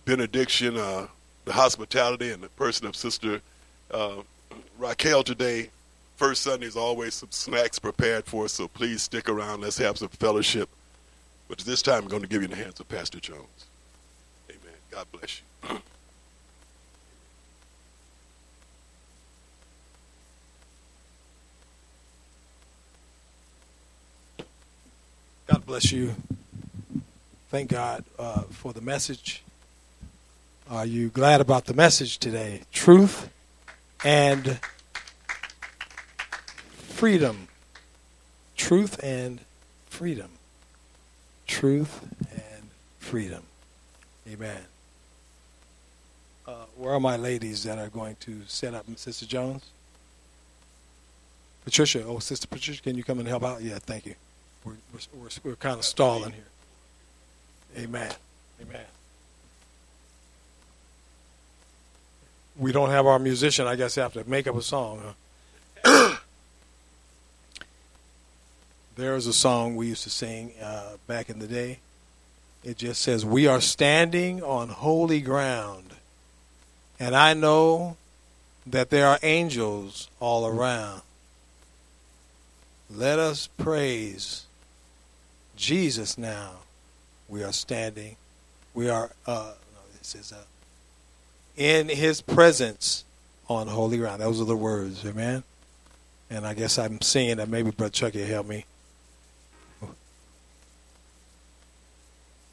benediction, 0.04 0.76
uh, 0.76 1.06
the 1.44 1.52
hospitality 1.52 2.32
and 2.32 2.42
the 2.42 2.48
person 2.48 2.88
of 2.88 2.96
Sister 2.96 3.40
uh, 3.92 4.22
Raquel 4.76 5.22
today, 5.22 5.70
first 6.16 6.42
Sunday 6.42 6.66
is 6.66 6.76
always 6.76 7.14
some 7.14 7.30
snacks 7.30 7.78
prepared 7.78 8.24
for 8.24 8.46
us. 8.46 8.52
So 8.54 8.66
please 8.66 9.02
stick 9.02 9.28
around. 9.28 9.60
Let's 9.60 9.78
have 9.78 9.96
some 9.96 10.08
fellowship. 10.08 10.68
But 11.46 11.58
this 11.58 11.82
time, 11.82 12.02
I'm 12.02 12.08
going 12.08 12.22
to 12.22 12.28
give 12.28 12.42
you 12.42 12.48
the 12.48 12.56
hands 12.56 12.80
of 12.80 12.88
Pastor 12.88 13.20
Jones. 13.20 13.66
Amen. 14.50 14.74
God 14.90 15.06
bless 15.12 15.40
you. 15.70 15.78
God 25.50 25.66
bless 25.66 25.90
you. 25.90 26.14
Thank 27.48 27.70
God 27.70 28.04
uh, 28.20 28.42
for 28.42 28.72
the 28.72 28.80
message. 28.80 29.42
Are 30.70 30.86
you 30.86 31.08
glad 31.08 31.40
about 31.40 31.64
the 31.64 31.74
message 31.74 32.18
today? 32.18 32.62
Truth 32.72 33.28
and 34.04 34.60
freedom. 36.72 37.48
Truth 38.56 39.02
and 39.02 39.40
freedom. 39.86 40.30
Truth 41.48 42.00
and 42.30 42.70
freedom. 43.00 43.42
Amen. 44.28 44.60
Uh, 46.46 46.52
where 46.76 46.92
are 46.92 47.00
my 47.00 47.16
ladies 47.16 47.64
that 47.64 47.76
are 47.76 47.88
going 47.88 48.14
to 48.20 48.42
set 48.46 48.72
up? 48.72 48.86
Sister 48.94 49.26
Jones? 49.26 49.64
Patricia. 51.64 52.04
Oh, 52.06 52.20
Sister 52.20 52.46
Patricia, 52.46 52.80
can 52.80 52.96
you 52.96 53.02
come 53.02 53.18
and 53.18 53.26
help 53.26 53.42
out? 53.42 53.62
Yeah, 53.62 53.80
thank 53.80 54.06
you. 54.06 54.14
We're, 54.64 54.74
we're, 55.14 55.28
we're 55.44 55.56
kind 55.56 55.78
of 55.78 55.84
stalling 55.84 56.32
here. 56.32 56.44
Amen. 57.78 58.12
Amen. 58.60 58.84
We 62.58 62.72
don't 62.72 62.90
have 62.90 63.06
our 63.06 63.18
musician. 63.18 63.66
I 63.66 63.76
guess 63.76 63.94
have 63.94 64.12
to 64.14 64.28
make 64.28 64.46
up 64.46 64.56
a 64.56 64.62
song. 64.62 65.14
Huh? 65.84 66.16
There 68.96 69.14
was 69.14 69.26
a 69.26 69.32
song 69.32 69.76
we 69.76 69.86
used 69.86 70.02
to 70.02 70.10
sing 70.10 70.52
uh, 70.62 70.96
back 71.06 71.30
in 71.30 71.38
the 71.38 71.46
day. 71.46 71.78
It 72.62 72.76
just 72.76 73.00
says, 73.00 73.24
We 73.24 73.46
are 73.46 73.60
standing 73.60 74.42
on 74.42 74.68
holy 74.68 75.22
ground. 75.22 75.94
And 76.98 77.16
I 77.16 77.32
know 77.32 77.96
that 78.66 78.90
there 78.90 79.06
are 79.06 79.18
angels 79.22 80.10
all 80.20 80.46
around. 80.46 81.00
Let 82.90 83.18
us 83.18 83.46
praise 83.46 84.44
Jesus 85.60 86.16
now. 86.16 86.52
We 87.28 87.44
are 87.44 87.52
standing. 87.52 88.16
We 88.74 88.88
are, 88.88 89.12
uh, 89.26 89.52
no, 89.74 89.80
it 89.94 90.04
says, 90.04 90.32
uh, 90.32 90.42
in 91.56 91.88
his 91.88 92.22
presence 92.22 93.04
on 93.46 93.68
holy 93.68 93.98
ground. 93.98 94.22
Those 94.22 94.40
are 94.40 94.46
the 94.46 94.56
words, 94.56 95.04
amen. 95.04 95.44
And 96.30 96.46
I 96.46 96.54
guess 96.54 96.78
I'm 96.78 97.00
seeing 97.02 97.36
that 97.36 97.48
maybe 97.48 97.70
Brother 97.70 97.90
Chuck, 97.90 98.14
Chucky 98.14 98.24
help 98.24 98.46
me. 98.46 98.64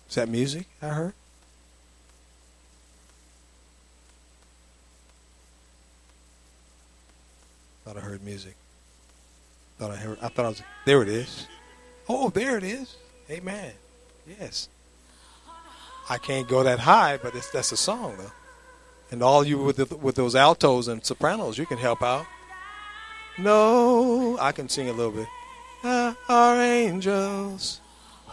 Is 0.09 0.15
that 0.15 0.29
music 0.29 0.67
I 0.81 0.87
heard? 0.87 1.13
Thought 7.85 7.97
I 7.97 7.99
heard 8.01 8.23
music. 8.23 8.55
Thought 9.79 9.91
I 9.91 9.95
heard. 9.95 10.17
I 10.21 10.27
thought 10.27 10.45
I 10.45 10.49
was. 10.49 10.61
There 10.85 11.01
it 11.03 11.09
is. 11.09 11.47
Oh, 12.09 12.29
there 12.29 12.57
it 12.57 12.63
is. 12.63 12.95
Amen. 13.29 13.71
Yes. 14.39 14.69
I 16.09 16.17
can't 16.17 16.47
go 16.47 16.63
that 16.63 16.79
high, 16.79 17.17
but 17.17 17.33
that's 17.33 17.71
a 17.71 17.77
song 17.77 18.15
though. 18.17 18.31
And 19.11 19.21
all 19.21 19.45
you 19.45 19.57
with 19.57 19.77
the, 19.77 19.95
with 19.97 20.15
those 20.15 20.35
altos 20.35 20.87
and 20.87 21.03
sopranos, 21.03 21.57
you 21.57 21.65
can 21.65 21.77
help 21.77 22.01
out. 22.01 22.25
No, 23.37 24.37
I 24.39 24.51
can 24.51 24.67
sing 24.69 24.89
a 24.89 24.93
little 24.93 25.11
bit. 25.11 25.27
Ah, 25.83 26.15
our 26.27 26.61
angels 26.61 27.81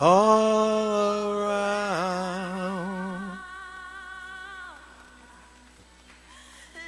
all 0.01 1.41
around. 1.41 2.65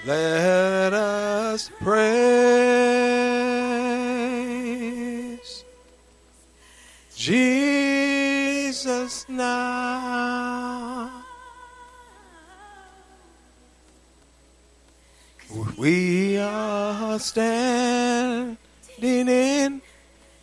Let 0.06 0.92
us 0.92 1.70
praise 1.80 3.25
Jesus 7.26 9.28
now. 9.28 11.10
We 15.76 16.38
are 16.38 17.18
standing 17.18 18.56
in 19.00 19.82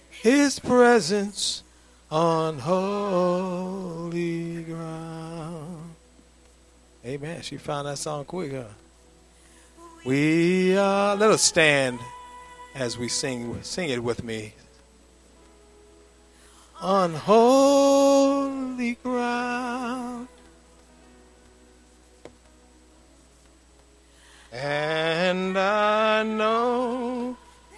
His 0.09 0.59
presence 0.59 1.63
on 2.11 2.59
holy 2.59 4.63
ground. 4.63 5.95
Amen. 7.05 7.41
She 7.43 7.55
found 7.55 7.87
that 7.87 7.97
song 7.97 8.25
quick, 8.25 8.51
huh? 8.51 8.63
We 10.05 10.77
are. 10.77 11.15
Let 11.15 11.31
us 11.31 11.43
stand 11.43 11.99
as 12.75 12.97
we 12.97 13.07
sing. 13.07 13.63
Sing 13.63 13.89
it 13.89 14.03
with 14.03 14.25
me. 14.25 14.53
On 16.83 17.13
holy 17.13 18.95
ground. 18.95 20.27
And 24.51 25.57
I 25.57 26.23
know 26.23 27.37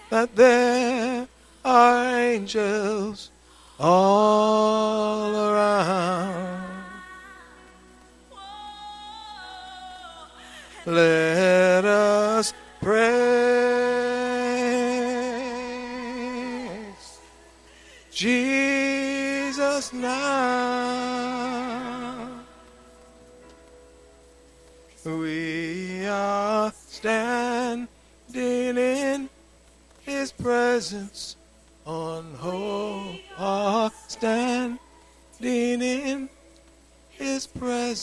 that 0.10 0.36
there 0.36 1.28
are 1.64 2.20
angels 2.20 3.30
all 3.80 4.45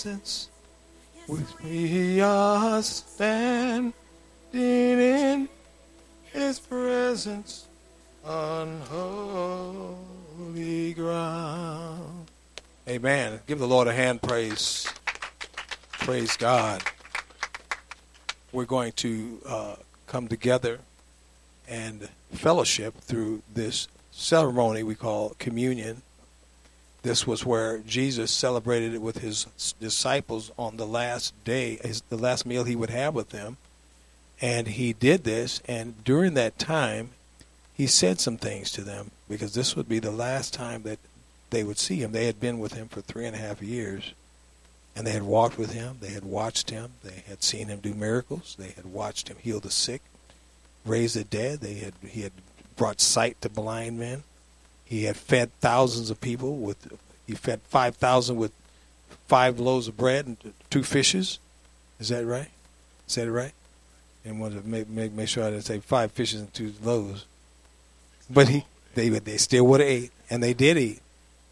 presence. 0.03 0.49
We 1.63 2.21
are 2.21 2.83
standing 2.83 3.93
in 4.53 5.49
His 6.25 6.59
presence 6.59 7.69
on 8.25 8.81
holy 8.91 9.95
ground. 10.95 12.27
Amen. 12.89 13.39
Give 13.47 13.61
the 13.61 13.69
Lord 13.69 13.87
a 13.87 13.93
hand 13.93 14.23
praise. 14.23 14.89
Praise 15.93 16.37
God. 16.37 16.83
We're 18.51 18.65
going 18.65 18.91
to 18.93 19.41
uh, 19.47 19.77
come 20.09 20.27
together 20.27 20.81
and 21.69 22.09
fellowship 22.33 22.95
through 22.99 23.43
this 23.55 23.87
ceremony 24.11 24.83
we 24.83 24.97
call 24.97 25.37
communion. 25.39 26.03
This 27.03 27.27
was 27.27 27.45
where 27.45 27.79
Jesus 27.79 28.31
celebrated 28.31 28.95
it 28.95 29.03
with 29.03 29.19
his 29.19 29.47
disciples 29.81 30.53
on 30.57 30.77
the 30.77 30.87
last 30.87 31.35
day, 31.45 31.79
his, 31.83 32.03
the 32.03 32.17
last 32.17 32.47
meal 32.47 32.65
he 32.65 32.77
would 32.77 32.91
have 32.91 33.15
with 33.15 33.31
them. 33.31 33.57
And 34.41 34.69
he 34.69 34.93
did 34.93 35.25
this, 35.25 35.61
and 35.67 36.03
during 36.05 36.35
that 36.35 36.59
time, 36.59 37.11
he 37.75 37.87
said 37.87 38.21
some 38.21 38.37
things 38.37 38.71
to 38.73 38.83
them 38.83 39.11
because 39.29 39.55
this 39.55 39.75
would 39.75 39.89
be 39.89 39.99
the 39.99 40.11
last 40.11 40.53
time 40.53 40.83
that 40.83 40.99
they 41.51 41.65
would 41.65 41.79
see 41.79 41.97
him. 41.97 42.13
They 42.13 42.27
had 42.27 42.41
been 42.41 42.59
with 42.59 42.75
him 42.75 42.89
for 42.89 43.01
three 43.01 43.27
and 43.27 43.37
a 43.37 43.39
half 43.39 43.63
years, 43.63 44.15
and 44.95 45.07
they 45.07 45.13
had 45.13 45.23
walked 45.23 45.59
with 45.59 45.73
him. 45.73 45.99
They 46.01 46.11
had 46.11 46.25
watched 46.25 46.71
him. 46.71 46.93
They 47.03 47.23
had 47.27 47.43
seen 47.43 47.69
him 47.69 47.81
do 47.81 47.95
miracles. 47.95 48.57
They 48.59 48.71
had 48.71 48.87
watched 48.87 49.29
him 49.29 49.37
heal 49.41 49.61
the 49.61 49.71
sick, 49.71 50.03
raise 50.85 51.15
the 51.15 51.25
dead. 51.25 51.61
They 51.61 51.75
had 51.75 51.95
he 52.07 52.23
had 52.23 52.33
brought 52.77 53.01
sight 53.01 53.41
to 53.41 53.49
blind 53.49 53.99
men. 53.99 54.23
He 54.93 55.05
had 55.05 55.17
fed 55.17 55.51
thousands 55.63 56.11
of 56.11 56.21
people 56.21 56.59
with 56.59 56.93
he 57.27 57.35
fed 57.35 57.63
five 57.63 57.97
thousand 57.97 58.37
with 58.37 58.53
five 59.27 59.59
loaves 59.59 59.89
of 59.89 59.97
bread 59.97 60.27
and 60.27 60.37
two 60.69 60.83
fishes. 60.83 61.39
Is 61.99 62.11
that 62.11 62.27
right? 62.27 62.51
Is 63.09 63.15
that 63.15 63.33
right? 63.33 63.55
And 64.23 64.39
wanted 64.39 64.65
to 64.65 64.69
make, 64.69 64.91
make 64.91 65.13
make 65.13 65.29
sure 65.29 65.45
I 65.45 65.51
didn't 65.51 65.65
say 65.65 65.79
five 65.79 66.13
fishes 66.13 66.43
and 66.43 66.53
two 66.53 66.75
loaves. 66.83 67.25
But 68.29 68.49
he 68.49 68.67
they 68.95 69.09
they 69.09 69.39
still 69.39 69.67
would 69.69 69.81
have 69.81 69.89
ate, 69.89 70.11
and 70.29 70.43
they 70.43 70.53
did 70.53 70.77
eat. 70.77 71.01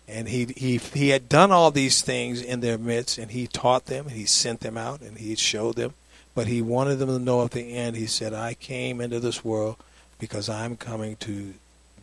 And 0.07 0.29
he 0.29 0.45
he 0.55 0.77
he 0.77 1.09
had 1.09 1.27
done 1.31 1.51
all 1.51 1.71
these 1.71 2.03
things 2.03 2.43
in 2.43 2.61
their 2.61 2.77
midst, 2.77 3.17
and 3.17 3.31
he 3.31 3.47
taught 3.47 3.87
them, 3.87 4.09
and 4.09 4.17
he 4.17 4.27
sent 4.27 4.61
them 4.61 4.77
out, 4.77 5.01
and 5.01 5.17
he 5.17 5.35
showed 5.35 5.77
them. 5.77 5.95
But 6.35 6.47
he 6.47 6.61
wanted 6.61 6.97
them 6.97 7.09
to 7.09 7.19
know 7.19 7.43
at 7.43 7.53
the 7.53 7.75
end. 7.75 7.97
He 7.97 8.07
said, 8.07 8.35
"I 8.35 8.53
came 8.53 9.01
into 9.01 9.19
this 9.19 9.43
world 9.43 9.77
because 10.19 10.51
I'm 10.51 10.77
coming 10.77 11.17
to 11.21 11.55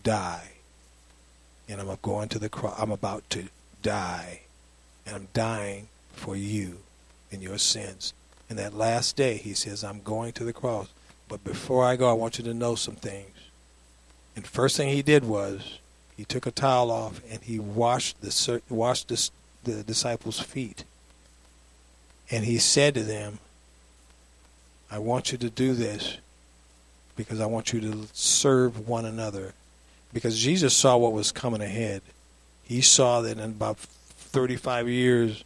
die, 0.01 0.57
and 1.68 1.82
I'm 1.82 1.97
going 2.01 2.30
to 2.30 2.39
the 2.39 2.49
cross. 2.49 2.80
I'm 2.80 2.91
about 2.91 3.30
to 3.32 3.49
die, 3.82 4.41
and 5.05 5.15
I'm 5.15 5.28
dying 5.34 5.89
for 6.13 6.36
you 6.36 6.80
and 7.32 7.41
your 7.41 7.57
sins." 7.57 8.13
And 8.49 8.57
that 8.57 8.74
last 8.74 9.15
day, 9.15 9.38
he 9.38 9.53
says, 9.53 9.84
"I'm 9.84 10.01
going 10.01 10.34
to 10.34 10.43
the 10.43 10.53
cross." 10.53 10.88
But 11.28 11.43
before 11.43 11.84
I 11.84 11.97
go, 11.97 12.09
I 12.09 12.13
want 12.13 12.38
you 12.38 12.43
to 12.45 12.53
know 12.53 12.76
some 12.76 12.95
things. 12.95 13.36
And 14.36 14.47
first 14.47 14.78
thing 14.78 14.89
he 14.89 15.01
did 15.01 15.26
was 15.26 15.80
he 16.15 16.24
took 16.24 16.45
a 16.45 16.51
towel 16.51 16.89
off 16.89 17.22
and 17.30 17.41
he 17.41 17.59
washed 17.59 18.22
the 18.22 18.61
washed 18.70 19.09
the, 19.09 19.30
the 19.63 19.84
disciples' 19.84 20.39
feet. 20.39 20.84
And 22.32 22.45
he 22.45 22.57
said 22.57 22.93
to 22.93 23.03
them, 23.03 23.39
"I 24.89 24.99
want 24.99 25.32
you 25.32 25.38
to 25.39 25.49
do 25.49 25.74
this 25.74 26.18
because 27.15 27.39
I 27.39 27.45
want 27.45 27.74
you 27.74 27.82
to 27.82 28.07
serve 28.13 28.88
one 28.88 29.05
another." 29.05 29.53
Because 30.18 30.39
Jesus 30.39 30.76
saw 30.76 30.97
what 30.97 31.13
was 31.13 31.32
coming 31.32 31.61
ahead. 31.61 32.01
He 32.63 32.82
saw 32.82 33.22
that 33.22 33.38
in 33.38 33.43
about 33.43 33.78
35 33.78 34.89
years, 34.89 35.43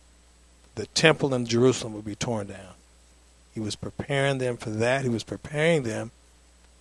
the 0.76 0.86
temple 0.86 1.34
in 1.34 1.46
Jerusalem 1.46 1.94
would 1.94 2.06
be 2.06 2.16
torn 2.16 2.48
down. 2.48 2.76
He 3.54 3.60
was 3.60 3.76
preparing 3.76 4.38
them 4.38 4.56
for 4.56 4.70
that. 4.70 5.04
He 5.04 5.10
was 5.10 5.26
preparing 5.26 5.84
them 5.84 6.12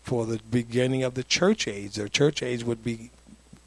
for 0.04 0.24
the 0.24 0.38
beginning 0.48 1.02
of 1.02 1.14
the 1.14 1.24
church 1.24 1.66
age. 1.66 1.96
Their 1.96 2.06
church 2.06 2.44
age 2.44 2.62
would 2.62 2.84
be 2.84 3.10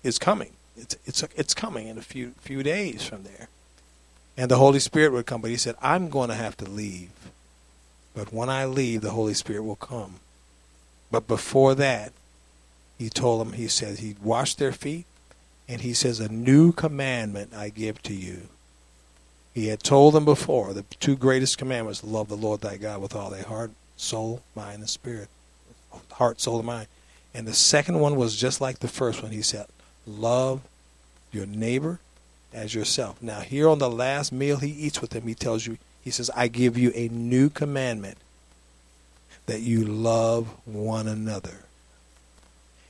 is 0.04 0.18
coming. 0.18 0.52
It's 0.78 0.96
it's 1.06 1.22
it's 1.36 1.54
coming 1.54 1.90
in 1.90 1.98
a 1.98 2.02
few 2.02 2.32
few 2.40 2.64
days 2.64 3.04
from 3.04 3.24
there, 3.24 3.50
and 4.38 4.50
the 4.50 4.56
Holy 4.56 4.80
Spirit 4.80 5.12
would 5.12 5.26
come. 5.26 5.42
But 5.42 5.52
he 5.52 5.58
said, 5.58 5.76
"I'm 5.82 6.10
going 6.10 6.30
to 6.30 6.36
have 6.36 6.56
to 6.58 6.66
leave, 6.66 7.12
but 8.16 8.32
when 8.32 8.50
I 8.50 8.64
leave, 8.64 9.02
the 9.02 9.12
Holy 9.12 9.34
Spirit 9.34 9.64
will 9.64 9.76
come." 9.76 10.22
But 11.12 11.28
before 11.28 11.76
that, 11.76 12.14
he 13.04 13.10
told 13.10 13.42
them. 13.42 13.54
He 13.54 13.68
said 13.68 14.00
he 14.00 14.16
washed 14.24 14.60
their 14.60 14.72
feet, 14.72 15.06
And 15.68 15.82
he 15.82 15.94
says, 15.94 16.22
A 16.22 16.32
new 16.32 16.72
commandment 16.72 17.54
I 17.54 17.68
give 17.68 18.02
to 18.04 18.14
you. 18.14 18.44
He 19.54 19.68
had 19.68 19.84
told 19.84 20.14
them 20.14 20.24
before 20.24 20.74
the 20.74 20.84
two 21.02 21.18
greatest 21.18 21.58
commandments 21.58 22.02
love 22.02 22.30
the 22.30 22.38
Lord 22.38 22.62
thy 22.62 22.78
God 22.78 23.02
with 23.02 23.14
all 23.14 23.30
thy 23.30 23.42
heart, 23.42 23.72
soul, 23.98 24.42
mind, 24.56 24.80
and 24.80 24.90
spirit. 24.90 25.28
Heart, 26.14 26.40
soul, 26.40 26.60
and 26.60 26.66
mind. 26.66 26.88
And 27.34 27.46
the 27.46 27.54
second 27.54 28.00
one 28.00 28.16
was 28.16 28.38
just 28.38 28.62
like 28.62 28.80
the 28.80 28.88
first 28.88 29.22
one. 29.22 29.34
He 29.34 29.42
said, 29.42 29.66
Love 30.08 30.62
your 31.34 31.46
neighbor 31.46 32.00
as 32.54 32.74
yourself. 32.74 33.22
Now, 33.22 33.42
here 33.42 33.68
on 33.68 33.80
the 33.80 33.90
last 33.90 34.32
meal 34.32 34.58
he 34.58 34.70
eats 34.70 35.02
with 35.02 35.10
them, 35.10 35.28
he 35.28 35.36
tells 35.36 35.68
you, 35.68 35.78
he 36.02 36.10
says, 36.10 36.32
I 36.36 36.48
give 36.48 36.78
you 36.78 36.94
a 36.96 37.10
new 37.10 37.50
commandment 37.50 38.18
that 39.48 39.60
you 39.60 39.84
love 39.84 40.48
one 40.66 41.08
another. 41.08 41.66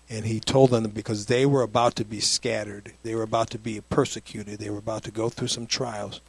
And 0.10 0.26
he 0.26 0.40
told 0.40 0.72
them 0.72 0.88
because 0.90 1.26
they 1.26 1.46
were 1.46 1.62
about 1.62 1.96
to 1.96 2.06
be 2.06 2.20
scattered, 2.20 2.94
they 3.04 3.16
were 3.16 3.24
about 3.24 3.50
to 3.52 3.58
be 3.58 3.82
persecuted, 3.82 4.60
they 4.60 4.70
were 4.70 4.80
about 4.80 5.04
to 5.06 5.12
go 5.12 5.30
through 5.30 5.48
some 5.48 5.66
trials. 5.66 6.22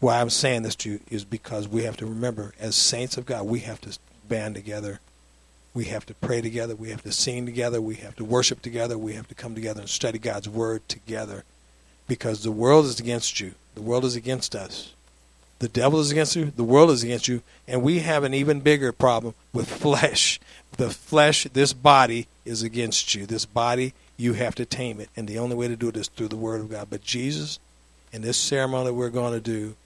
Why 0.00 0.20
I'm 0.20 0.30
saying 0.30 0.62
this 0.62 0.76
to 0.76 0.90
you 0.90 1.00
is 1.08 1.24
because 1.24 1.66
we 1.66 1.84
have 1.84 1.96
to 1.96 2.06
remember, 2.06 2.54
as 2.60 2.76
saints 2.76 3.16
of 3.16 3.24
God, 3.24 3.46
we 3.46 3.60
have 3.60 3.80
to 3.82 3.98
band 4.28 4.54
together. 4.54 5.00
We 5.72 5.86
have 5.86 6.06
to 6.06 6.14
pray 6.14 6.40
together. 6.40 6.76
We 6.76 6.90
have 6.90 7.02
to 7.02 7.12
sing 7.12 7.46
together. 7.46 7.80
We 7.80 7.96
have 7.96 8.14
to 8.16 8.24
worship 8.24 8.62
together. 8.62 8.96
We 8.96 9.14
have 9.14 9.28
to 9.28 9.34
come 9.34 9.54
together 9.54 9.80
and 9.80 9.88
study 9.88 10.18
God's 10.18 10.48
Word 10.48 10.88
together. 10.88 11.44
Because 12.06 12.42
the 12.42 12.52
world 12.52 12.84
is 12.84 13.00
against 13.00 13.40
you. 13.40 13.54
The 13.74 13.82
world 13.82 14.04
is 14.04 14.14
against 14.14 14.54
us. 14.54 14.92
The 15.58 15.68
devil 15.68 15.98
is 16.00 16.10
against 16.10 16.36
you. 16.36 16.52
The 16.54 16.64
world 16.64 16.90
is 16.90 17.02
against 17.02 17.26
you. 17.26 17.42
And 17.66 17.82
we 17.82 18.00
have 18.00 18.24
an 18.24 18.34
even 18.34 18.60
bigger 18.60 18.92
problem 18.92 19.34
with 19.52 19.70
flesh. 19.80 20.38
The 20.76 20.90
flesh, 20.90 21.44
this 21.52 21.72
body, 21.72 22.26
is 22.44 22.62
against 22.62 23.14
you. 23.14 23.26
This 23.26 23.44
body, 23.44 23.94
you 24.16 24.34
have 24.34 24.54
to 24.56 24.64
tame 24.64 25.00
it. 25.00 25.08
And 25.16 25.28
the 25.28 25.38
only 25.38 25.56
way 25.56 25.68
to 25.68 25.76
do 25.76 25.88
it 25.88 25.96
is 25.96 26.08
through 26.08 26.28
the 26.28 26.36
Word 26.36 26.60
of 26.60 26.70
God. 26.70 26.88
But 26.90 27.02
Jesus, 27.02 27.58
in 28.12 28.22
this 28.22 28.36
ceremony 28.36 28.90
we're 28.90 29.10
going 29.10 29.32
to 29.32 29.40
do, 29.40 29.76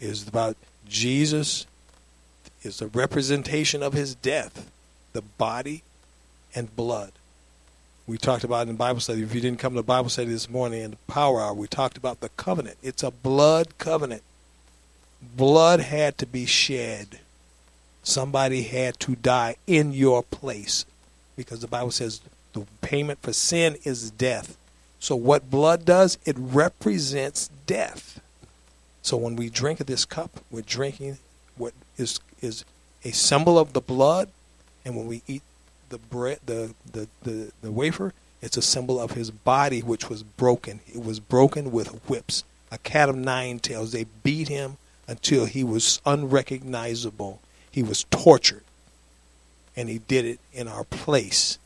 is 0.00 0.26
about 0.26 0.56
Jesus 0.88 1.66
is 2.62 2.80
a 2.80 2.88
representation 2.88 3.82
of 3.82 3.92
his 3.92 4.14
death, 4.14 4.70
the 5.12 5.22
body 5.22 5.82
and 6.54 6.74
blood. 6.74 7.12
We 8.06 8.18
talked 8.18 8.44
about 8.44 8.68
in 8.68 8.76
Bible 8.76 9.00
study. 9.00 9.22
If 9.22 9.34
you 9.34 9.40
didn't 9.40 9.60
come 9.60 9.74
to 9.74 9.82
Bible 9.82 10.10
study 10.10 10.30
this 10.30 10.50
morning 10.50 10.82
in 10.82 10.90
the 10.92 10.96
power 11.08 11.40
hour, 11.40 11.54
we 11.54 11.66
talked 11.66 11.96
about 11.96 12.20
the 12.20 12.28
covenant. 12.30 12.76
It's 12.82 13.02
a 13.02 13.10
blood 13.10 13.78
covenant. 13.78 14.22
Blood 15.22 15.80
had 15.80 16.18
to 16.18 16.26
be 16.26 16.44
shed. 16.44 17.20
Somebody 18.04 18.62
had 18.62 19.00
to 19.00 19.16
die 19.16 19.56
in 19.66 19.92
your 19.92 20.22
place 20.22 20.86
because 21.36 21.60
the 21.60 21.66
Bible 21.66 21.90
says 21.90 22.20
the 22.52 22.66
payment 22.80 23.20
for 23.22 23.32
sin 23.32 23.76
is 23.84 24.10
death. 24.12 24.56
So, 25.00 25.16
what 25.16 25.50
blood 25.50 25.84
does, 25.84 26.18
it 26.24 26.36
represents 26.38 27.50
death. 27.66 28.20
So 29.04 29.18
when 29.18 29.36
we 29.36 29.50
drink 29.50 29.80
of 29.80 29.86
this 29.86 30.06
cup, 30.06 30.40
we're 30.50 30.62
drinking 30.62 31.18
what 31.58 31.74
is 31.98 32.20
is 32.40 32.64
a 33.04 33.10
symbol 33.10 33.58
of 33.58 33.74
the 33.74 33.82
blood, 33.82 34.30
and 34.82 34.96
when 34.96 35.06
we 35.06 35.20
eat 35.26 35.42
the 35.90 35.98
bread, 35.98 36.38
the 36.46 36.74
the 36.90 37.06
the, 37.22 37.52
the 37.60 37.70
wafer, 37.70 38.14
it's 38.40 38.56
a 38.56 38.62
symbol 38.62 38.98
of 38.98 39.10
his 39.10 39.30
body, 39.30 39.80
which 39.80 40.08
was 40.08 40.22
broken. 40.22 40.80
It 40.86 41.04
was 41.04 41.20
broken 41.20 41.70
with 41.70 41.88
whips, 42.08 42.44
a 42.72 42.78
cat 42.78 43.10
of 43.10 43.16
nine 43.16 43.58
tails. 43.58 43.92
They 43.92 44.06
beat 44.22 44.48
him 44.48 44.78
until 45.06 45.44
he 45.44 45.62
was 45.62 46.00
unrecognizable. 46.06 47.40
He 47.74 47.82
was 47.82 48.04
tortured, 48.04 48.62
and 49.74 49.88
he 49.88 49.98
did 49.98 50.24
it 50.24 50.38
in 50.52 50.68
our 50.68 50.84
place. 50.84 51.58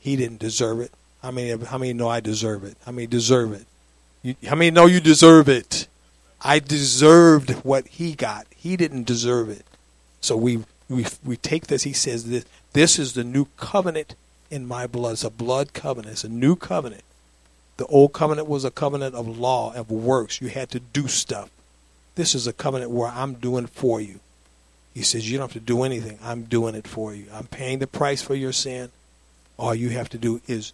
He 0.00 0.16
didn't 0.16 0.38
deserve 0.38 0.80
it. 0.80 0.90
How 1.20 1.30
many? 1.30 1.50
How 1.66 1.76
many 1.76 1.92
know 1.92 2.08
I 2.08 2.20
deserve 2.20 2.64
it? 2.64 2.78
How 2.86 2.92
many 2.92 3.06
deserve 3.06 3.52
it? 3.52 3.66
You, 4.22 4.34
how 4.48 4.54
many 4.54 4.70
know 4.70 4.86
you 4.86 4.98
deserve 4.98 5.50
it? 5.50 5.88
I 6.40 6.58
deserved 6.58 7.50
what 7.66 7.86
he 7.86 8.14
got. 8.14 8.46
He 8.56 8.78
didn't 8.78 9.04
deserve 9.04 9.50
it. 9.50 9.66
So 10.22 10.38
we 10.38 10.64
we 10.88 11.04
we 11.22 11.36
take 11.36 11.66
this. 11.66 11.82
He 11.82 11.92
says 11.92 12.30
this 12.30 12.46
this 12.72 12.98
is 12.98 13.12
the 13.12 13.22
new 13.22 13.44
covenant 13.58 14.14
in 14.50 14.66
my 14.66 14.86
blood. 14.86 15.12
It's 15.12 15.24
a 15.24 15.28
blood 15.28 15.74
covenant. 15.74 16.14
It's 16.14 16.24
a 16.24 16.30
new 16.30 16.56
covenant. 16.56 17.04
The 17.76 17.84
old 17.88 18.14
covenant 18.14 18.48
was 18.48 18.64
a 18.64 18.70
covenant 18.70 19.14
of 19.14 19.38
law 19.38 19.74
of 19.74 19.90
works. 19.90 20.40
You 20.40 20.48
had 20.48 20.70
to 20.70 20.80
do 20.80 21.08
stuff. 21.08 21.50
This 22.14 22.34
is 22.34 22.46
a 22.46 22.54
covenant 22.54 22.90
where 22.90 23.08
I'm 23.08 23.34
doing 23.34 23.66
for 23.66 24.00
you. 24.00 24.20
He 24.94 25.02
says 25.02 25.30
you 25.30 25.38
don't 25.38 25.48
have 25.48 25.60
to 25.60 25.60
do 25.60 25.82
anything. 25.82 26.18
I'm 26.22 26.44
doing 26.44 26.74
it 26.74 26.86
for 26.86 27.14
you. 27.14 27.26
I'm 27.32 27.46
paying 27.46 27.78
the 27.78 27.86
price 27.86 28.22
for 28.22 28.34
your 28.34 28.52
sin. 28.52 28.90
All 29.58 29.74
you 29.74 29.90
have 29.90 30.08
to 30.10 30.18
do 30.18 30.40
is 30.46 30.72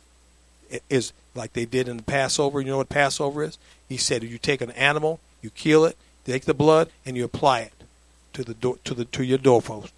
is 0.90 1.12
like 1.34 1.52
they 1.54 1.64
did 1.64 1.88
in 1.88 1.98
the 1.98 2.02
Passover. 2.02 2.60
You 2.60 2.68
know 2.68 2.76
what 2.78 2.88
Passover 2.88 3.42
is? 3.42 3.58
He 3.88 3.96
said 3.96 4.22
you 4.22 4.38
take 4.38 4.60
an 4.60 4.70
animal 4.72 5.20
you 5.40 5.50
kill 5.50 5.84
it, 5.84 5.96
take 6.24 6.44
the 6.44 6.54
blood, 6.54 6.90
and 7.06 7.16
you 7.16 7.24
apply 7.24 7.60
it 7.60 7.72
to 8.32 8.44
the 8.44 8.54
door, 8.54 8.76
to 8.84 8.94
the 8.94 9.04
to 9.06 9.24
your 9.24 9.38
doorpost. 9.38 9.92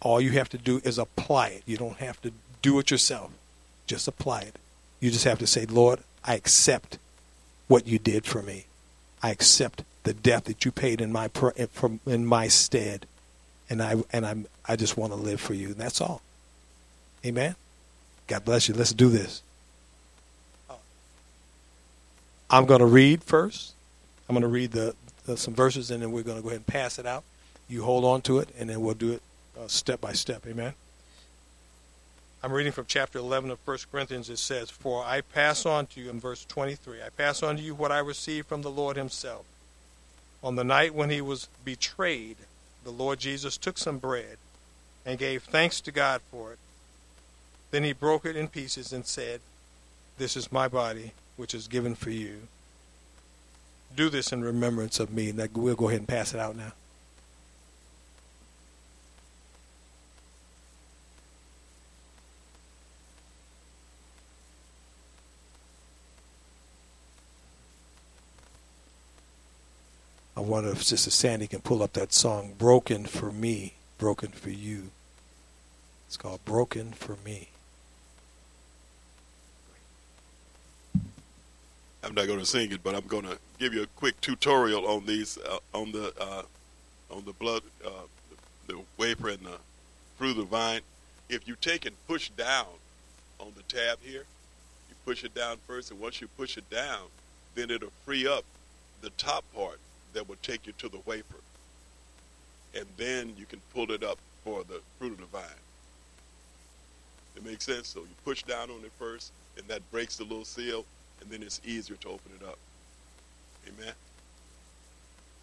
All 0.00 0.20
you 0.20 0.32
have 0.32 0.48
to 0.50 0.58
do 0.58 0.80
is 0.84 0.98
apply 0.98 1.48
it. 1.48 1.62
You 1.66 1.76
don't 1.76 1.96
have 1.96 2.20
to 2.22 2.32
do 2.62 2.78
it 2.78 2.90
yourself. 2.90 3.30
Just 3.86 4.06
apply 4.06 4.42
it. 4.42 4.56
You 5.00 5.10
just 5.10 5.24
have 5.24 5.38
to 5.38 5.46
say, 5.46 5.66
Lord, 5.66 6.00
I 6.24 6.34
accept 6.34 6.98
what 7.68 7.86
you 7.86 7.98
did 7.98 8.26
for 8.26 8.42
me. 8.42 8.66
I 9.22 9.30
accept 9.30 9.84
the 10.02 10.12
death 10.12 10.44
that 10.44 10.64
you 10.64 10.70
paid 10.70 11.00
in 11.00 11.10
my 11.10 11.30
in 12.06 12.26
my 12.26 12.48
stead, 12.48 13.06
and 13.70 13.82
I 13.82 13.96
and 14.12 14.26
I'm 14.26 14.46
I 14.66 14.76
just 14.76 14.96
want 14.96 15.12
to 15.12 15.18
live 15.18 15.40
for 15.40 15.54
you. 15.54 15.68
And 15.68 15.76
that's 15.76 16.00
all. 16.00 16.22
Amen. 17.24 17.56
God 18.26 18.44
bless 18.44 18.68
you. 18.68 18.74
Let's 18.74 18.92
do 18.92 19.08
this. 19.08 19.42
I'm 22.50 22.66
going 22.66 22.80
to 22.80 22.86
read 22.86 23.22
first. 23.24 23.74
I'm 24.28 24.34
going 24.34 24.42
to 24.42 24.48
read 24.48 24.72
the, 24.72 24.94
the, 25.26 25.36
some 25.36 25.54
verses 25.54 25.90
and 25.90 26.02
then 26.02 26.12
we're 26.12 26.22
going 26.22 26.36
to 26.36 26.42
go 26.42 26.48
ahead 26.48 26.58
and 26.58 26.66
pass 26.66 26.98
it 26.98 27.06
out. 27.06 27.24
You 27.68 27.82
hold 27.82 28.04
on 28.04 28.22
to 28.22 28.38
it 28.38 28.48
and 28.58 28.70
then 28.70 28.80
we'll 28.80 28.94
do 28.94 29.12
it 29.12 29.22
uh, 29.58 29.66
step 29.66 30.00
by 30.00 30.12
step. 30.12 30.46
Amen. 30.46 30.74
I'm 32.42 32.52
reading 32.52 32.72
from 32.72 32.84
chapter 32.86 33.18
11 33.18 33.50
of 33.50 33.58
1 33.64 33.78
Corinthians. 33.90 34.28
It 34.28 34.38
says, 34.38 34.70
For 34.70 35.02
I 35.02 35.22
pass 35.22 35.64
on 35.64 35.86
to 35.86 36.00
you, 36.00 36.10
in 36.10 36.20
verse 36.20 36.44
23, 36.44 37.02
I 37.02 37.08
pass 37.08 37.42
on 37.42 37.56
to 37.56 37.62
you 37.62 37.74
what 37.74 37.90
I 37.90 37.98
received 37.98 38.48
from 38.48 38.60
the 38.60 38.70
Lord 38.70 38.96
himself. 38.96 39.46
On 40.42 40.54
the 40.54 40.64
night 40.64 40.94
when 40.94 41.08
he 41.08 41.22
was 41.22 41.48
betrayed, 41.64 42.36
the 42.84 42.90
Lord 42.90 43.18
Jesus 43.18 43.56
took 43.56 43.78
some 43.78 43.98
bread 43.98 44.36
and 45.04 45.18
gave 45.18 45.42
thanks 45.42 45.80
to 45.82 45.92
God 45.92 46.20
for 46.30 46.52
it. 46.52 46.58
Then 47.70 47.84
he 47.84 47.92
broke 47.92 48.24
it 48.24 48.36
in 48.36 48.48
pieces 48.48 48.92
and 48.92 49.04
said, 49.04 49.40
This 50.18 50.36
is 50.36 50.52
my 50.52 50.68
body, 50.68 51.12
which 51.36 51.54
is 51.54 51.66
given 51.66 51.94
for 51.94 52.10
you 52.10 52.48
do 53.94 54.08
this 54.08 54.32
in 54.32 54.42
remembrance 54.42 55.00
of 55.00 55.12
me. 55.12 55.32
We'll 55.32 55.74
go 55.74 55.88
ahead 55.88 56.00
and 56.00 56.08
pass 56.08 56.34
it 56.34 56.40
out 56.40 56.56
now. 56.56 56.72
I 70.36 70.40
wonder 70.40 70.70
if 70.70 70.82
Sister 70.82 71.10
Sandy 71.10 71.46
can 71.46 71.60
pull 71.60 71.80
up 71.80 71.92
that 71.92 72.12
song, 72.12 72.54
Broken 72.58 73.04
for 73.04 73.30
Me, 73.30 73.74
Broken 73.98 74.32
for 74.32 74.50
You. 74.50 74.90
It's 76.08 76.16
called 76.16 76.44
Broken 76.44 76.92
for 76.92 77.16
Me. 77.24 77.50
I'm 82.02 82.14
not 82.14 82.26
going 82.26 82.40
to 82.40 82.44
sing 82.44 82.72
it, 82.72 82.82
but 82.82 82.96
I'm 82.96 83.06
going 83.06 83.22
to 83.22 83.38
give 83.58 83.72
you 83.72 83.84
a 83.84 83.86
quick 83.86 84.20
tutorial 84.20 84.86
on 84.88 85.06
these, 85.06 85.38
uh, 85.38 85.58
on 85.72 85.92
the 85.92 86.12
uh, 86.20 86.42
on 87.10 87.24
the 87.24 87.32
blood, 87.32 87.62
uh, 87.86 87.90
the, 88.66 88.74
the 88.74 88.80
wafer 88.98 89.28
and 89.28 89.46
the 89.46 89.58
fruit 90.18 90.32
of 90.32 90.36
the 90.36 90.42
vine. 90.42 90.80
If 91.28 91.46
you 91.46 91.54
take 91.60 91.86
and 91.86 91.94
push 92.08 92.28
down 92.30 92.66
on 93.38 93.52
the 93.56 93.62
tab 93.62 93.98
here, 94.02 94.24
you 94.88 94.96
push 95.04 95.22
it 95.22 95.34
down 95.34 95.58
first, 95.66 95.92
and 95.92 96.00
once 96.00 96.20
you 96.20 96.26
push 96.36 96.58
it 96.58 96.68
down, 96.68 97.06
then 97.54 97.70
it'll 97.70 97.92
free 98.04 98.26
up 98.26 98.44
the 99.00 99.10
top 99.10 99.44
part 99.54 99.78
that 100.14 100.28
will 100.28 100.36
take 100.42 100.66
you 100.66 100.72
to 100.78 100.88
the 100.88 101.00
wafer, 101.04 101.40
and 102.74 102.86
then 102.96 103.34
you 103.36 103.46
can 103.46 103.60
pull 103.72 103.90
it 103.92 104.02
up 104.02 104.18
for 104.42 104.64
the 104.64 104.80
fruit 104.98 105.12
of 105.12 105.18
the 105.18 105.26
vine. 105.26 105.44
It 107.36 107.44
makes 107.44 107.64
sense. 107.64 107.88
So 107.88 108.00
you 108.00 108.14
push 108.24 108.42
down 108.42 108.70
on 108.70 108.84
it 108.84 108.92
first, 108.98 109.32
and 109.58 109.66
that 109.68 109.88
breaks 109.90 110.16
the 110.16 110.24
little 110.24 110.44
seal 110.44 110.84
and 111.24 111.30
then 111.30 111.42
it's 111.42 111.60
easier 111.64 111.96
to 111.96 112.08
open 112.08 112.32
it 112.40 112.46
up. 112.46 112.58
Amen. 113.66 113.94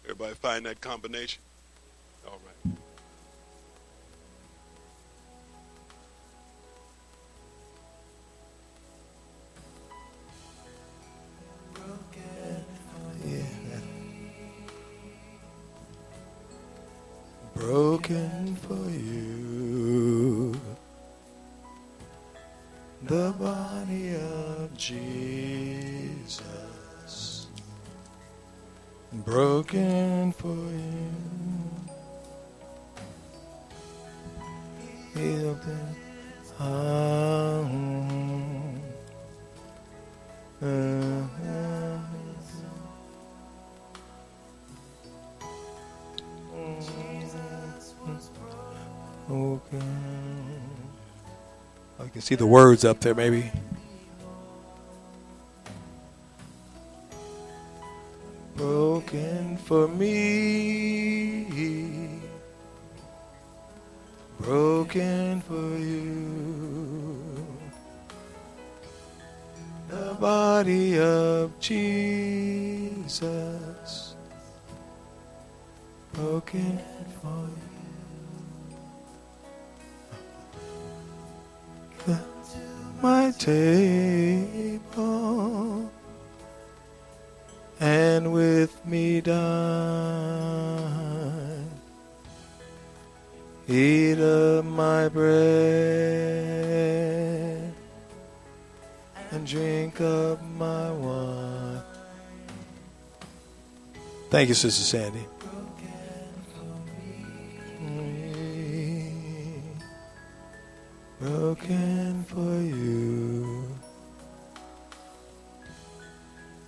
Everybody 0.04 0.34
find 0.34 0.66
that 0.66 0.80
combination? 0.80 1.42
All 2.26 2.38
right. 2.44 2.71
Oh, 49.30 49.60
you 52.04 52.10
can 52.12 52.20
see 52.22 52.34
the 52.34 52.46
words 52.46 52.84
up 52.84 53.00
there, 53.00 53.14
maybe. 53.14 53.50
Broken 58.56 59.56
for 59.58 59.88
me, 59.88 61.46
broken 64.40 65.40
for 65.42 65.78
you. 65.78 67.46
The 69.88 70.14
body 70.20 70.98
of 70.98 71.58
Jesus, 71.60 72.06
broken 76.12 76.78
my 83.02 83.32
table 83.32 84.80
and 87.80 88.32
with 88.32 88.86
me 88.86 89.20
dine. 89.20 89.42
Eat 93.66 94.18
of 94.20 94.64
my 94.64 95.08
bread 95.08 95.32
and 99.32 99.46
drink 99.46 100.00
of 100.00 100.40
my 100.56 100.92
wine. 100.92 101.82
Thank 104.30 104.48
you, 104.48 104.54
Sister 104.54 104.84
Sandy. 104.84 105.26
Broken 111.22 112.24
for 112.24 112.60
you. 112.60 113.64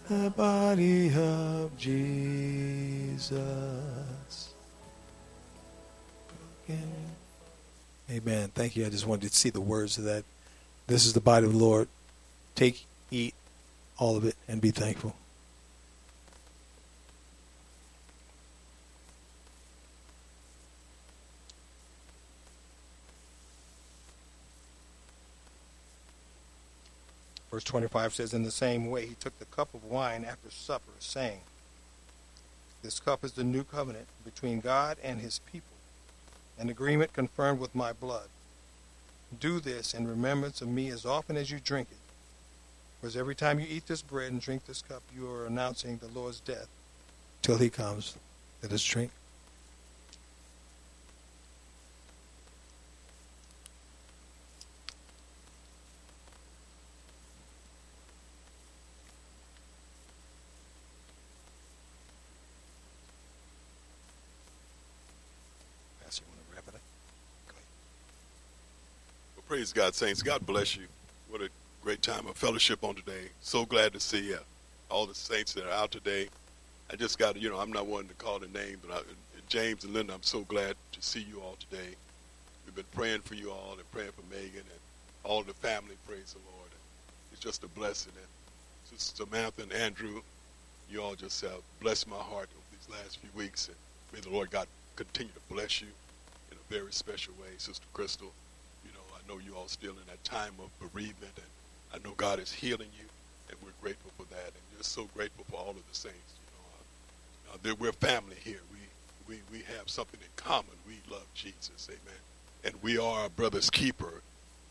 The 0.08 0.30
body 0.30 1.12
of 1.12 1.76
Jesus. 1.76 3.32
Broken. 6.66 6.92
Amen. 8.10 8.50
Thank 8.54 8.76
you. 8.76 8.86
I 8.86 8.90
just 8.90 9.06
wanted 9.06 9.28
to 9.28 9.36
see 9.36 9.50
the 9.50 9.60
words 9.60 9.98
of 9.98 10.04
that. 10.04 10.24
This 10.86 11.04
is 11.04 11.14
the 11.14 11.20
body 11.20 11.46
of 11.46 11.52
the 11.52 11.58
Lord. 11.58 11.88
Take, 12.54 12.86
eat 13.10 13.34
all 13.98 14.16
of 14.16 14.24
it, 14.24 14.36
and 14.46 14.60
be 14.60 14.70
thankful. 14.70 15.16
Verse 27.54 27.62
25 27.62 28.14
says, 28.14 28.34
In 28.34 28.42
the 28.42 28.50
same 28.50 28.90
way, 28.90 29.06
he 29.06 29.14
took 29.14 29.38
the 29.38 29.44
cup 29.44 29.72
of 29.74 29.84
wine 29.84 30.24
after 30.24 30.50
supper, 30.50 30.90
saying, 30.98 31.38
This 32.82 32.98
cup 32.98 33.22
is 33.22 33.34
the 33.34 33.44
new 33.44 33.62
covenant 33.62 34.08
between 34.24 34.58
God 34.58 34.96
and 35.04 35.20
his 35.20 35.38
people, 35.52 35.76
an 36.58 36.68
agreement 36.68 37.12
confirmed 37.12 37.60
with 37.60 37.72
my 37.72 37.92
blood. 37.92 38.26
Do 39.38 39.60
this 39.60 39.94
in 39.94 40.08
remembrance 40.08 40.62
of 40.62 40.68
me 40.68 40.88
as 40.88 41.06
often 41.06 41.36
as 41.36 41.52
you 41.52 41.60
drink 41.60 41.86
it. 41.92 41.98
Because 43.00 43.16
every 43.16 43.36
time 43.36 43.60
you 43.60 43.68
eat 43.70 43.86
this 43.86 44.02
bread 44.02 44.32
and 44.32 44.40
drink 44.40 44.66
this 44.66 44.82
cup, 44.82 45.04
you 45.14 45.30
are 45.30 45.46
announcing 45.46 45.98
the 45.98 46.08
Lord's 46.08 46.40
death 46.40 46.66
till 47.40 47.58
he 47.58 47.70
comes. 47.70 48.16
Let 48.64 48.72
us 48.72 48.82
drink. 48.82 49.12
Praise 69.64 69.72
God, 69.72 69.94
saints. 69.94 70.22
God 70.22 70.44
bless 70.44 70.76
you. 70.76 70.82
What 71.30 71.40
a 71.40 71.48
great 71.80 72.02
time 72.02 72.26
of 72.26 72.36
fellowship 72.36 72.84
on 72.84 72.96
today. 72.96 73.30
So 73.40 73.64
glad 73.64 73.94
to 73.94 73.98
see 73.98 74.34
uh, 74.34 74.40
all 74.90 75.06
the 75.06 75.14
saints 75.14 75.54
that 75.54 75.64
are 75.64 75.72
out 75.72 75.90
today. 75.90 76.28
I 76.92 76.96
just 76.96 77.18
got, 77.18 77.40
you 77.40 77.48
know, 77.48 77.58
I'm 77.58 77.72
not 77.72 77.86
wanting 77.86 78.10
to 78.10 78.14
call 78.16 78.38
the 78.38 78.48
name, 78.48 78.76
but 78.86 78.94
I, 78.94 79.00
James 79.48 79.84
and 79.84 79.94
Linda, 79.94 80.12
I'm 80.12 80.22
so 80.22 80.42
glad 80.42 80.76
to 80.92 81.00
see 81.00 81.20
you 81.20 81.40
all 81.40 81.56
today. 81.58 81.94
We've 82.66 82.74
been 82.74 82.84
praying 82.94 83.22
for 83.22 83.36
you 83.36 83.52
all 83.52 83.72
and 83.78 83.90
praying 83.90 84.10
for 84.12 84.20
Megan 84.30 84.52
and 84.58 84.80
all 85.24 85.42
the 85.42 85.54
family. 85.54 85.94
Praise 86.06 86.34
the 86.34 86.40
Lord. 86.54 86.68
It's 87.32 87.40
just 87.40 87.64
a 87.64 87.68
blessing. 87.68 88.12
And 88.16 88.98
Sister 89.00 89.24
Samantha 89.24 89.62
and 89.62 89.72
Andrew, 89.72 90.20
you 90.90 91.00
all 91.00 91.14
just 91.14 91.40
have 91.40 91.62
blessed 91.80 92.06
my 92.06 92.16
heart 92.16 92.50
over 92.52 92.66
these 92.70 92.94
last 92.94 93.16
few 93.16 93.30
weeks. 93.34 93.68
And 93.68 93.76
may 94.12 94.20
the 94.20 94.28
Lord 94.28 94.50
God 94.50 94.66
continue 94.96 95.32
to 95.32 95.54
bless 95.54 95.80
you 95.80 95.88
in 96.50 96.58
a 96.58 96.70
very 96.70 96.92
special 96.92 97.32
way. 97.40 97.48
Sister 97.56 97.86
Crystal, 97.94 98.30
I 99.24 99.32
know 99.32 99.38
you 99.38 99.54
all 99.56 99.68
still 99.68 99.92
in 99.92 100.06
that 100.08 100.22
time 100.24 100.54
of 100.58 100.70
bereavement, 100.78 101.32
and 101.36 101.46
I 101.94 102.06
know 102.06 102.14
God 102.16 102.38
is 102.38 102.52
healing 102.52 102.88
you, 102.98 103.06
and 103.48 103.56
we're 103.62 103.72
grateful 103.80 104.10
for 104.16 104.24
that, 104.34 104.46
and 104.46 104.78
just 104.78 104.92
so 104.92 105.08
grateful 105.14 105.44
for 105.50 105.56
all 105.56 105.70
of 105.70 105.76
the 105.76 105.94
saints. 105.94 106.34
You 106.40 107.68
know, 107.70 107.70
uh, 107.70 107.72
uh, 107.72 107.76
we're 107.78 107.92
family 107.92 108.36
here. 108.42 108.60
We, 108.72 109.34
we 109.34 109.40
we 109.50 109.58
have 109.76 109.88
something 109.88 110.20
in 110.20 110.28
common. 110.36 110.72
We 110.86 110.98
love 111.10 111.26
Jesus, 111.34 111.88
Amen, 111.88 112.20
and 112.64 112.74
we 112.82 112.98
are 112.98 113.22
our 113.22 113.28
brother's 113.28 113.70
keeper, 113.70 114.22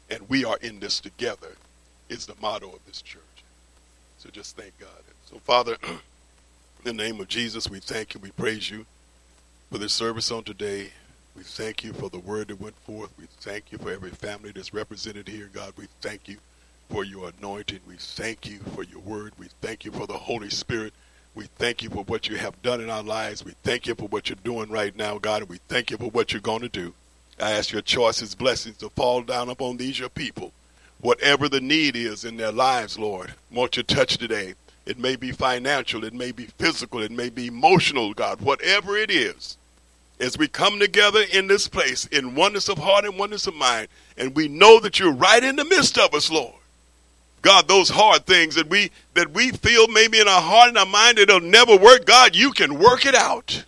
and 0.09 0.29
we 0.29 0.45
are 0.45 0.57
in 0.61 0.79
this 0.79 0.99
together. 0.99 1.55
Is 2.09 2.25
the 2.27 2.35
motto 2.39 2.67
of 2.69 2.85
this 2.85 3.01
church. 3.01 3.21
So 4.19 4.29
just 4.29 4.55
thank 4.55 4.77
God. 4.77 4.89
So 5.25 5.39
Father, 5.39 5.77
in 5.83 5.97
the 6.83 6.93
name 6.93 7.19
of 7.19 7.27
Jesus, 7.27 7.69
we 7.69 7.79
thank 7.79 8.13
you. 8.13 8.19
We 8.19 8.31
praise 8.31 8.69
you 8.69 8.85
for 9.71 9.79
this 9.79 9.93
service 9.93 10.29
on 10.31 10.43
today. 10.43 10.91
We 11.35 11.43
thank 11.43 11.83
you 11.83 11.93
for 11.93 12.09
the 12.09 12.19
word 12.19 12.49
that 12.49 12.61
went 12.61 12.77
forth. 12.79 13.11
We 13.17 13.25
thank 13.41 13.71
you 13.71 13.77
for 13.79 13.91
every 13.91 14.11
family 14.11 14.51
that's 14.51 14.73
represented 14.73 15.27
here, 15.27 15.49
God. 15.51 15.73
We 15.77 15.87
thank 16.01 16.27
you 16.27 16.37
for 16.89 17.03
your 17.03 17.31
anointing. 17.39 17.79
We 17.87 17.95
thank 17.95 18.47
you 18.47 18.59
for 18.75 18.83
your 18.83 18.99
word. 18.99 19.33
We 19.39 19.47
thank 19.61 19.83
you 19.83 19.91
for 19.91 20.05
the 20.05 20.13
Holy 20.13 20.51
Spirit. 20.51 20.93
We 21.33 21.45
thank 21.57 21.81
you 21.81 21.89
for 21.89 22.03
what 22.03 22.27
you 22.27 22.37
have 22.37 22.61
done 22.61 22.81
in 22.81 22.91
our 22.91 23.01
lives. 23.01 23.43
We 23.43 23.55
thank 23.63 23.87
you 23.87 23.95
for 23.95 24.07
what 24.07 24.29
you're 24.29 24.37
doing 24.43 24.69
right 24.69 24.95
now, 24.95 25.17
God, 25.17 25.41
and 25.41 25.49
we 25.49 25.59
thank 25.67 25.89
you 25.89 25.97
for 25.97 26.11
what 26.11 26.31
you're 26.31 26.41
going 26.41 26.61
to 26.61 26.69
do. 26.69 26.93
I 27.39 27.53
ask 27.53 27.71
your 27.71 27.81
choices, 27.81 28.35
blessings 28.35 28.77
to 28.77 28.89
fall 28.89 29.23
down 29.23 29.49
upon 29.49 29.77
these 29.77 29.99
your 29.99 30.09
people. 30.09 30.53
Whatever 31.01 31.49
the 31.49 31.61
need 31.61 31.95
is 31.95 32.23
in 32.23 32.37
their 32.37 32.51
lives, 32.51 32.99
Lord, 32.99 33.33
won't 33.51 33.75
you 33.75 33.81
touch 33.81 34.17
today? 34.17 34.53
It 34.85 34.99
may 34.99 35.15
be 35.15 35.31
financial, 35.31 36.03
it 36.03 36.13
may 36.13 36.31
be 36.31 36.45
physical, 36.45 37.01
it 37.01 37.11
may 37.11 37.29
be 37.29 37.47
emotional, 37.47 38.13
God. 38.13 38.41
Whatever 38.41 38.95
it 38.97 39.09
is, 39.09 39.57
as 40.23 40.37
we 40.37 40.47
come 40.47 40.79
together 40.79 41.21
in 41.33 41.47
this 41.47 41.67
place 41.67 42.05
in 42.05 42.33
oneness 42.33 42.69
of 42.69 42.77
heart 42.77 43.03
and 43.03 43.19
oneness 43.19 43.45
of 43.45 43.53
mind, 43.53 43.89
and 44.17 44.33
we 44.33 44.47
know 44.47 44.79
that 44.79 44.97
you're 44.97 45.11
right 45.11 45.43
in 45.43 45.57
the 45.57 45.65
midst 45.65 45.97
of 45.97 46.13
us, 46.13 46.31
Lord. 46.31 46.55
God, 47.41 47.67
those 47.67 47.89
hard 47.89 48.25
things 48.25 48.55
that 48.55 48.69
we 48.69 48.89
that 49.15 49.31
we 49.31 49.51
feel 49.51 49.89
maybe 49.89 50.21
in 50.21 50.29
our 50.29 50.41
heart 50.41 50.69
and 50.69 50.77
our 50.77 50.85
mind 50.85 51.19
it'll 51.19 51.41
never 51.41 51.75
work, 51.75 52.05
God, 52.05 52.37
you 52.37 52.51
can 52.51 52.79
work 52.79 53.05
it 53.05 53.15
out. 53.15 53.65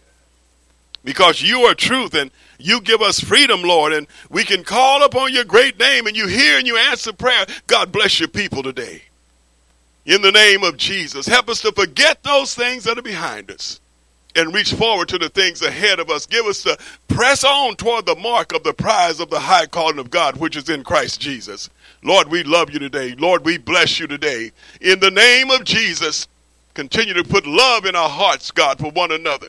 Because 1.03 1.41
you 1.41 1.61
are 1.63 1.75
truth 1.75 2.15
and 2.15 2.31
you 2.57 2.79
give 2.79 3.01
us 3.01 3.19
freedom, 3.19 3.61
Lord, 3.61 3.91
and 3.91 4.07
we 4.29 4.45
can 4.45 4.63
call 4.63 5.03
upon 5.03 5.33
your 5.33 5.43
great 5.43 5.77
name 5.77 6.07
and 6.07 6.15
you 6.15 6.25
hear 6.25 6.57
and 6.57 6.65
you 6.65 6.77
answer 6.77 7.11
prayer. 7.11 7.45
God 7.67 7.91
bless 7.91 8.19
your 8.19 8.29
people 8.29 8.63
today. 8.63 9.03
In 10.05 10.21
the 10.21 10.31
name 10.31 10.63
of 10.63 10.77
Jesus, 10.77 11.27
help 11.27 11.49
us 11.49 11.61
to 11.61 11.73
forget 11.73 12.23
those 12.23 12.55
things 12.55 12.85
that 12.85 12.97
are 12.97 13.03
behind 13.03 13.51
us 13.51 13.81
and 14.35 14.53
reach 14.53 14.73
forward 14.73 15.07
to 15.09 15.17
the 15.17 15.29
things 15.29 15.61
ahead 15.61 15.99
of 15.99 16.09
us. 16.09 16.25
Give 16.25 16.45
us 16.45 16.63
to 16.63 16.77
press 17.07 17.43
on 17.43 17.75
toward 17.75 18.05
the 18.05 18.15
mark 18.15 18.53
of 18.53 18.63
the 18.63 18.73
prize 18.73 19.19
of 19.19 19.29
the 19.29 19.39
high 19.39 19.65
calling 19.65 19.99
of 19.99 20.09
God, 20.09 20.37
which 20.37 20.55
is 20.55 20.69
in 20.69 20.83
Christ 20.83 21.19
Jesus. 21.21 21.69
Lord, 22.03 22.29
we 22.29 22.43
love 22.43 22.69
you 22.71 22.79
today. 22.79 23.15
Lord, 23.15 23.45
we 23.45 23.57
bless 23.57 23.99
you 23.99 24.07
today. 24.07 24.51
In 24.81 24.99
the 24.99 25.11
name 25.11 25.49
of 25.51 25.63
Jesus, 25.63 26.27
continue 26.73 27.13
to 27.13 27.23
put 27.23 27.47
love 27.47 27.85
in 27.85 27.95
our 27.95 28.09
hearts, 28.09 28.51
God, 28.51 28.77
for 28.79 28.91
one 28.91 29.11
another. 29.11 29.47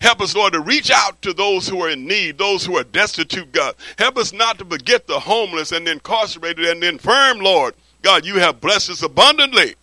Help 0.00 0.20
us, 0.20 0.34
Lord, 0.34 0.52
to 0.52 0.60
reach 0.60 0.92
out 0.92 1.20
to 1.22 1.32
those 1.32 1.68
who 1.68 1.82
are 1.82 1.90
in 1.90 2.06
need, 2.06 2.38
those 2.38 2.64
who 2.64 2.76
are 2.78 2.84
destitute, 2.84 3.50
God. 3.50 3.74
Help 3.98 4.16
us 4.16 4.32
not 4.32 4.58
to 4.58 4.64
forget 4.64 5.06
the 5.06 5.18
homeless 5.18 5.72
and 5.72 5.86
the 5.86 5.92
incarcerated 5.92 6.66
and 6.66 6.82
the 6.82 6.88
infirm, 6.88 7.40
Lord, 7.40 7.74
God, 8.02 8.24
you 8.24 8.36
have 8.36 8.60
blessed 8.60 8.90
us 8.90 9.02
abundantly. 9.02 9.74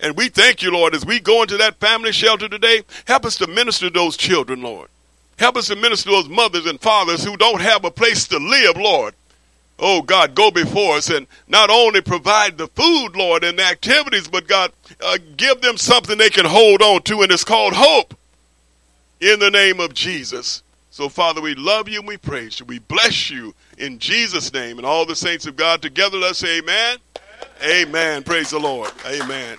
And 0.00 0.16
we 0.16 0.28
thank 0.28 0.62
you, 0.62 0.70
Lord, 0.70 0.94
as 0.94 1.04
we 1.04 1.20
go 1.20 1.42
into 1.42 1.56
that 1.56 1.80
family 1.80 2.12
shelter 2.12 2.48
today. 2.48 2.82
Help 3.06 3.24
us 3.24 3.36
to 3.36 3.46
minister 3.46 3.88
to 3.88 3.94
those 3.94 4.16
children, 4.16 4.62
Lord. 4.62 4.88
Help 5.38 5.56
us 5.56 5.68
to 5.68 5.76
minister 5.76 6.10
to 6.10 6.16
those 6.16 6.28
mothers 6.28 6.66
and 6.66 6.80
fathers 6.80 7.24
who 7.24 7.36
don't 7.36 7.60
have 7.60 7.84
a 7.84 7.90
place 7.90 8.26
to 8.28 8.38
live, 8.38 8.76
Lord. 8.76 9.14
Oh, 9.80 10.02
God, 10.02 10.34
go 10.34 10.50
before 10.50 10.96
us 10.96 11.08
and 11.08 11.26
not 11.46 11.70
only 11.70 12.00
provide 12.00 12.58
the 12.58 12.66
food, 12.68 13.10
Lord, 13.14 13.44
and 13.44 13.58
the 13.58 13.64
activities, 13.64 14.26
but 14.26 14.48
God, 14.48 14.72
uh, 15.00 15.18
give 15.36 15.60
them 15.60 15.76
something 15.76 16.18
they 16.18 16.30
can 16.30 16.46
hold 16.46 16.82
on 16.82 17.02
to, 17.02 17.22
and 17.22 17.30
it's 17.30 17.44
called 17.44 17.74
hope 17.74 18.14
in 19.20 19.38
the 19.38 19.50
name 19.50 19.78
of 19.78 19.94
Jesus. 19.94 20.62
So, 20.90 21.08
Father, 21.08 21.40
we 21.40 21.54
love 21.54 21.88
you 21.88 22.00
and 22.00 22.08
we 22.08 22.16
praise 22.16 22.58
you. 22.58 22.66
We 22.66 22.80
bless 22.80 23.30
you 23.30 23.54
in 23.76 24.00
Jesus' 24.00 24.52
name. 24.52 24.78
And 24.78 24.86
all 24.86 25.06
the 25.06 25.14
saints 25.14 25.46
of 25.46 25.54
God 25.54 25.80
together, 25.80 26.18
let's 26.18 26.40
say 26.40 26.58
amen. 26.58 26.98
Amen. 27.62 27.88
amen. 27.88 28.22
Praise 28.24 28.50
the 28.50 28.58
Lord. 28.58 28.90
Amen. 29.06 29.58